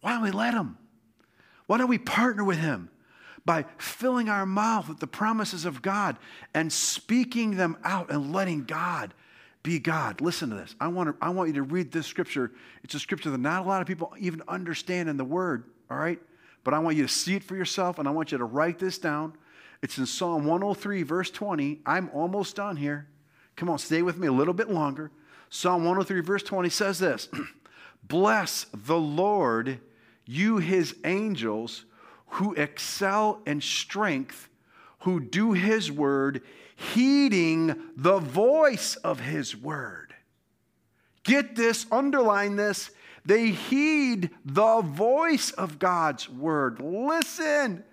Why 0.00 0.12
don't 0.12 0.22
we 0.22 0.30
let 0.30 0.54
Him? 0.54 0.78
Why 1.70 1.78
don't 1.78 1.86
we 1.86 1.98
partner 1.98 2.42
with 2.42 2.58
Him 2.58 2.90
by 3.44 3.64
filling 3.78 4.28
our 4.28 4.44
mouth 4.44 4.88
with 4.88 4.98
the 4.98 5.06
promises 5.06 5.64
of 5.64 5.82
God 5.82 6.16
and 6.52 6.72
speaking 6.72 7.56
them 7.56 7.76
out 7.84 8.10
and 8.10 8.32
letting 8.32 8.64
God 8.64 9.14
be 9.62 9.78
God? 9.78 10.20
Listen 10.20 10.50
to 10.50 10.56
this. 10.56 10.74
I 10.80 10.88
want, 10.88 11.10
to, 11.10 11.24
I 11.24 11.30
want 11.30 11.46
you 11.46 11.54
to 11.54 11.62
read 11.62 11.92
this 11.92 12.08
scripture. 12.08 12.50
It's 12.82 12.96
a 12.96 12.98
scripture 12.98 13.30
that 13.30 13.38
not 13.38 13.64
a 13.64 13.68
lot 13.68 13.80
of 13.80 13.86
people 13.86 14.12
even 14.18 14.42
understand 14.48 15.08
in 15.08 15.16
the 15.16 15.24
Word, 15.24 15.62
all 15.88 15.96
right? 15.96 16.18
But 16.64 16.74
I 16.74 16.80
want 16.80 16.96
you 16.96 17.04
to 17.04 17.08
see 17.08 17.36
it 17.36 17.44
for 17.44 17.54
yourself 17.54 18.00
and 18.00 18.08
I 18.08 18.10
want 18.10 18.32
you 18.32 18.38
to 18.38 18.44
write 18.46 18.80
this 18.80 18.98
down. 18.98 19.34
It's 19.80 19.96
in 19.96 20.06
Psalm 20.06 20.46
103, 20.46 21.04
verse 21.04 21.30
20. 21.30 21.82
I'm 21.86 22.10
almost 22.12 22.56
done 22.56 22.78
here. 22.78 23.06
Come 23.54 23.70
on, 23.70 23.78
stay 23.78 24.02
with 24.02 24.18
me 24.18 24.26
a 24.26 24.32
little 24.32 24.54
bit 24.54 24.70
longer. 24.70 25.12
Psalm 25.50 25.84
103, 25.84 26.20
verse 26.22 26.42
20 26.42 26.68
says 26.68 26.98
this 26.98 27.28
Bless 28.02 28.66
the 28.74 28.98
Lord 28.98 29.78
you 30.30 30.58
his 30.58 30.94
angels 31.04 31.84
who 32.26 32.54
excel 32.54 33.42
in 33.46 33.60
strength, 33.60 34.48
who 35.00 35.18
do 35.18 35.52
his 35.52 35.90
word, 35.90 36.42
heeding 36.76 37.74
the 37.96 38.18
voice 38.18 38.94
of 38.96 39.18
his 39.18 39.56
word. 39.56 40.14
Get 41.24 41.56
this, 41.56 41.84
underline 41.90 42.54
this. 42.54 42.90
They 43.24 43.48
heed 43.48 44.30
the 44.44 44.82
voice 44.82 45.50
of 45.50 45.78
God's 45.78 46.28
word. 46.28 46.80
Listen. 46.80 47.84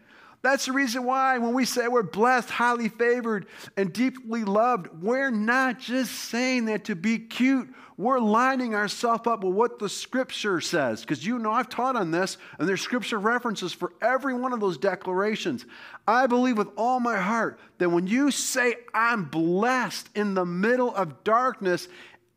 That's 0.43 0.67
the 0.67 0.71
reason 0.71 1.03
why 1.03 1.39
when 1.39 1.53
we 1.53 1.65
say 1.65 1.87
we're 1.87 2.03
blessed, 2.03 2.51
highly 2.51 2.89
favored, 2.89 3.47
and 3.75 3.91
deeply 3.91 4.43
loved, 4.43 4.87
we're 5.01 5.31
not 5.31 5.79
just 5.79 6.11
saying 6.13 6.65
that 6.65 6.85
to 6.85 6.95
be 6.95 7.17
cute. 7.17 7.73
We're 7.97 8.19
lining 8.19 8.75
ourselves 8.75 9.25
up 9.25 9.43
with 9.43 9.53
what 9.53 9.79
the 9.79 9.89
scripture 9.89 10.61
says. 10.61 11.01
Because 11.01 11.25
you 11.25 11.39
know, 11.39 11.51
I've 11.51 11.69
taught 11.69 11.95
on 11.95 12.11
this, 12.11 12.37
and 12.59 12.69
there's 12.69 12.81
scripture 12.81 13.17
references 13.17 13.73
for 13.73 13.91
every 14.01 14.35
one 14.35 14.53
of 14.53 14.59
those 14.59 14.77
declarations. 14.77 15.65
I 16.07 16.27
believe 16.27 16.59
with 16.59 16.69
all 16.77 16.99
my 16.99 17.17
heart 17.17 17.59
that 17.79 17.89
when 17.89 18.05
you 18.05 18.29
say, 18.29 18.75
I'm 18.93 19.25
blessed 19.25 20.09
in 20.13 20.35
the 20.35 20.45
middle 20.45 20.93
of 20.93 21.23
darkness, 21.23 21.87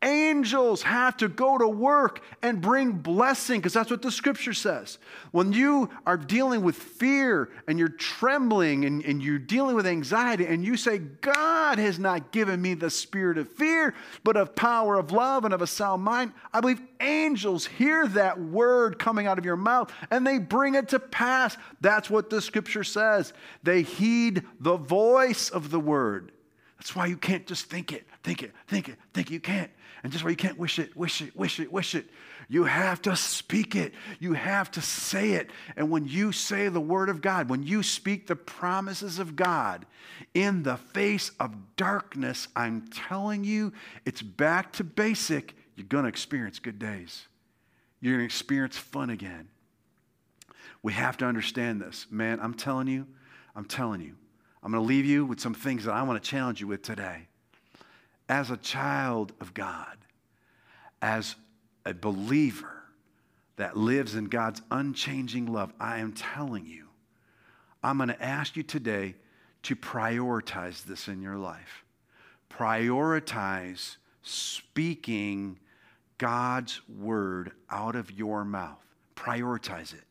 Angels 0.03 0.81
have 0.81 1.15
to 1.17 1.27
go 1.27 1.59
to 1.59 1.67
work 1.67 2.23
and 2.41 2.59
bring 2.59 2.91
blessing 2.91 3.59
because 3.59 3.73
that's 3.73 3.91
what 3.91 4.01
the 4.01 4.11
scripture 4.11 4.53
says. 4.53 4.97
When 5.29 5.53
you 5.53 5.91
are 6.07 6.17
dealing 6.17 6.63
with 6.63 6.75
fear 6.75 7.51
and 7.67 7.77
you're 7.77 7.87
trembling 7.87 8.85
and, 8.85 9.05
and 9.05 9.21
you're 9.21 9.37
dealing 9.37 9.75
with 9.75 9.85
anxiety 9.85 10.47
and 10.47 10.65
you 10.65 10.75
say, 10.75 10.97
God 10.97 11.77
has 11.77 11.99
not 11.99 12.31
given 12.31 12.59
me 12.59 12.73
the 12.73 12.89
spirit 12.89 13.37
of 13.37 13.47
fear, 13.51 13.93
but 14.23 14.37
of 14.37 14.55
power, 14.55 14.97
of 14.97 15.11
love, 15.11 15.45
and 15.45 15.53
of 15.53 15.61
a 15.61 15.67
sound 15.67 16.01
mind, 16.01 16.33
I 16.51 16.61
believe 16.61 16.81
angels 16.99 17.67
hear 17.67 18.07
that 18.07 18.41
word 18.41 18.97
coming 18.97 19.27
out 19.27 19.37
of 19.37 19.45
your 19.45 19.55
mouth 19.55 19.93
and 20.09 20.25
they 20.25 20.39
bring 20.39 20.73
it 20.73 20.89
to 20.89 20.99
pass. 20.99 21.57
That's 21.79 22.09
what 22.09 22.31
the 22.31 22.41
scripture 22.41 22.83
says. 22.83 23.33
They 23.61 23.83
heed 23.83 24.43
the 24.59 24.77
voice 24.77 25.51
of 25.51 25.69
the 25.69 25.79
word. 25.79 26.31
That's 26.79 26.95
why 26.95 27.05
you 27.05 27.17
can't 27.17 27.45
just 27.45 27.65
think 27.65 27.93
it, 27.93 28.07
think 28.23 28.41
it, 28.41 28.51
think 28.67 28.89
it, 28.89 28.95
think 29.13 29.29
it. 29.29 29.33
You 29.33 29.39
can't. 29.39 29.69
And 30.03 30.11
just 30.11 30.23
where 30.23 30.31
you 30.31 30.37
can't 30.37 30.57
wish 30.57 30.79
it, 30.79 30.95
wish 30.95 31.21
it, 31.21 31.35
wish 31.35 31.59
it, 31.59 31.71
wish 31.71 31.93
it. 31.93 32.09
You 32.49 32.63
have 32.63 33.01
to 33.03 33.15
speak 33.15 33.75
it. 33.75 33.93
You 34.19 34.33
have 34.33 34.71
to 34.71 34.81
say 34.81 35.33
it. 35.33 35.51
And 35.75 35.91
when 35.91 36.07
you 36.07 36.31
say 36.31 36.67
the 36.67 36.81
word 36.81 37.07
of 37.09 37.21
God, 37.21 37.49
when 37.49 37.63
you 37.63 37.83
speak 37.83 38.27
the 38.27 38.35
promises 38.35 39.19
of 39.19 39.35
God 39.35 39.85
in 40.33 40.63
the 40.63 40.77
face 40.77 41.31
of 41.39 41.55
darkness, 41.75 42.47
I'm 42.55 42.87
telling 42.87 43.43
you, 43.43 43.73
it's 44.05 44.21
back 44.21 44.73
to 44.73 44.83
basic. 44.83 45.55
You're 45.75 45.87
going 45.87 46.03
to 46.03 46.09
experience 46.09 46.57
good 46.57 46.79
days. 46.79 47.27
You're 48.01 48.13
going 48.13 48.21
to 48.21 48.25
experience 48.25 48.77
fun 48.77 49.11
again. 49.11 49.49
We 50.81 50.93
have 50.93 51.15
to 51.17 51.25
understand 51.25 51.79
this. 51.79 52.07
Man, 52.09 52.39
I'm 52.41 52.55
telling 52.55 52.87
you, 52.87 53.05
I'm 53.55 53.65
telling 53.65 54.01
you. 54.01 54.15
I'm 54.63 54.71
going 54.71 54.83
to 54.83 54.87
leave 54.87 55.05
you 55.05 55.25
with 55.25 55.39
some 55.39 55.53
things 55.53 55.85
that 55.85 55.93
I 55.93 56.01
want 56.03 56.21
to 56.21 56.29
challenge 56.29 56.59
you 56.59 56.67
with 56.67 56.81
today 56.81 57.27
as 58.31 58.49
a 58.49 58.55
child 58.55 59.33
of 59.41 59.53
God, 59.53 59.97
as 61.01 61.35
a 61.85 61.93
believer 61.93 62.81
that 63.57 63.75
lives 63.75 64.15
in 64.15 64.23
God's 64.25 64.61
unchanging 64.71 65.47
love, 65.47 65.73
I 65.81 65.99
am 65.99 66.13
telling 66.13 66.65
you, 66.65 66.87
I'm 67.83 67.97
going 67.97 68.07
to 68.07 68.23
ask 68.23 68.55
you 68.55 68.63
today 68.63 69.15
to 69.63 69.75
prioritize 69.75 70.85
this 70.85 71.09
in 71.09 71.21
your 71.21 71.35
life. 71.35 71.83
Prioritize 72.49 73.97
speaking 74.21 75.59
God's 76.17 76.79
word 76.87 77.51
out 77.69 77.97
of 77.97 78.11
your 78.11 78.45
mouth. 78.45 78.79
Prioritize 79.13 79.93
it. 79.93 80.05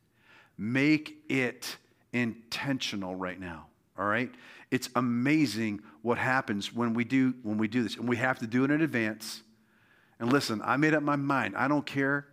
Make 0.59 1.17
it 1.27 1.75
intentional 2.13 3.15
right 3.15 3.39
now. 3.39 3.65
All 3.97 4.05
right? 4.05 4.29
It's 4.71 4.89
amazing 4.95 5.81
what 6.01 6.17
happens 6.17 6.73
when 6.73 6.93
we 6.93 7.03
do 7.03 7.35
when 7.43 7.57
we 7.57 7.67
do 7.67 7.83
this. 7.83 7.97
And 7.97 8.07
we 8.07 8.17
have 8.17 8.39
to 8.39 8.47
do 8.47 8.63
it 8.63 8.71
in 8.71 8.81
advance. 8.81 9.43
And 10.19 10.31
listen, 10.31 10.61
I 10.63 10.77
made 10.77 10.93
up 10.93 11.03
my 11.03 11.17
mind. 11.17 11.55
I 11.57 11.67
don't 11.67 11.85
care 11.85 12.27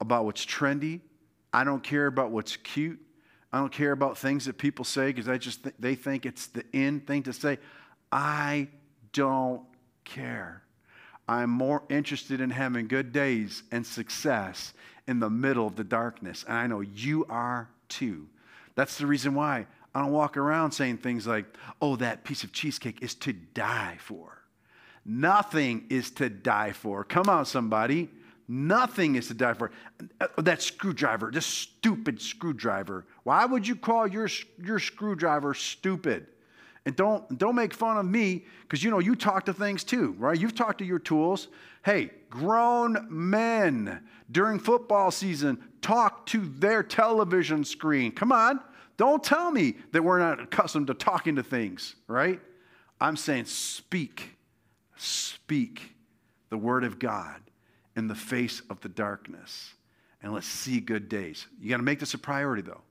about 0.00 0.24
what's 0.24 0.44
trendy. 0.44 1.00
I 1.52 1.64
don't 1.64 1.82
care 1.82 2.06
about 2.06 2.30
what's 2.30 2.56
cute. 2.56 2.98
I 3.52 3.58
don't 3.58 3.72
care 3.72 3.92
about 3.92 4.18
things 4.18 4.44
that 4.46 4.58
people 4.58 4.84
say 4.84 5.06
because 5.06 5.28
I 5.28 5.38
just 5.38 5.62
th- 5.62 5.74
they 5.78 5.94
think 5.94 6.26
it's 6.26 6.48
the 6.48 6.64
end 6.74 7.06
thing 7.06 7.22
to 7.22 7.32
say. 7.32 7.58
I 8.10 8.68
don't 9.12 9.62
care. 10.04 10.62
I'm 11.28 11.50
more 11.50 11.82
interested 11.88 12.40
in 12.40 12.50
having 12.50 12.88
good 12.88 13.12
days 13.12 13.62
and 13.70 13.86
success 13.86 14.72
in 15.06 15.20
the 15.20 15.30
middle 15.30 15.66
of 15.66 15.76
the 15.76 15.84
darkness. 15.84 16.44
And 16.48 16.56
I 16.56 16.66
know 16.66 16.80
you 16.80 17.26
are 17.28 17.68
too. 17.88 18.26
That's 18.74 18.98
the 18.98 19.06
reason 19.06 19.34
why 19.34 19.66
I 19.94 20.00
don't 20.00 20.12
walk 20.12 20.36
around 20.36 20.72
saying 20.72 20.98
things 20.98 21.26
like, 21.26 21.46
oh, 21.80 21.96
that 21.96 22.24
piece 22.24 22.44
of 22.44 22.52
cheesecake 22.52 23.02
is 23.02 23.14
to 23.16 23.32
die 23.32 23.96
for. 23.98 24.42
Nothing 25.04 25.86
is 25.88 26.10
to 26.12 26.28
die 26.28 26.72
for. 26.72 27.04
Come 27.04 27.28
on, 27.28 27.46
somebody. 27.46 28.10
Nothing 28.46 29.16
is 29.16 29.28
to 29.28 29.34
die 29.34 29.54
for. 29.54 29.70
Uh, 30.20 30.26
that 30.38 30.62
screwdriver, 30.62 31.30
this 31.32 31.46
stupid 31.46 32.20
screwdriver. 32.20 33.06
Why 33.22 33.44
would 33.44 33.66
you 33.66 33.76
call 33.76 34.06
your, 34.06 34.28
your 34.62 34.78
screwdriver 34.78 35.54
stupid? 35.54 36.26
And 36.84 36.96
don't, 36.96 37.38
don't 37.38 37.54
make 37.54 37.74
fun 37.74 37.98
of 37.98 38.06
me 38.06 38.46
because 38.62 38.82
you 38.82 38.90
know 38.90 38.98
you 38.98 39.14
talk 39.14 39.44
to 39.46 39.52
things 39.52 39.84
too, 39.84 40.14
right? 40.18 40.38
You've 40.38 40.54
talked 40.54 40.78
to 40.78 40.84
your 40.84 40.98
tools. 40.98 41.48
Hey, 41.84 42.10
grown 42.30 43.06
men 43.10 44.00
during 44.30 44.58
football 44.58 45.10
season 45.10 45.62
talk 45.82 46.26
to 46.26 46.40
their 46.40 46.82
television 46.82 47.64
screen. 47.64 48.12
Come 48.12 48.32
on. 48.32 48.60
Don't 48.98 49.22
tell 49.24 49.50
me 49.50 49.76
that 49.92 50.02
we're 50.02 50.18
not 50.18 50.40
accustomed 50.40 50.88
to 50.88 50.94
talking 50.94 51.36
to 51.36 51.42
things, 51.42 51.94
right? 52.08 52.40
I'm 53.00 53.16
saying 53.16 53.46
speak, 53.46 54.36
speak 54.96 55.94
the 56.50 56.58
word 56.58 56.84
of 56.84 56.98
God 56.98 57.40
in 57.96 58.08
the 58.08 58.14
face 58.14 58.60
of 58.68 58.80
the 58.80 58.88
darkness. 58.88 59.72
And 60.20 60.34
let's 60.34 60.48
see 60.48 60.80
good 60.80 61.08
days. 61.08 61.46
You 61.60 61.70
got 61.70 61.76
to 61.76 61.82
make 61.84 62.00
this 62.00 62.14
a 62.14 62.18
priority, 62.18 62.62
though. 62.62 62.82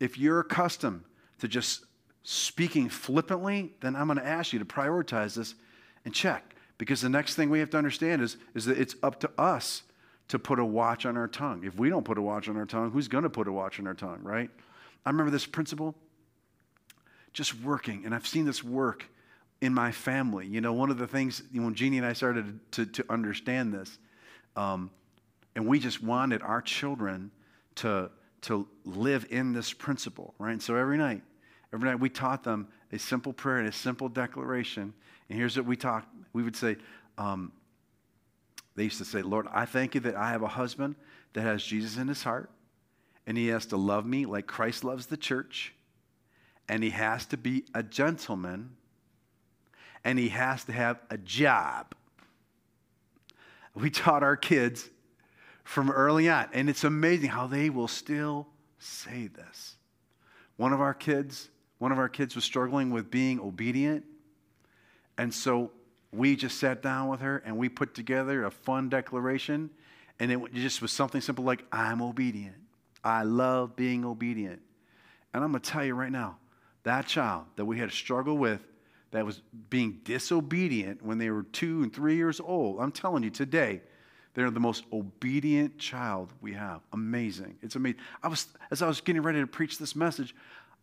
If 0.00 0.18
you're 0.18 0.40
accustomed 0.40 1.02
to 1.40 1.48
just 1.48 1.84
speaking 2.22 2.88
flippantly, 2.88 3.74
then 3.80 3.94
I'm 3.94 4.06
going 4.06 4.18
to 4.18 4.26
ask 4.26 4.54
you 4.54 4.58
to 4.58 4.64
prioritize 4.64 5.34
this 5.36 5.54
and 6.06 6.14
check. 6.14 6.54
Because 6.78 7.02
the 7.02 7.10
next 7.10 7.34
thing 7.34 7.50
we 7.50 7.58
have 7.58 7.68
to 7.70 7.78
understand 7.78 8.22
is, 8.22 8.38
is 8.54 8.64
that 8.64 8.78
it's 8.78 8.94
up 9.02 9.20
to 9.20 9.30
us 9.36 9.82
to 10.28 10.38
put 10.38 10.58
a 10.58 10.64
watch 10.64 11.04
on 11.04 11.18
our 11.18 11.28
tongue. 11.28 11.62
If 11.64 11.78
we 11.78 11.90
don't 11.90 12.04
put 12.04 12.16
a 12.16 12.22
watch 12.22 12.48
on 12.48 12.56
our 12.56 12.64
tongue, 12.64 12.90
who's 12.90 13.08
going 13.08 13.24
to 13.24 13.30
put 13.30 13.48
a 13.48 13.52
watch 13.52 13.78
on 13.78 13.86
our 13.86 13.92
tongue, 13.92 14.20
right? 14.22 14.48
I 15.04 15.10
remember 15.10 15.30
this 15.30 15.46
principle 15.46 15.94
just 17.32 17.60
working, 17.62 18.04
and 18.04 18.14
I've 18.14 18.26
seen 18.26 18.44
this 18.44 18.62
work 18.64 19.06
in 19.60 19.72
my 19.72 19.92
family. 19.92 20.46
You 20.46 20.60
know, 20.60 20.72
one 20.72 20.90
of 20.90 20.98
the 20.98 21.06
things 21.06 21.42
when 21.52 21.74
Jeannie 21.74 21.98
and 21.98 22.06
I 22.06 22.12
started 22.12 22.58
to, 22.72 22.86
to 22.86 23.04
understand 23.08 23.72
this, 23.72 23.98
um, 24.56 24.90
and 25.54 25.66
we 25.66 25.78
just 25.78 26.02
wanted 26.02 26.42
our 26.42 26.60
children 26.60 27.30
to, 27.76 28.10
to 28.42 28.66
live 28.84 29.26
in 29.30 29.52
this 29.52 29.72
principle, 29.72 30.34
right? 30.38 30.52
And 30.52 30.62
so 30.62 30.74
every 30.74 30.98
night, 30.98 31.22
Every 31.72 31.88
night 31.88 32.00
we 32.00 32.08
taught 32.08 32.42
them 32.42 32.68
a 32.92 32.98
simple 32.98 33.32
prayer 33.32 33.58
and 33.58 33.68
a 33.68 33.72
simple 33.72 34.08
declaration. 34.08 34.92
And 35.28 35.38
here's 35.38 35.56
what 35.56 35.66
we 35.66 35.76
talked. 35.76 36.08
We 36.32 36.42
would 36.42 36.56
say, 36.56 36.76
um, 37.16 37.52
they 38.74 38.84
used 38.84 38.98
to 38.98 39.04
say, 39.04 39.22
Lord, 39.22 39.46
I 39.52 39.66
thank 39.66 39.94
you 39.94 40.00
that 40.02 40.16
I 40.16 40.30
have 40.30 40.42
a 40.42 40.48
husband 40.48 40.96
that 41.32 41.42
has 41.42 41.62
Jesus 41.62 41.96
in 41.96 42.08
his 42.08 42.22
heart, 42.22 42.50
and 43.26 43.36
he 43.36 43.48
has 43.48 43.66
to 43.66 43.76
love 43.76 44.06
me 44.06 44.26
like 44.26 44.46
Christ 44.46 44.84
loves 44.84 45.06
the 45.06 45.16
church, 45.16 45.74
and 46.68 46.82
he 46.82 46.90
has 46.90 47.26
to 47.26 47.36
be 47.36 47.64
a 47.74 47.82
gentleman, 47.82 48.76
and 50.04 50.18
he 50.18 50.28
has 50.30 50.64
to 50.64 50.72
have 50.72 50.98
a 51.10 51.18
job. 51.18 51.94
We 53.74 53.90
taught 53.90 54.22
our 54.22 54.36
kids 54.36 54.88
from 55.64 55.90
early 55.90 56.28
on, 56.28 56.48
and 56.52 56.68
it's 56.68 56.84
amazing 56.84 57.30
how 57.30 57.46
they 57.46 57.70
will 57.70 57.88
still 57.88 58.48
say 58.78 59.28
this. 59.28 59.76
One 60.56 60.72
of 60.72 60.80
our 60.80 60.94
kids 60.94 61.48
one 61.80 61.92
of 61.92 61.98
our 61.98 62.10
kids 62.10 62.34
was 62.34 62.44
struggling 62.44 62.90
with 62.90 63.10
being 63.10 63.40
obedient. 63.40 64.04
And 65.16 65.32
so 65.32 65.70
we 66.12 66.36
just 66.36 66.58
sat 66.58 66.82
down 66.82 67.08
with 67.08 67.20
her 67.20 67.38
and 67.38 67.56
we 67.56 67.70
put 67.70 67.94
together 67.94 68.44
a 68.44 68.50
fun 68.50 68.90
declaration. 68.90 69.70
And 70.20 70.30
it 70.30 70.52
just 70.52 70.82
was 70.82 70.92
something 70.92 71.22
simple 71.22 71.42
like, 71.42 71.64
I'm 71.72 72.02
obedient. 72.02 72.58
I 73.02 73.22
love 73.22 73.76
being 73.76 74.04
obedient. 74.04 74.60
And 75.32 75.44
I'm 75.44 75.52
going 75.52 75.62
to 75.62 75.70
tell 75.70 75.84
you 75.84 75.94
right 75.94 76.12
now, 76.12 76.36
that 76.82 77.06
child 77.06 77.44
that 77.56 77.64
we 77.64 77.78
had 77.78 77.88
a 77.88 77.92
struggle 77.92 78.36
with, 78.36 78.60
that 79.10 79.26
was 79.26 79.42
being 79.70 80.00
disobedient 80.04 81.02
when 81.02 81.18
they 81.18 81.30
were 81.30 81.42
two 81.42 81.82
and 81.82 81.92
three 81.92 82.16
years 82.16 82.40
old, 82.40 82.80
I'm 82.80 82.92
telling 82.92 83.22
you 83.22 83.30
today, 83.30 83.82
they're 84.34 84.50
the 84.50 84.60
most 84.60 84.84
obedient 84.92 85.78
child 85.78 86.32
we 86.40 86.52
have. 86.52 86.80
Amazing. 86.92 87.58
It's 87.62 87.74
amazing. 87.74 88.00
I 88.22 88.28
was, 88.28 88.46
as 88.70 88.82
I 88.82 88.86
was 88.86 89.00
getting 89.00 89.22
ready 89.22 89.40
to 89.40 89.46
preach 89.46 89.78
this 89.78 89.96
message, 89.96 90.34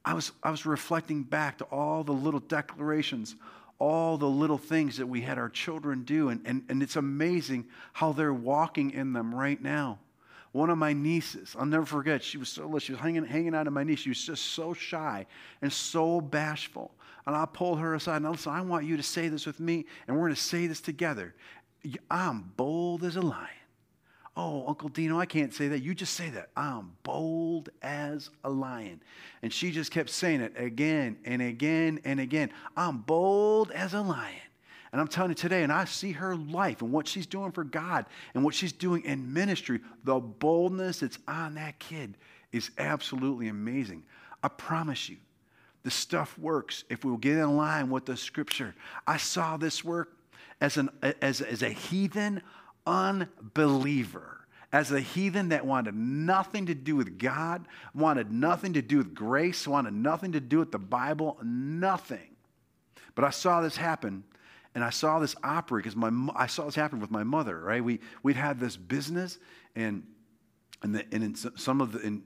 I 0.03 0.13
was, 0.13 0.31
I 0.43 0.51
was 0.51 0.65
reflecting 0.65 1.23
back 1.23 1.57
to 1.59 1.63
all 1.65 2.03
the 2.03 2.13
little 2.13 2.41
declarations, 2.41 3.35
all 3.79 4.17
the 4.17 4.27
little 4.27 4.57
things 4.57 4.97
that 4.97 5.07
we 5.07 5.21
had 5.21 5.37
our 5.37 5.49
children 5.49 6.03
do, 6.03 6.29
and, 6.29 6.41
and, 6.45 6.63
and 6.67 6.83
it's 6.83 6.97
amazing 6.97 7.65
how 7.93 8.11
they're 8.11 8.33
walking 8.33 8.91
in 8.91 9.13
them 9.13 9.33
right 9.33 9.61
now. 9.61 9.99
One 10.57 10.71
of 10.71 10.79
my 10.79 10.91
nieces, 10.91 11.55
I'll 11.55 11.67
never 11.67 11.85
forget, 11.85 12.23
she 12.23 12.39
was 12.39 12.49
so 12.49 12.63
little, 12.63 12.79
she 12.79 12.91
was 12.91 12.99
hanging, 12.99 13.23
hanging 13.23 13.53
out 13.53 13.67
of 13.67 13.73
my 13.73 13.83
knee. 13.83 13.95
She 13.95 14.09
was 14.09 14.25
just 14.25 14.43
so 14.43 14.73
shy 14.73 15.27
and 15.61 15.71
so 15.71 16.19
bashful. 16.19 16.95
And 17.27 17.35
I 17.35 17.45
pulled 17.45 17.77
her 17.77 17.93
aside 17.93 18.17
and 18.17 18.25
I 18.27 18.33
said, 18.33 18.53
I 18.53 18.61
want 18.61 18.83
you 18.83 18.97
to 18.97 19.03
say 19.03 19.27
this 19.27 19.45
with 19.45 19.59
me, 19.59 19.85
and 20.07 20.17
we're 20.17 20.23
going 20.23 20.33
to 20.33 20.41
say 20.41 20.65
this 20.65 20.81
together. 20.81 21.35
I'm 22.09 22.53
bold 22.57 23.03
as 23.03 23.17
a 23.17 23.21
lion. 23.21 23.47
Oh, 24.35 24.67
Uncle 24.67 24.89
Dino, 24.89 25.19
I 25.19 25.27
can't 25.27 25.53
say 25.53 25.67
that. 25.67 25.83
You 25.83 25.93
just 25.93 26.15
say 26.15 26.31
that. 26.31 26.49
I'm 26.57 26.93
bold 27.03 27.69
as 27.83 28.31
a 28.43 28.49
lion. 28.49 29.03
And 29.43 29.53
she 29.53 29.69
just 29.69 29.91
kept 29.91 30.09
saying 30.09 30.41
it 30.41 30.53
again 30.55 31.17
and 31.23 31.39
again 31.39 31.99
and 32.03 32.19
again. 32.19 32.49
I'm 32.75 32.97
bold 32.97 33.69
as 33.69 33.93
a 33.93 34.01
lion. 34.01 34.41
And 34.91 35.01
I'm 35.01 35.07
telling 35.07 35.31
you 35.31 35.35
today, 35.35 35.63
and 35.63 35.71
I 35.71 35.85
see 35.85 36.13
her 36.13 36.35
life 36.35 36.81
and 36.81 36.91
what 36.91 37.07
she's 37.07 37.25
doing 37.25 37.51
for 37.51 37.63
God 37.63 38.05
and 38.33 38.43
what 38.43 38.53
she's 38.53 38.71
doing 38.71 39.03
in 39.03 39.33
ministry, 39.33 39.81
the 40.03 40.19
boldness 40.19 41.01
that's 41.01 41.19
on 41.27 41.55
that 41.55 41.79
kid 41.79 42.15
is 42.51 42.71
absolutely 42.77 43.49
amazing. 43.49 44.03
I 44.41 44.47
promise 44.47 45.09
you, 45.09 45.17
the 45.83 45.91
stuff 45.91 46.37
works 46.37 46.83
if 46.89 47.05
we'll 47.05 47.17
get 47.17 47.37
in 47.37 47.57
line 47.57 47.89
with 47.89 48.05
the 48.05 48.17
scripture. 48.17 48.75
I 49.05 49.17
saw 49.17 49.57
this 49.57 49.83
work 49.83 50.17
as, 50.59 50.77
an, 50.77 50.89
as, 51.21 51.41
as 51.41 51.61
a 51.61 51.69
heathen 51.69 52.41
unbeliever, 52.85 54.47
as 54.71 54.91
a 54.91 54.99
heathen 54.99 55.49
that 55.49 55.65
wanted 55.65 55.95
nothing 55.95 56.65
to 56.65 56.75
do 56.75 56.95
with 56.95 57.17
God, 57.17 57.67
wanted 57.93 58.31
nothing 58.31 58.73
to 58.73 58.81
do 58.81 58.97
with 58.97 59.13
grace, 59.13 59.67
wanted 59.67 59.93
nothing 59.93 60.31
to 60.33 60.39
do 60.39 60.59
with 60.59 60.71
the 60.71 60.79
Bible, 60.79 61.37
nothing. 61.43 62.35
But 63.15 63.25
I 63.25 63.29
saw 63.29 63.61
this 63.61 63.77
happen, 63.77 64.23
and 64.77 64.83
I 64.83 64.91
saw 64.91 65.17
this 65.17 65.35
operate 65.43 65.85
because 65.85 65.95
my 65.95 66.11
I 66.35 66.45
saw 66.45 66.65
this 66.65 66.75
happen 66.75 66.99
with 66.99 67.09
my 67.09 67.23
mother. 67.23 67.59
Right, 67.59 67.83
we 67.83 67.99
we'd 68.21 68.35
had 68.35 68.59
this 68.59 68.77
business, 68.77 69.39
and 69.75 70.03
and, 70.83 70.93
the, 70.93 71.03
and 71.11 71.23
in 71.23 71.35
some 71.35 71.81
of 71.81 71.93
the 71.93 71.99
in 72.01 72.21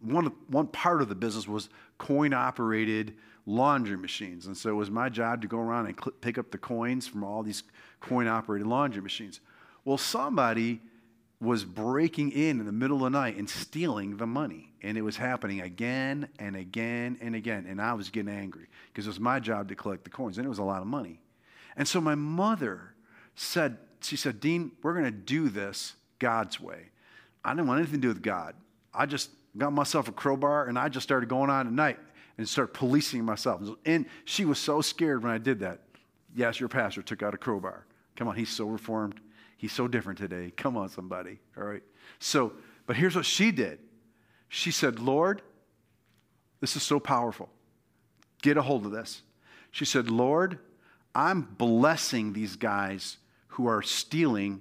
one 0.00 0.32
one 0.48 0.68
part 0.68 1.02
of 1.02 1.10
the 1.10 1.14
business 1.14 1.46
was 1.46 1.68
coin 1.98 2.32
operated 2.32 3.14
laundry 3.44 3.98
machines, 3.98 4.46
and 4.46 4.56
so 4.56 4.70
it 4.70 4.72
was 4.72 4.90
my 4.90 5.10
job 5.10 5.42
to 5.42 5.48
go 5.48 5.58
around 5.58 5.84
and 5.84 6.22
pick 6.22 6.38
up 6.38 6.50
the 6.50 6.56
coins 6.56 7.06
from 7.06 7.22
all 7.22 7.42
these 7.42 7.62
coin 8.00 8.26
operated 8.26 8.66
laundry 8.66 9.02
machines. 9.02 9.40
Well, 9.84 9.98
somebody 9.98 10.80
was 11.42 11.62
breaking 11.62 12.32
in 12.32 12.58
in 12.58 12.64
the 12.64 12.72
middle 12.72 12.96
of 13.04 13.12
the 13.12 13.18
night 13.18 13.36
and 13.36 13.50
stealing 13.50 14.16
the 14.16 14.26
money. 14.26 14.72
And 14.82 14.96
it 14.96 15.02
was 15.02 15.18
happening 15.18 15.60
again 15.60 16.26
and 16.38 16.56
again 16.56 17.18
and 17.20 17.34
again. 17.34 17.66
And 17.68 17.82
I 17.82 17.92
was 17.92 18.08
getting 18.08 18.32
angry 18.32 18.68
because 18.88 19.04
it 19.04 19.10
was 19.10 19.20
my 19.20 19.38
job 19.38 19.68
to 19.68 19.74
collect 19.74 20.04
the 20.04 20.10
coins, 20.10 20.38
and 20.38 20.46
it 20.46 20.48
was 20.48 20.60
a 20.60 20.64
lot 20.64 20.80
of 20.80 20.88
money. 20.88 21.20
And 21.76 21.86
so 21.86 22.00
my 22.00 22.14
mother 22.14 22.94
said, 23.34 23.78
She 24.00 24.16
said, 24.16 24.40
Dean, 24.40 24.72
we're 24.82 24.92
going 24.92 25.04
to 25.04 25.10
do 25.10 25.48
this 25.48 25.94
God's 26.18 26.60
way. 26.60 26.90
I 27.44 27.50
didn't 27.50 27.68
want 27.68 27.80
anything 27.80 28.00
to 28.00 28.02
do 28.02 28.08
with 28.08 28.22
God. 28.22 28.54
I 28.92 29.06
just 29.06 29.30
got 29.56 29.72
myself 29.72 30.08
a 30.08 30.12
crowbar 30.12 30.66
and 30.66 30.78
I 30.78 30.88
just 30.88 31.04
started 31.04 31.28
going 31.28 31.50
on 31.50 31.66
at 31.66 31.72
night 31.72 31.98
and 32.38 32.48
started 32.48 32.72
policing 32.74 33.24
myself. 33.24 33.62
And 33.84 34.06
she 34.24 34.44
was 34.44 34.58
so 34.58 34.80
scared 34.80 35.22
when 35.22 35.32
I 35.32 35.38
did 35.38 35.60
that. 35.60 35.80
Yes, 36.34 36.60
your 36.60 36.68
pastor 36.68 37.02
took 37.02 37.22
out 37.22 37.34
a 37.34 37.38
crowbar. 37.38 37.86
Come 38.16 38.28
on, 38.28 38.36
he's 38.36 38.50
so 38.50 38.66
reformed. 38.66 39.20
He's 39.56 39.72
so 39.72 39.88
different 39.88 40.18
today. 40.18 40.52
Come 40.56 40.76
on, 40.76 40.88
somebody. 40.88 41.38
All 41.56 41.64
right. 41.64 41.82
So, 42.18 42.52
but 42.86 42.96
here's 42.96 43.16
what 43.16 43.26
she 43.26 43.50
did 43.50 43.78
she 44.48 44.70
said, 44.70 44.98
Lord, 44.98 45.42
this 46.60 46.76
is 46.76 46.82
so 46.82 47.00
powerful. 47.00 47.48
Get 48.42 48.56
a 48.56 48.62
hold 48.62 48.86
of 48.86 48.92
this. 48.92 49.22
She 49.70 49.84
said, 49.84 50.10
Lord, 50.10 50.58
I'm 51.16 51.40
blessing 51.40 52.34
these 52.34 52.56
guys 52.56 53.16
who 53.48 53.68
are 53.68 53.80
stealing 53.80 54.60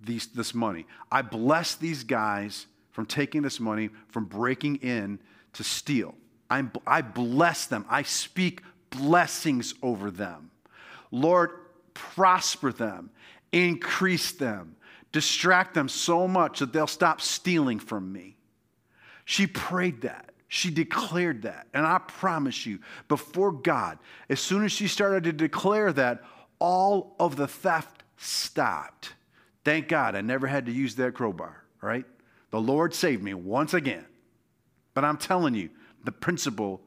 these, 0.00 0.28
this 0.28 0.54
money. 0.54 0.86
I 1.10 1.22
bless 1.22 1.74
these 1.74 2.04
guys 2.04 2.68
from 2.92 3.04
taking 3.04 3.42
this 3.42 3.58
money, 3.58 3.90
from 4.10 4.26
breaking 4.26 4.76
in 4.76 5.18
to 5.54 5.64
steal. 5.64 6.14
I'm, 6.48 6.70
I 6.86 7.02
bless 7.02 7.66
them. 7.66 7.84
I 7.88 8.04
speak 8.04 8.62
blessings 8.90 9.74
over 9.82 10.12
them. 10.12 10.52
Lord, 11.10 11.50
prosper 11.94 12.72
them, 12.72 13.10
increase 13.50 14.30
them, 14.30 14.76
distract 15.10 15.74
them 15.74 15.88
so 15.88 16.28
much 16.28 16.60
that 16.60 16.72
they'll 16.72 16.86
stop 16.86 17.20
stealing 17.20 17.80
from 17.80 18.12
me. 18.12 18.36
She 19.24 19.48
prayed 19.48 20.02
that. 20.02 20.30
She 20.56 20.70
declared 20.70 21.42
that. 21.42 21.66
And 21.74 21.86
I 21.86 21.98
promise 21.98 22.64
you, 22.64 22.78
before 23.08 23.52
God, 23.52 23.98
as 24.30 24.40
soon 24.40 24.64
as 24.64 24.72
she 24.72 24.88
started 24.88 25.24
to 25.24 25.32
declare 25.32 25.92
that, 25.92 26.24
all 26.58 27.14
of 27.20 27.36
the 27.36 27.46
theft 27.46 28.04
stopped. 28.16 29.12
Thank 29.66 29.88
God 29.88 30.14
I 30.14 30.22
never 30.22 30.46
had 30.46 30.64
to 30.64 30.72
use 30.72 30.94
that 30.94 31.12
crowbar, 31.12 31.62
right? 31.82 32.06
The 32.52 32.60
Lord 32.60 32.94
saved 32.94 33.22
me 33.22 33.34
once 33.34 33.74
again. 33.74 34.06
But 34.94 35.04
I'm 35.04 35.18
telling 35.18 35.54
you, 35.54 35.68
the 36.04 36.12
principle 36.12 36.80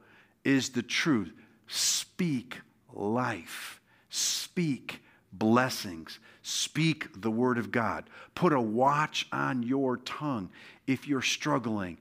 is 0.43 0.69
the 0.69 0.81
truth. 0.81 1.31
Speak 1.67 2.61
life, 2.91 3.81
speak 4.09 5.03
blessings, 5.39 6.19
speak 6.43 7.21
the 7.21 7.31
word 7.31 7.57
of 7.57 7.71
God. 7.71 8.09
Put 8.35 8.53
a 8.53 8.61
watch 8.61 9.27
on 9.31 9.63
your 9.63 9.97
tongue 9.97 10.49
if 10.85 11.07
you're 11.07 11.21
struggling. 11.21 11.97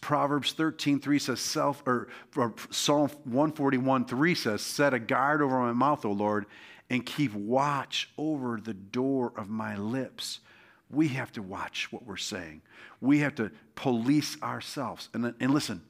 Proverbs 0.00 0.52
13, 0.52 1.00
3 1.00 1.18
says, 1.18 1.40
self, 1.40 1.82
or, 1.86 2.08
or 2.36 2.54
Psalm 2.70 3.08
141, 3.24 4.04
3 4.06 4.34
says, 4.34 4.62
Set 4.62 4.94
a 4.94 4.98
guard 4.98 5.42
over 5.42 5.58
my 5.58 5.72
mouth, 5.72 6.04
O 6.04 6.12
Lord, 6.12 6.46
and 6.88 7.04
keep 7.04 7.34
watch 7.34 8.10
over 8.16 8.60
the 8.62 8.74
door 8.74 9.32
of 9.36 9.48
my 9.48 9.76
lips. 9.76 10.40
We 10.88 11.08
have 11.08 11.32
to 11.32 11.42
watch 11.42 11.90
what 11.90 12.06
we're 12.06 12.16
saying. 12.16 12.62
We 13.00 13.18
have 13.18 13.34
to 13.36 13.50
police 13.74 14.40
ourselves. 14.42 15.08
And, 15.12 15.34
and 15.40 15.52
listen, 15.52 15.82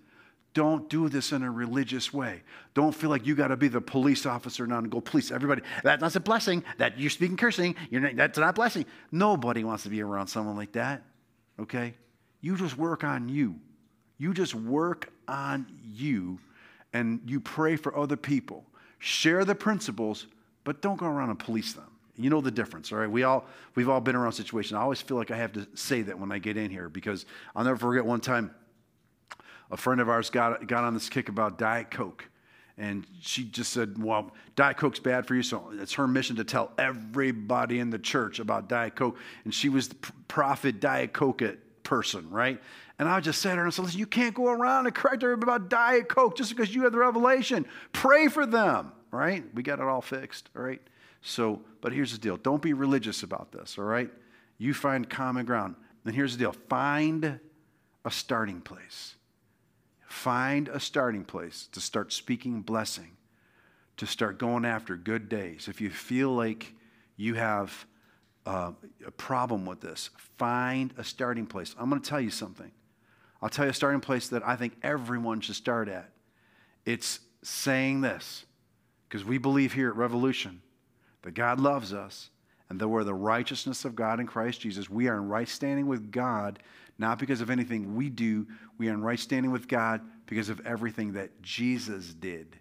don't 0.56 0.88
do 0.88 1.10
this 1.10 1.32
in 1.32 1.42
a 1.42 1.50
religious 1.50 2.14
way. 2.14 2.40
Don't 2.72 2.94
feel 2.94 3.10
like 3.10 3.26
you 3.26 3.34
got 3.34 3.48
to 3.48 3.58
be 3.58 3.68
the 3.68 3.82
police 3.82 4.24
officer 4.24 4.66
now 4.66 4.78
and 4.78 4.90
go 4.90 5.02
police 5.02 5.30
everybody. 5.30 5.60
That's 5.82 6.16
a 6.16 6.20
blessing. 6.20 6.64
That 6.78 6.98
you're 6.98 7.10
speaking 7.10 7.36
cursing. 7.36 7.76
You're 7.90 8.00
not, 8.00 8.16
that's 8.16 8.38
not 8.38 8.48
a 8.48 8.52
blessing. 8.54 8.86
Nobody 9.12 9.64
wants 9.64 9.82
to 9.82 9.90
be 9.90 10.00
around 10.00 10.28
someone 10.28 10.56
like 10.56 10.72
that. 10.72 11.02
Okay? 11.60 11.92
You 12.40 12.56
just 12.56 12.78
work 12.78 13.04
on 13.04 13.28
you. 13.28 13.56
You 14.16 14.32
just 14.32 14.54
work 14.54 15.12
on 15.28 15.66
you 15.84 16.38
and 16.94 17.20
you 17.26 17.38
pray 17.38 17.76
for 17.76 17.94
other 17.94 18.16
people. 18.16 18.64
Share 18.98 19.44
the 19.44 19.54
principles, 19.54 20.26
but 20.64 20.80
don't 20.80 20.96
go 20.96 21.04
around 21.04 21.28
and 21.28 21.38
police 21.38 21.74
them. 21.74 21.90
You 22.16 22.30
know 22.30 22.40
the 22.40 22.50
difference, 22.50 22.90
all 22.92 22.98
right? 22.98 23.10
We 23.10 23.24
all, 23.24 23.44
we've 23.74 23.90
all 23.90 24.00
been 24.00 24.16
around 24.16 24.32
situations. 24.32 24.72
I 24.72 24.80
always 24.80 25.02
feel 25.02 25.18
like 25.18 25.30
I 25.30 25.36
have 25.36 25.52
to 25.52 25.68
say 25.74 26.00
that 26.00 26.18
when 26.18 26.32
I 26.32 26.38
get 26.38 26.56
in 26.56 26.70
here 26.70 26.88
because 26.88 27.26
I'll 27.54 27.64
never 27.64 27.76
forget 27.76 28.06
one 28.06 28.20
time 28.20 28.54
a 29.70 29.76
friend 29.76 30.00
of 30.00 30.08
ours 30.08 30.30
got, 30.30 30.66
got 30.66 30.84
on 30.84 30.94
this 30.94 31.08
kick 31.08 31.28
about 31.28 31.58
Diet 31.58 31.90
Coke. 31.90 32.28
And 32.78 33.06
she 33.20 33.44
just 33.44 33.72
said, 33.72 34.02
Well, 34.02 34.32
Diet 34.54 34.76
Coke's 34.76 34.98
bad 34.98 35.26
for 35.26 35.34
you. 35.34 35.42
So 35.42 35.72
it's 35.72 35.94
her 35.94 36.06
mission 36.06 36.36
to 36.36 36.44
tell 36.44 36.72
everybody 36.76 37.78
in 37.78 37.90
the 37.90 37.98
church 37.98 38.38
about 38.38 38.68
Diet 38.68 38.96
Coke. 38.96 39.16
And 39.44 39.54
she 39.54 39.68
was 39.68 39.88
the 39.88 39.94
prophet 40.28 40.78
Diet 40.78 41.12
Coke 41.12 41.42
person, 41.82 42.28
right? 42.30 42.60
And 42.98 43.08
I 43.08 43.20
just 43.20 43.40
said 43.40 43.52
to 43.52 43.56
her 43.56 43.64
and 43.64 43.72
said, 43.72 43.86
Listen, 43.86 43.98
you 43.98 44.06
can't 44.06 44.34
go 44.34 44.48
around 44.48 44.86
and 44.86 44.94
correct 44.94 45.22
everybody 45.22 45.50
about 45.50 45.70
Diet 45.70 46.08
Coke 46.08 46.36
just 46.36 46.54
because 46.54 46.74
you 46.74 46.82
have 46.82 46.92
the 46.92 46.98
revelation. 46.98 47.66
Pray 47.92 48.28
for 48.28 48.44
them, 48.44 48.92
right? 49.10 49.42
We 49.54 49.62
got 49.62 49.78
it 49.78 49.84
all 49.84 50.02
fixed, 50.02 50.50
all 50.54 50.62
right? 50.62 50.82
So, 51.22 51.60
but 51.80 51.92
here's 51.92 52.12
the 52.12 52.18
deal 52.18 52.36
don't 52.36 52.62
be 52.62 52.74
religious 52.74 53.22
about 53.22 53.52
this, 53.52 53.78
all 53.78 53.84
right? 53.84 54.10
You 54.58 54.74
find 54.74 55.08
common 55.08 55.46
ground. 55.46 55.76
And 56.04 56.14
here's 56.14 56.36
the 56.36 56.38
deal 56.38 56.52
find 56.68 57.40
a 58.04 58.10
starting 58.10 58.60
place. 58.60 59.15
Find 60.06 60.68
a 60.68 60.80
starting 60.80 61.24
place 61.24 61.68
to 61.72 61.80
start 61.80 62.12
speaking 62.12 62.62
blessing, 62.62 63.16
to 63.96 64.06
start 64.06 64.38
going 64.38 64.64
after 64.64 64.96
good 64.96 65.28
days. 65.28 65.68
If 65.68 65.80
you 65.80 65.90
feel 65.90 66.30
like 66.30 66.74
you 67.16 67.34
have 67.34 67.86
uh, 68.46 68.72
a 69.04 69.10
problem 69.10 69.66
with 69.66 69.80
this, 69.80 70.10
find 70.38 70.94
a 70.96 71.04
starting 71.04 71.46
place. 71.46 71.74
I'm 71.78 71.90
going 71.90 72.00
to 72.00 72.08
tell 72.08 72.20
you 72.20 72.30
something. 72.30 72.70
I'll 73.42 73.48
tell 73.48 73.64
you 73.64 73.72
a 73.72 73.74
starting 73.74 74.00
place 74.00 74.28
that 74.28 74.46
I 74.46 74.56
think 74.56 74.74
everyone 74.82 75.40
should 75.40 75.56
start 75.56 75.88
at. 75.88 76.10
It's 76.84 77.20
saying 77.42 78.00
this, 78.00 78.44
because 79.08 79.24
we 79.24 79.38
believe 79.38 79.72
here 79.72 79.88
at 79.88 79.96
Revolution 79.96 80.62
that 81.22 81.34
God 81.34 81.58
loves 81.58 81.92
us 81.92 82.30
and 82.68 82.80
that 82.80 82.88
we're 82.88 83.04
the 83.04 83.14
righteousness 83.14 83.84
of 83.84 83.96
God 83.96 84.20
in 84.20 84.26
Christ 84.26 84.60
Jesus. 84.60 84.88
We 84.88 85.08
are 85.08 85.16
in 85.16 85.28
right 85.28 85.48
standing 85.48 85.86
with 85.86 86.10
God 86.12 86.60
not 86.98 87.18
because 87.18 87.40
of 87.40 87.50
anything 87.50 87.94
we 87.94 88.08
do. 88.08 88.46
We 88.78 88.88
are 88.88 88.94
in 88.94 89.02
right 89.02 89.18
standing 89.18 89.52
with 89.52 89.68
God 89.68 90.00
because 90.26 90.48
of 90.48 90.66
everything 90.66 91.12
that 91.12 91.42
Jesus 91.42 92.12
did. 92.14 92.56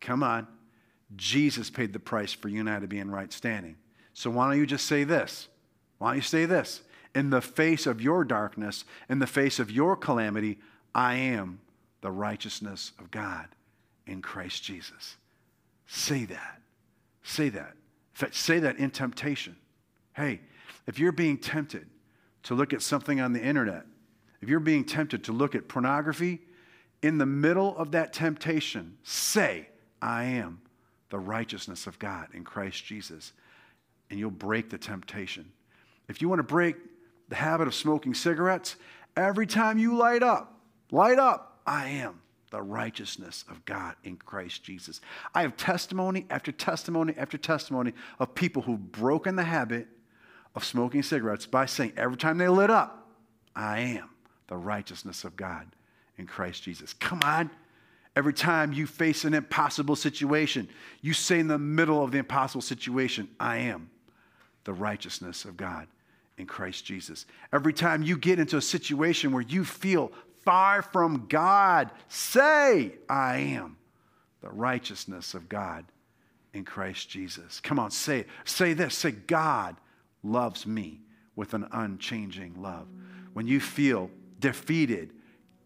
Come 0.00 0.22
on. 0.22 0.46
Jesus 1.16 1.70
paid 1.70 1.92
the 1.92 1.98
price 1.98 2.32
for 2.32 2.48
you 2.48 2.60
and 2.60 2.70
I 2.70 2.78
to 2.78 2.86
be 2.86 2.98
in 2.98 3.10
right 3.10 3.32
standing. 3.32 3.76
So 4.14 4.30
why 4.30 4.48
don't 4.48 4.58
you 4.58 4.66
just 4.66 4.86
say 4.86 5.04
this? 5.04 5.48
Why 5.98 6.08
don't 6.08 6.16
you 6.16 6.22
say 6.22 6.44
this? 6.44 6.82
In 7.14 7.30
the 7.30 7.40
face 7.40 7.86
of 7.86 8.00
your 8.00 8.24
darkness, 8.24 8.84
in 9.08 9.18
the 9.18 9.26
face 9.26 9.58
of 9.58 9.70
your 9.70 9.96
calamity, 9.96 10.58
I 10.94 11.14
am 11.14 11.60
the 12.00 12.10
righteousness 12.10 12.92
of 12.98 13.10
God 13.10 13.48
in 14.06 14.22
Christ 14.22 14.62
Jesus. 14.62 15.16
Say 15.86 16.24
that. 16.26 16.60
Say 17.22 17.48
that. 17.50 17.74
Say 18.32 18.60
that 18.60 18.76
in 18.76 18.90
temptation. 18.90 19.56
Hey, 20.12 20.40
if 20.86 20.98
you're 20.98 21.12
being 21.12 21.38
tempted, 21.38 21.86
to 22.44 22.54
look 22.54 22.72
at 22.72 22.82
something 22.82 23.20
on 23.20 23.32
the 23.32 23.42
internet, 23.42 23.84
if 24.40 24.48
you're 24.48 24.60
being 24.60 24.84
tempted 24.84 25.24
to 25.24 25.32
look 25.32 25.54
at 25.54 25.68
pornography, 25.68 26.40
in 27.02 27.18
the 27.18 27.26
middle 27.26 27.76
of 27.76 27.92
that 27.92 28.12
temptation, 28.12 28.96
say, 29.02 29.68
I 30.02 30.24
am 30.24 30.60
the 31.10 31.18
righteousness 31.18 31.86
of 31.86 31.98
God 31.98 32.28
in 32.32 32.44
Christ 32.44 32.84
Jesus. 32.84 33.32
And 34.10 34.18
you'll 34.18 34.30
break 34.30 34.70
the 34.70 34.78
temptation. 34.78 35.52
If 36.08 36.20
you 36.20 36.28
want 36.28 36.40
to 36.40 36.44
break 36.44 36.76
the 37.28 37.36
habit 37.36 37.68
of 37.68 37.74
smoking 37.74 38.14
cigarettes, 38.14 38.76
every 39.16 39.46
time 39.46 39.78
you 39.78 39.96
light 39.96 40.22
up, 40.22 40.60
light 40.90 41.18
up, 41.18 41.60
I 41.66 41.88
am 41.88 42.20
the 42.50 42.62
righteousness 42.62 43.44
of 43.48 43.64
God 43.64 43.94
in 44.02 44.16
Christ 44.16 44.64
Jesus. 44.64 45.00
I 45.34 45.42
have 45.42 45.56
testimony 45.56 46.26
after 46.30 46.50
testimony 46.50 47.14
after 47.16 47.38
testimony 47.38 47.92
of 48.18 48.34
people 48.34 48.62
who've 48.62 48.92
broken 48.92 49.36
the 49.36 49.44
habit 49.44 49.86
of 50.54 50.64
smoking 50.64 51.02
cigarettes 51.02 51.46
by 51.46 51.66
saying, 51.66 51.92
every 51.96 52.16
time 52.16 52.38
they 52.38 52.48
lit 52.48 52.70
up, 52.70 53.08
I 53.54 53.80
am 53.80 54.10
the 54.48 54.56
righteousness 54.56 55.24
of 55.24 55.36
God 55.36 55.66
in 56.18 56.26
Christ 56.26 56.62
Jesus. 56.62 56.92
Come 56.92 57.20
on. 57.24 57.50
Every 58.16 58.32
time 58.32 58.72
you 58.72 58.86
face 58.86 59.24
an 59.24 59.34
impossible 59.34 59.94
situation, 59.94 60.68
you 61.00 61.12
say 61.12 61.38
in 61.38 61.46
the 61.46 61.58
middle 61.58 62.02
of 62.02 62.10
the 62.10 62.18
impossible 62.18 62.62
situation, 62.62 63.28
I 63.38 63.58
am 63.58 63.90
the 64.64 64.72
righteousness 64.72 65.44
of 65.44 65.56
God 65.56 65.86
in 66.36 66.46
Christ 66.46 66.84
Jesus. 66.84 67.26
Every 67.52 67.72
time 67.72 68.02
you 68.02 68.16
get 68.16 68.40
into 68.40 68.56
a 68.56 68.62
situation 68.62 69.30
where 69.30 69.42
you 69.42 69.64
feel 69.64 70.10
far 70.44 70.82
from 70.82 71.26
God, 71.28 71.90
say, 72.08 72.94
I 73.08 73.36
am 73.38 73.76
the 74.40 74.50
righteousness 74.50 75.34
of 75.34 75.48
God 75.48 75.84
in 76.52 76.64
Christ 76.64 77.08
Jesus. 77.08 77.60
Come 77.60 77.78
on, 77.78 77.90
say 77.90 78.20
it. 78.20 78.28
Say 78.44 78.72
this. 78.72 78.96
Say, 78.96 79.12
God 79.12 79.76
loves 80.22 80.66
me 80.66 81.00
with 81.36 81.54
an 81.54 81.66
unchanging 81.72 82.60
love. 82.60 82.86
When 83.32 83.46
you 83.46 83.60
feel 83.60 84.10
defeated, 84.38 85.12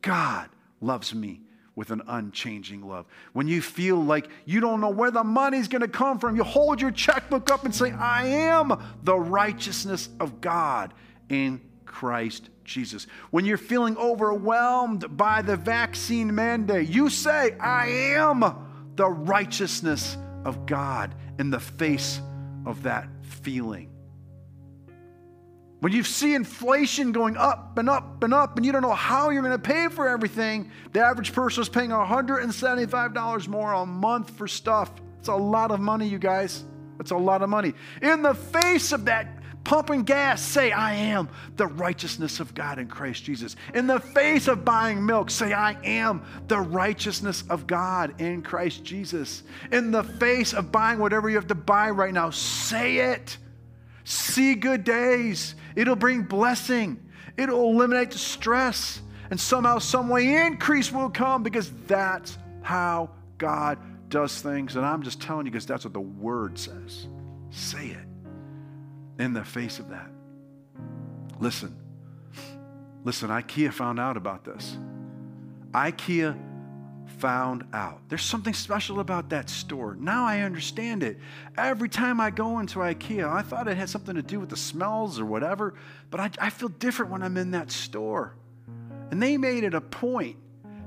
God 0.03 0.49
loves 0.81 1.15
me 1.15 1.41
with 1.77 1.91
an 1.91 2.03
unchanging 2.07 2.87
love. 2.87 3.07
When 3.33 3.49
you 3.49 3.61
feel 3.61 3.97
like 3.97 4.29
you 4.45 4.61
don't 4.61 4.81
know 4.81 4.91
where 4.91 5.11
the 5.11 5.25
money's 5.25 5.67
to 5.69 5.89
come 5.89 6.19
from, 6.19 6.37
you 6.37 6.45
hold 6.45 6.81
your 6.81 6.91
checkbook 6.91 7.51
up 7.51 7.65
and 7.65 7.75
say, 7.75 7.91
I 7.91 8.27
am 8.27 8.81
the 9.03 9.19
righteousness 9.19 10.09
of 10.21 10.41
God 10.41 10.95
in 11.29 11.61
Christ 11.85 12.51
Jesus. 12.65 13.07
When 13.31 13.45
you're 13.45 13.57
feeling 13.57 13.97
overwhelmed 13.97 15.17
by 15.17 15.43
the 15.43 15.57
vaccine 15.57 16.35
mandate, 16.35 16.89
you 16.89 17.11
say, 17.11 17.57
I 17.59 17.87
am 17.89 18.45
the 18.95 19.09
righteousness 19.09 20.17
of 20.45 20.67
God 20.67 21.15
in 21.39 21.51
the 21.51 21.61
face 21.61 22.21
of 22.67 22.85
that 22.85 23.09
feeling. 23.23 23.91
When 25.85 25.93
you 25.93 26.03
see 26.03 26.35
inflation 26.35 27.13
going 27.13 27.37
up 27.37 27.77
and 27.77 27.91
up 27.91 28.25
and 28.25 28.33
up, 28.33 28.57
and 28.57 28.65
you 28.65 28.73
don't 28.73 28.81
know 28.81 28.95
how 28.95 29.29
you're 29.29 29.43
going 29.43 29.53
to 29.53 29.59
pay 29.59 29.89
for 29.89 30.09
everything, 30.09 30.71
the 30.95 31.01
average 31.01 31.35
person 31.35 31.61
is 31.61 31.69
paying 31.69 31.91
$175 31.91 33.49
more 33.49 33.75
a 33.75 33.85
month 33.85 34.31
for 34.31 34.49
stuff. 34.49 34.91
It's 35.19 35.29
a 35.29 35.35
lot 35.35 35.71
of 35.71 35.81
money, 35.81 36.09
you 36.09 36.19
guys. 36.19 36.65
It's 37.01 37.11
a 37.11 37.17
lot 37.19 37.43
of 37.43 37.51
money. 37.51 37.75
In 38.01 38.23
the 38.23 38.33
face 38.33 38.93
of 38.93 39.05
that, 39.05 39.29
pumping 39.65 40.05
gas, 40.05 40.41
say, 40.41 40.73
I 40.73 40.95
am 40.95 41.29
the 41.57 41.67
righteousness 41.67 42.41
of 42.41 42.55
God 42.55 42.79
in 42.79 42.89
Christ 42.89 43.23
Jesus. 43.23 43.55
In 43.75 43.87
the 43.87 44.01
face 44.01 44.49
of 44.49 44.65
buying 44.65 45.05
milk, 45.05 45.29
say, 45.29 45.53
I 45.53 45.73
am 45.85 46.25
the 46.49 46.61
righteousness 46.61 47.45
of 47.51 47.67
God 47.67 48.23
in 48.23 48.41
Christ 48.41 48.85
Jesus. 48.85 49.43
In 49.71 49.91
the 49.91 50.05
face 50.05 50.55
of 50.55 50.73
buying 50.73 50.99
whatever 50.99 51.29
you 51.29 51.37
have 51.37 51.49
to 51.49 51.55
buy 51.55 51.91
right 51.91 52.15
now, 52.15 52.31
say 52.31 53.13
it. 53.13 53.37
see 54.05 54.55
good 54.55 54.83
days. 54.83 55.55
It'll 55.77 55.97
bring 55.97 56.23
blessing. 56.23 57.01
It'll 57.37 57.71
eliminate 57.71 58.13
stress. 58.13 59.01
And 59.31 59.41
somehow, 59.41 59.79
some 59.79 60.09
way, 60.09 60.47
increase 60.47 60.93
will 60.93 61.11
come 61.11 61.43
because 61.43 61.71
that's 61.87 62.39
how 62.63 63.11
God 63.39 63.79
does 64.09 64.41
things. 64.41 64.77
And 64.77 64.85
I'm 64.85 65.03
just 65.03 65.21
telling 65.21 65.47
you 65.47 65.53
because 65.53 65.67
that's 65.67 65.85
what 65.85 65.95
the 65.95 66.01
Word 66.01 66.59
says. 66.59 67.09
Say 67.51 67.89
it 67.89 69.23
in 69.23 69.33
the 69.33 69.45
face 69.45 69.79
of 69.79 69.89
that. 69.91 70.11
Listen, 71.41 71.77
listen, 73.05 73.31
IKEA 73.31 73.73
found 73.73 73.99
out 73.99 74.17
about 74.17 74.45
this. 74.45 74.77
IKEA 75.73 76.39
found 77.15 77.65
out. 77.73 78.01
There's 78.09 78.25
something 78.25 78.55
special 78.55 79.01
about 79.01 79.31
that 79.31 79.49
store. 79.49 79.97
Now 79.99 80.25
I 80.25 80.41
understand 80.41 81.03
it. 81.03 81.19
Every 81.57 81.89
time 81.89 82.21
I 82.21 82.31
go 82.31 82.59
into 82.59 82.81
IKEA, 82.81 83.29
I 83.29 83.43
thought 83.43 83.69
it 83.69 83.77
had 83.77 83.89
something 83.89 84.15
to 84.15 84.23
do 84.23 84.41
with 84.41 84.51
the 84.51 84.57
smells 84.57 85.19
or 85.21 85.25
whatever, 85.25 85.75
but 86.11 86.21
I, 86.21 86.31
I 86.41 86.51
feel 86.51 86.69
different 86.69 87.11
when 87.11 87.23
I'm 87.23 87.37
in 87.37 87.53
that 87.53 87.71
store. 87.71 88.35
And 89.11 89.23
they 89.23 89.37
made 89.37 89.65
it 89.65 89.75
a 89.75 89.81
point 89.81 90.37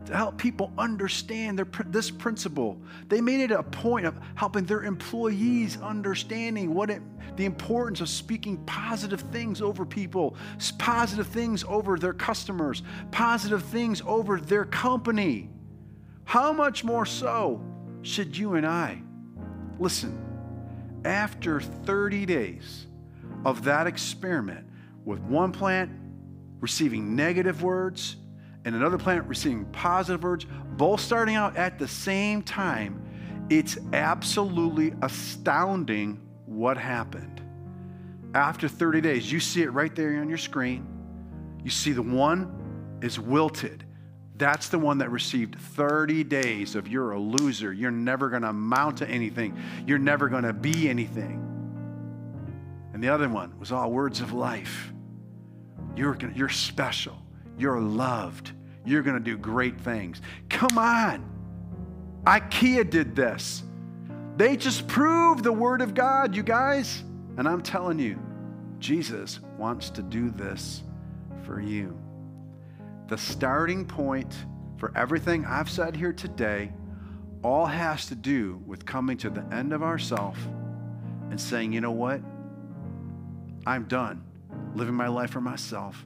to 0.07 0.15
help 0.15 0.37
people 0.37 0.71
understand 0.77 1.57
their, 1.57 1.67
this 1.87 2.09
principle. 2.09 2.77
They 3.09 3.19
made 3.21 3.41
it 3.41 3.51
a 3.51 3.63
point 3.63 4.05
of 4.05 4.17
helping 4.35 4.65
their 4.65 4.83
employees 4.83 5.77
understanding 5.81 6.73
what 6.73 6.89
it, 6.89 7.01
the 7.35 7.45
importance 7.45 7.99
of 8.01 8.09
speaking 8.09 8.57
positive 8.65 9.21
things 9.31 9.61
over 9.61 9.85
people, 9.85 10.35
positive 10.77 11.27
things 11.27 11.63
over 11.65 11.97
their 11.97 12.13
customers, 12.13 12.83
positive 13.11 13.63
things 13.63 14.01
over 14.05 14.39
their 14.39 14.65
company. 14.65 15.49
How 16.27 16.51
much 16.51 16.83
more 16.83 17.05
so 17.05 17.63
should 18.01 18.35
you 18.37 18.55
and 18.55 18.67
I? 18.67 19.01
Listen, 19.79 20.21
after 21.05 21.61
30 21.61 22.25
days 22.25 22.87
of 23.45 23.63
that 23.63 23.87
experiment 23.87 24.67
with 25.05 25.19
one 25.21 25.53
plant 25.53 25.89
receiving 26.59 27.15
negative 27.15 27.63
words 27.63 28.17
and 28.65 28.75
another 28.75 28.97
plant 28.97 29.25
receiving 29.25 29.63
positive 29.67 30.21
words, 30.21 30.45
both 30.75 30.99
starting 30.99 31.35
out 31.35 31.55
at 31.55 31.79
the 31.79 31.87
same 31.87 32.41
time, 32.41 33.01
it's 33.49 33.77
absolutely 33.93 34.93
astounding 35.03 36.19
what 36.45 36.77
happened. 36.77 37.41
After 38.33 38.67
30 38.67 38.99
days, 38.99 39.31
you 39.31 39.39
see 39.39 39.61
it 39.61 39.71
right 39.71 39.95
there 39.95 40.19
on 40.19 40.27
your 40.27 40.37
screen. 40.37 40.85
You 41.63 41.69
see 41.69 41.93
the 41.93 42.01
one 42.01 42.99
is 43.01 43.17
wilted. 43.17 43.85
That's 44.37 44.69
the 44.69 44.77
one 44.77 44.99
that 44.99 45.09
received 45.09 45.59
30 45.59 46.23
days 46.23 46.75
of 46.75 46.87
you're 46.87 47.11
a 47.11 47.19
loser. 47.19 47.73
You're 47.73 47.91
never 47.91 48.29
going 48.29 48.43
to 48.43 48.49
amount 48.49 48.97
to 48.97 49.09
anything. 49.09 49.57
You're 49.85 49.97
never 49.97 50.29
going 50.29 50.43
to 50.43 50.53
be 50.53 50.87
anything. 50.87 51.43
And 52.93 53.03
the 53.03 53.09
other 53.09 53.29
one 53.29 53.57
was 53.59 53.71
all 53.71 53.91
words 53.91 54.21
of 54.21 54.33
life. 54.33 54.93
You're, 55.95 56.17
you're 56.35 56.49
special. 56.49 57.17
You're 57.57 57.79
loved. 57.79 58.51
You're 58.85 59.01
going 59.01 59.17
to 59.17 59.23
do 59.23 59.37
great 59.37 59.79
things. 59.81 60.21
Come 60.49 60.77
on. 60.77 61.29
IKEA 62.25 62.87
did 62.89 63.15
this. 63.15 63.63
They 64.35 64.55
just 64.55 64.87
proved 64.87 65.43
the 65.43 65.51
Word 65.51 65.81
of 65.81 65.95
God, 65.95 66.35
you 66.35 66.43
guys. 66.43 67.03
And 67.37 67.47
I'm 67.47 67.61
telling 67.61 67.97
you, 67.97 68.19
Jesus 68.79 69.39
wants 69.57 69.89
to 69.91 70.03
do 70.03 70.29
this 70.29 70.83
for 71.43 71.59
you. 71.59 71.97
The 73.07 73.17
starting 73.17 73.85
point 73.85 74.35
for 74.77 74.91
everything 74.95 75.45
I've 75.45 75.69
said 75.69 75.95
here 75.95 76.11
today 76.11 76.73
all 77.41 77.65
has 77.65 78.07
to 78.07 78.15
do 78.15 78.61
with 78.65 78.85
coming 78.85 79.15
to 79.17 79.29
the 79.29 79.45
end 79.53 79.71
of 79.71 79.81
ourself 79.81 80.37
and 81.29 81.39
saying, 81.39 81.71
you 81.71 81.79
know 81.79 81.91
what? 81.91 82.21
I'm 83.65 83.85
done 83.85 84.23
living 84.75 84.93
my 84.93 85.07
life 85.07 85.29
for 85.29 85.41
myself. 85.41 86.05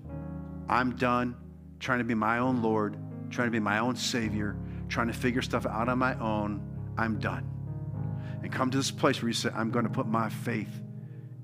I'm 0.70 0.96
done 0.96 1.36
trying 1.80 2.00
to 2.00 2.04
be 2.06 2.14
my 2.14 2.38
own 2.38 2.62
Lord, 2.62 2.98
trying 3.32 3.48
to 3.48 3.52
be 3.52 3.60
my 3.60 3.80
own 3.80 3.96
Savior, 3.96 4.56
trying 4.88 5.08
to 5.08 5.14
figure 5.14 5.42
stuff 5.42 5.66
out 5.66 5.90
on 5.90 5.98
my 5.98 6.14
own. 6.20 6.62
I'm 6.98 7.18
done. 7.18 7.50
And 8.44 8.52
come 8.52 8.70
to 8.70 8.78
this 8.78 8.92
place 8.92 9.22
where 9.22 9.30
you 9.30 9.34
say, 9.34 9.50
I'm 9.56 9.72
going 9.72 9.86
to 9.86 9.92
put 9.92 10.08
my 10.08 10.30
faith 10.30 10.82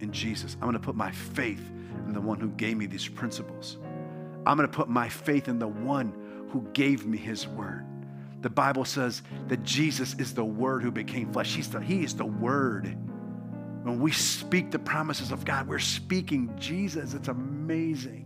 in 0.01 0.12
Jesus. 0.12 0.53
I'm 0.55 0.62
going 0.62 0.74
to 0.74 0.80
put 0.80 0.95
my 0.95 1.12
faith 1.12 1.72
in 2.05 2.14
the 2.14 2.22
one 2.22 2.39
who 2.39 2.49
gave 2.49 2.78
me 2.78 2.86
these 2.86 3.08
principles. 3.08 3.78
I'm 4.47 4.57
going 4.57 4.69
to 4.69 4.75
put 4.75 4.87
my 4.87 5.09
faith 5.09 5.47
in 5.47 5.59
the 5.59 5.67
one 5.67 6.13
who 6.51 6.61
gave 6.73 7.05
me 7.05 7.17
his 7.17 7.47
word. 7.47 7.85
The 8.41 8.49
Bible 8.49 8.85
says 8.85 9.21
that 9.47 9.63
Jesus 9.63 10.13
is 10.15 10.33
the 10.33 10.45
word 10.45 10.83
who 10.83 10.91
became 10.91 11.33
flesh. 11.33 11.55
He's 11.55 11.69
the, 11.69 11.81
he 11.81 12.03
is 12.03 12.15
the 12.15 12.25
word. 12.25 12.85
When 13.83 13.99
we 13.99 14.11
speak 14.11 14.71
the 14.71 14.79
promises 14.79 15.31
of 15.31 15.43
God, 15.43 15.67
we're 15.67 15.79
speaking 15.79 16.53
Jesus. 16.57 17.13
It's 17.13 17.27
amazing. 17.27 18.25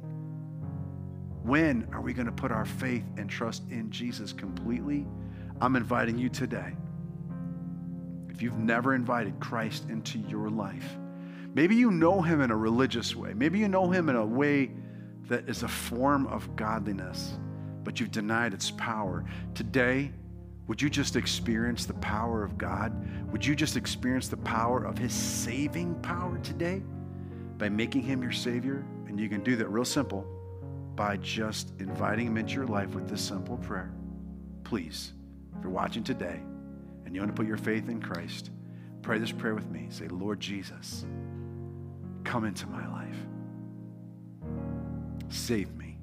When 1.43 1.87
are 1.91 2.01
we 2.01 2.13
going 2.13 2.27
to 2.27 2.31
put 2.31 2.51
our 2.51 2.65
faith 2.65 3.03
and 3.17 3.27
trust 3.29 3.63
in 3.71 3.89
Jesus 3.89 4.31
completely? 4.31 5.07
I'm 5.59 5.75
inviting 5.75 6.17
you 6.17 6.29
today. 6.29 6.73
If 8.29 8.41
you've 8.41 8.59
never 8.59 8.93
invited 8.93 9.39
Christ 9.39 9.89
into 9.89 10.19
your 10.19 10.49
life, 10.49 10.97
maybe 11.55 11.75
you 11.75 11.89
know 11.89 12.21
him 12.21 12.41
in 12.41 12.51
a 12.51 12.57
religious 12.57 13.15
way, 13.15 13.33
maybe 13.33 13.57
you 13.59 13.67
know 13.67 13.89
him 13.89 14.09
in 14.09 14.15
a 14.15 14.25
way 14.25 14.71
that 15.27 15.47
is 15.49 15.63
a 15.63 15.67
form 15.67 16.27
of 16.27 16.55
godliness, 16.55 17.37
but 17.83 17.99
you've 17.99 18.11
denied 18.11 18.53
its 18.53 18.71
power. 18.71 19.23
Today, 19.53 20.11
would 20.67 20.81
you 20.81 20.89
just 20.89 21.15
experience 21.15 21.85
the 21.85 21.93
power 21.95 22.43
of 22.43 22.57
God? 22.57 22.93
Would 23.31 23.45
you 23.45 23.55
just 23.55 23.75
experience 23.75 24.27
the 24.27 24.37
power 24.37 24.83
of 24.83 24.97
his 24.97 25.13
saving 25.13 25.95
power 26.01 26.37
today 26.39 26.81
by 27.57 27.69
making 27.69 28.03
him 28.03 28.21
your 28.21 28.31
Savior? 28.31 28.85
And 29.07 29.19
you 29.19 29.27
can 29.27 29.43
do 29.43 29.55
that 29.57 29.67
real 29.67 29.85
simple 29.85 30.25
by 30.95 31.17
just 31.17 31.73
inviting 31.79 32.27
Him 32.27 32.37
into 32.37 32.53
your 32.53 32.67
life 32.67 32.93
with 32.93 33.09
this 33.09 33.21
simple 33.21 33.57
prayer. 33.57 33.91
Please, 34.63 35.13
if 35.57 35.63
you're 35.63 35.71
watching 35.71 36.03
today 36.03 36.39
and 37.05 37.15
you 37.15 37.21
want 37.21 37.35
to 37.35 37.39
put 37.39 37.47
your 37.47 37.57
faith 37.57 37.89
in 37.89 38.01
Christ, 38.01 38.51
pray 39.01 39.17
this 39.17 39.31
prayer 39.31 39.55
with 39.55 39.69
me. 39.69 39.87
Say, 39.89 40.07
Lord 40.07 40.39
Jesus, 40.39 41.05
come 42.23 42.45
into 42.45 42.67
my 42.67 42.87
life. 42.87 43.17
Save 45.31 45.73
me. 45.75 45.97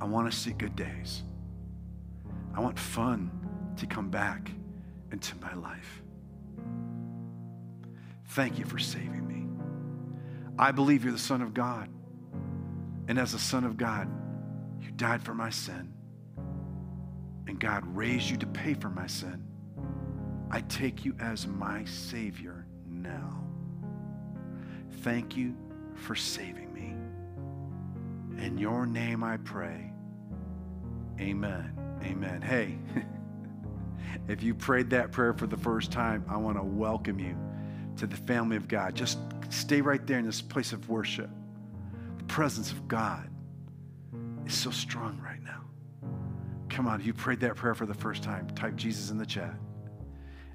I 0.00 0.04
want 0.04 0.30
to 0.30 0.36
see 0.36 0.52
good 0.52 0.76
days. 0.76 1.22
I 2.54 2.60
want 2.60 2.78
fun 2.78 3.30
to 3.76 3.86
come 3.86 4.08
back 4.08 4.50
into 5.10 5.36
my 5.40 5.54
life. 5.54 6.02
Thank 8.28 8.58
you 8.58 8.64
for 8.64 8.78
saving 8.78 9.26
me. 9.26 9.46
I 10.58 10.70
believe 10.70 11.04
you're 11.04 11.12
the 11.12 11.18
Son 11.18 11.42
of 11.42 11.54
God. 11.54 11.88
And 13.08 13.18
as 13.18 13.32
the 13.32 13.38
son 13.38 13.64
of 13.64 13.76
God, 13.76 14.08
you 14.80 14.90
died 14.92 15.22
for 15.22 15.34
my 15.34 15.50
sin. 15.50 15.92
And 17.46 17.58
God 17.58 17.84
raised 17.96 18.30
you 18.30 18.36
to 18.38 18.46
pay 18.46 18.74
for 18.74 18.88
my 18.88 19.06
sin. 19.06 19.44
I 20.50 20.60
take 20.62 21.04
you 21.04 21.16
as 21.18 21.46
my 21.46 21.84
Savior 21.84 22.66
now. 22.86 23.44
Thank 25.02 25.36
you 25.36 25.56
for 25.94 26.14
saving. 26.14 26.61
In 28.38 28.58
your 28.58 28.86
name 28.86 29.22
I 29.22 29.36
pray. 29.38 29.92
Amen. 31.20 31.78
Amen. 32.02 32.42
Hey, 32.42 32.78
if 34.28 34.42
you 34.42 34.54
prayed 34.54 34.90
that 34.90 35.12
prayer 35.12 35.32
for 35.34 35.46
the 35.46 35.56
first 35.56 35.92
time, 35.92 36.24
I 36.28 36.36
want 36.36 36.56
to 36.56 36.62
welcome 36.62 37.18
you 37.18 37.36
to 37.96 38.06
the 38.06 38.16
family 38.16 38.56
of 38.56 38.68
God. 38.68 38.94
Just 38.94 39.18
stay 39.50 39.80
right 39.80 40.04
there 40.06 40.18
in 40.18 40.26
this 40.26 40.40
place 40.40 40.72
of 40.72 40.88
worship 40.88 41.30
The 42.18 42.24
presence 42.24 42.72
of 42.72 42.88
God 42.88 43.28
is 44.46 44.54
so 44.54 44.70
strong 44.70 45.20
right 45.22 45.42
now. 45.42 45.60
Come 46.68 46.86
on, 46.86 47.00
if 47.00 47.06
you 47.06 47.12
prayed 47.12 47.40
that 47.40 47.54
prayer 47.54 47.74
for 47.74 47.86
the 47.86 47.94
first 47.94 48.22
time, 48.22 48.48
type 48.50 48.76
Jesus 48.76 49.10
in 49.10 49.18
the 49.18 49.26
chat. 49.26 49.54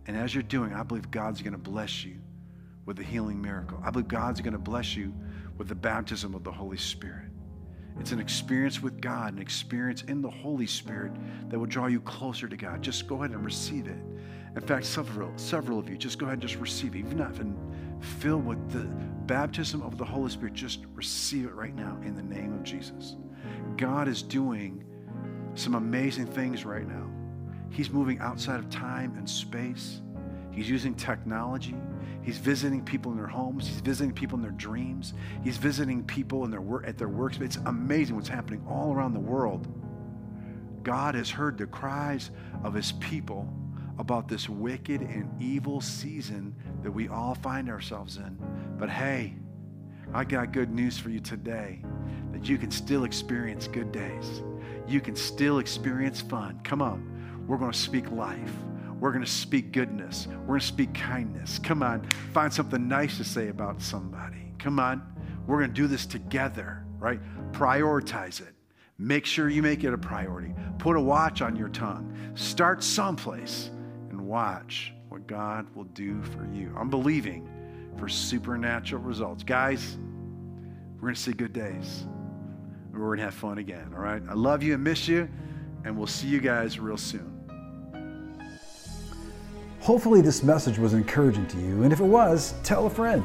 And 0.08 0.18
as 0.18 0.34
you're 0.34 0.44
doing, 0.44 0.74
I 0.74 0.84
believe 0.84 1.12
God's 1.12 1.42
going 1.42 1.54
to 1.54 1.60
bless 1.60 2.04
you 2.04 2.18
with 2.86 3.00
a 3.00 3.04
healing 3.04 3.42
miracle. 3.42 3.80
I 3.84 3.92
believe 3.92 4.08
God's 4.08 4.42
going 4.42 4.54
to 4.54 4.60
bless 4.60 4.96
you 4.96 5.14
with 5.58 5.68
the 5.68 5.76
baptism 5.76 6.34
of 6.34 6.44
the 6.44 6.52
Holy 6.52 6.78
Spirit. 6.78 7.27
It's 8.00 8.12
an 8.12 8.20
experience 8.20 8.82
with 8.82 9.02
God, 9.02 9.34
an 9.34 9.39
experience 9.39 10.04
in 10.04 10.22
the 10.22 10.30
Holy 10.30 10.68
Spirit 10.68 11.12
that 11.50 11.58
will 11.58 11.66
draw 11.66 11.88
you 11.88 12.00
closer 12.02 12.48
to 12.48 12.56
God. 12.56 12.82
Just 12.82 13.08
go 13.08 13.16
ahead 13.18 13.32
and 13.32 13.43
receive 13.43 13.88
it. 13.88 13.98
In 14.56 14.62
fact, 14.62 14.86
several, 14.86 15.32
several 15.36 15.78
of 15.78 15.89
you, 15.89 15.98
just 15.98 16.18
go 16.18 16.26
ahead 16.26 16.39
and 16.39 16.41
just 16.41 16.56
receive 16.56 16.95
it. 16.95 17.00
Even 17.00 17.20
if 17.20 17.39
filled 18.20 18.45
with 18.45 18.72
the 18.72 18.86
baptism 19.26 19.82
of 19.82 19.98
the 19.98 20.06
Holy 20.06 20.30
Spirit, 20.30 20.54
just 20.54 20.86
receive 20.93 21.45
it 21.45 21.54
right 21.54 21.76
now 21.76 21.98
in 22.04 22.16
the 22.16 22.24
name 22.24 22.54
of 22.54 22.64
Jesus. 22.64 23.16
God 23.76 24.08
is 24.08 24.22
doing 24.22 24.84
some 25.56 25.76
amazing 25.76 26.28
things 26.28 26.66
right 26.66 26.88
now. 26.88 27.10
He's 27.70 27.89
moving 27.89 28.20
outside 28.20 28.60
of 28.60 28.70
time 28.70 29.16
and 29.18 29.30
space. 29.30 30.02
He's 30.52 30.70
using 30.70 30.95
technology. 30.95 31.76
He's 32.22 32.38
visiting 32.38 32.84
people 32.84 33.12
in 33.12 33.18
their 33.18 33.28
homes. 33.28 33.68
He's 33.68 33.80
visiting 33.80 34.14
people 34.14 34.38
in 34.38 34.41
their 34.41 34.51
dreams. 34.51 35.14
He's 35.43 35.58
visiting 35.58 36.03
people 36.03 36.43
in 36.43 36.51
their 36.51 36.62
work 36.62 36.86
at 36.88 36.97
their 36.97 37.08
workspace. 37.08 37.41
It's 37.41 37.58
amazing 37.66 38.16
what's 38.16 38.28
happening 38.28 38.66
all 38.68 38.93
around 38.93 39.14
the 39.14 39.20
world. 39.20 39.68
God 40.84 41.16
has 41.16 41.30
heard 41.30 41.58
the 41.58 41.68
cries 41.68 42.32
of 42.64 42.74
his 42.74 42.91
people 42.93 43.47
about 43.99 44.28
this 44.28 44.47
wicked 44.47 45.01
and 45.01 45.30
evil 45.41 45.82
season 45.82 46.55
that 46.84 46.91
we 46.91 47.08
all 47.08 47.36
find 47.36 47.70
ourselves 47.70 48.18
in. 48.18 48.38
But 48.78 48.89
hey, 48.89 49.36
I 50.14 50.24
got 50.24 50.51
good 50.51 50.72
news 50.72 50.97
for 50.97 51.10
you 51.10 51.20
today 51.20 51.82
that 52.32 52.47
you 52.47 52.58
can 52.58 52.72
still 52.72 53.03
experience 53.03 53.68
good 53.68 53.91
days. 53.91 54.43
You 54.88 55.01
can 55.01 55.16
still 55.16 55.60
experience 55.60 56.22
fun. 56.22 56.60
Come 56.64 56.82
on. 56.82 57.45
We're 57.47 57.58
going 57.58 57.72
to 57.72 57.78
speak 57.78 58.12
life. 58.12 58.53
We're 59.00 59.12
going 59.12 59.24
to 59.24 59.30
speak 59.30 59.72
goodness. 59.72 60.28
We're 60.28 60.48
going 60.48 60.60
to 60.60 60.66
speak 60.66 60.93
kindness. 60.93 61.60
Come 61.60 61.84
on. 61.84 62.08
Find 62.34 62.52
something 62.52 62.88
nice 62.88 63.18
to 63.18 63.24
say 63.24 63.50
about 63.50 63.82
somebody. 63.82 64.52
Come 64.60 64.80
on. 64.80 65.02
We're 65.45 65.58
going 65.60 65.70
to 65.70 65.82
do 65.82 65.88
this 65.88 66.06
together, 66.06 66.84
right? 66.98 67.20
Prioritize 67.52 68.41
it. 68.41 68.54
Make 68.98 69.26
sure 69.26 69.50
you 69.50 69.62
make 69.62 69.84
it 69.84 69.93
a 69.93 69.98
priority. 69.98 70.54
Put 70.80 70.95
a 70.95 71.02
watch 71.02 71.41
on 71.41 71.56
your 71.56 71.70
tongue. 71.70 72.14
Start 72.36 72.84
someplace 72.84 73.70
and 74.10 74.20
watch 74.22 74.93
what 75.10 75.28
God 75.28 75.68
will 75.76 75.84
do 75.86 76.22
for 76.24 76.48
you. 76.52 76.74
I'm 76.78 76.89
believing 76.89 77.48
for 77.98 78.10
supernatural 78.10 79.02
results. 79.04 79.43
Guys, 79.43 79.98
we're 80.95 81.02
going 81.02 81.16
to 81.16 81.22
see 81.22 81.34
good 81.34 81.54
days. 81.54 82.06
We're 82.91 83.06
going 83.06 83.20
to 83.20 83.26
have 83.26 83.36
fun 83.36 83.60
again, 83.60 83.91
all 83.93 84.02
right? 84.02 84.24
I 84.28 84.34
love 84.34 84.64
you 84.64 84.74
and 84.74 84.84
miss 84.84 85.08
you, 85.08 85.30
and 85.86 85.95
we'll 85.95 86.08
see 86.08 86.28
you 86.28 86.39
guys 86.39 86.80
real 86.80 86.98
soon. 86.98 87.37
Hopefully, 89.80 90.22
this 90.22 90.44
message 90.44 90.78
was 90.78 90.94
encouraging 90.94 91.46
to 91.48 91.58
you, 91.58 91.84
and 91.84 91.94
if 91.94 92.00
it 92.00 92.06
was, 92.06 92.54
tell 92.64 92.88
a 92.88 92.90
friend. 92.90 93.24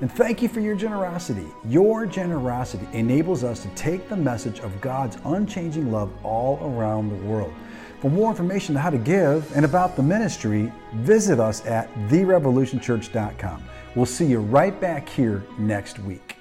And 0.00 0.12
thank 0.12 0.42
you 0.42 0.48
for 0.48 0.60
your 0.60 0.76
generosity. 0.76 1.46
Your 1.64 2.04
generosity 2.04 2.86
enables 2.92 3.42
us 3.42 3.62
to 3.62 3.68
take 3.70 4.08
the 4.08 4.16
message 4.16 4.60
of 4.60 4.78
God's 4.80 5.16
unchanging 5.24 5.90
love 5.90 6.12
all 6.22 6.58
around 6.62 7.08
the 7.08 7.26
world. 7.26 7.52
For 8.00 8.10
more 8.10 8.30
information 8.30 8.76
on 8.76 8.82
how 8.82 8.90
to 8.90 8.98
give 8.98 9.50
and 9.56 9.64
about 9.64 9.96
the 9.96 10.02
ministry, 10.02 10.70
visit 10.96 11.40
us 11.40 11.64
at 11.64 11.92
therevolutionchurch.com. 12.08 13.64
We'll 13.94 14.04
see 14.04 14.26
you 14.26 14.40
right 14.40 14.78
back 14.78 15.08
here 15.08 15.44
next 15.58 15.98
week. 16.00 16.35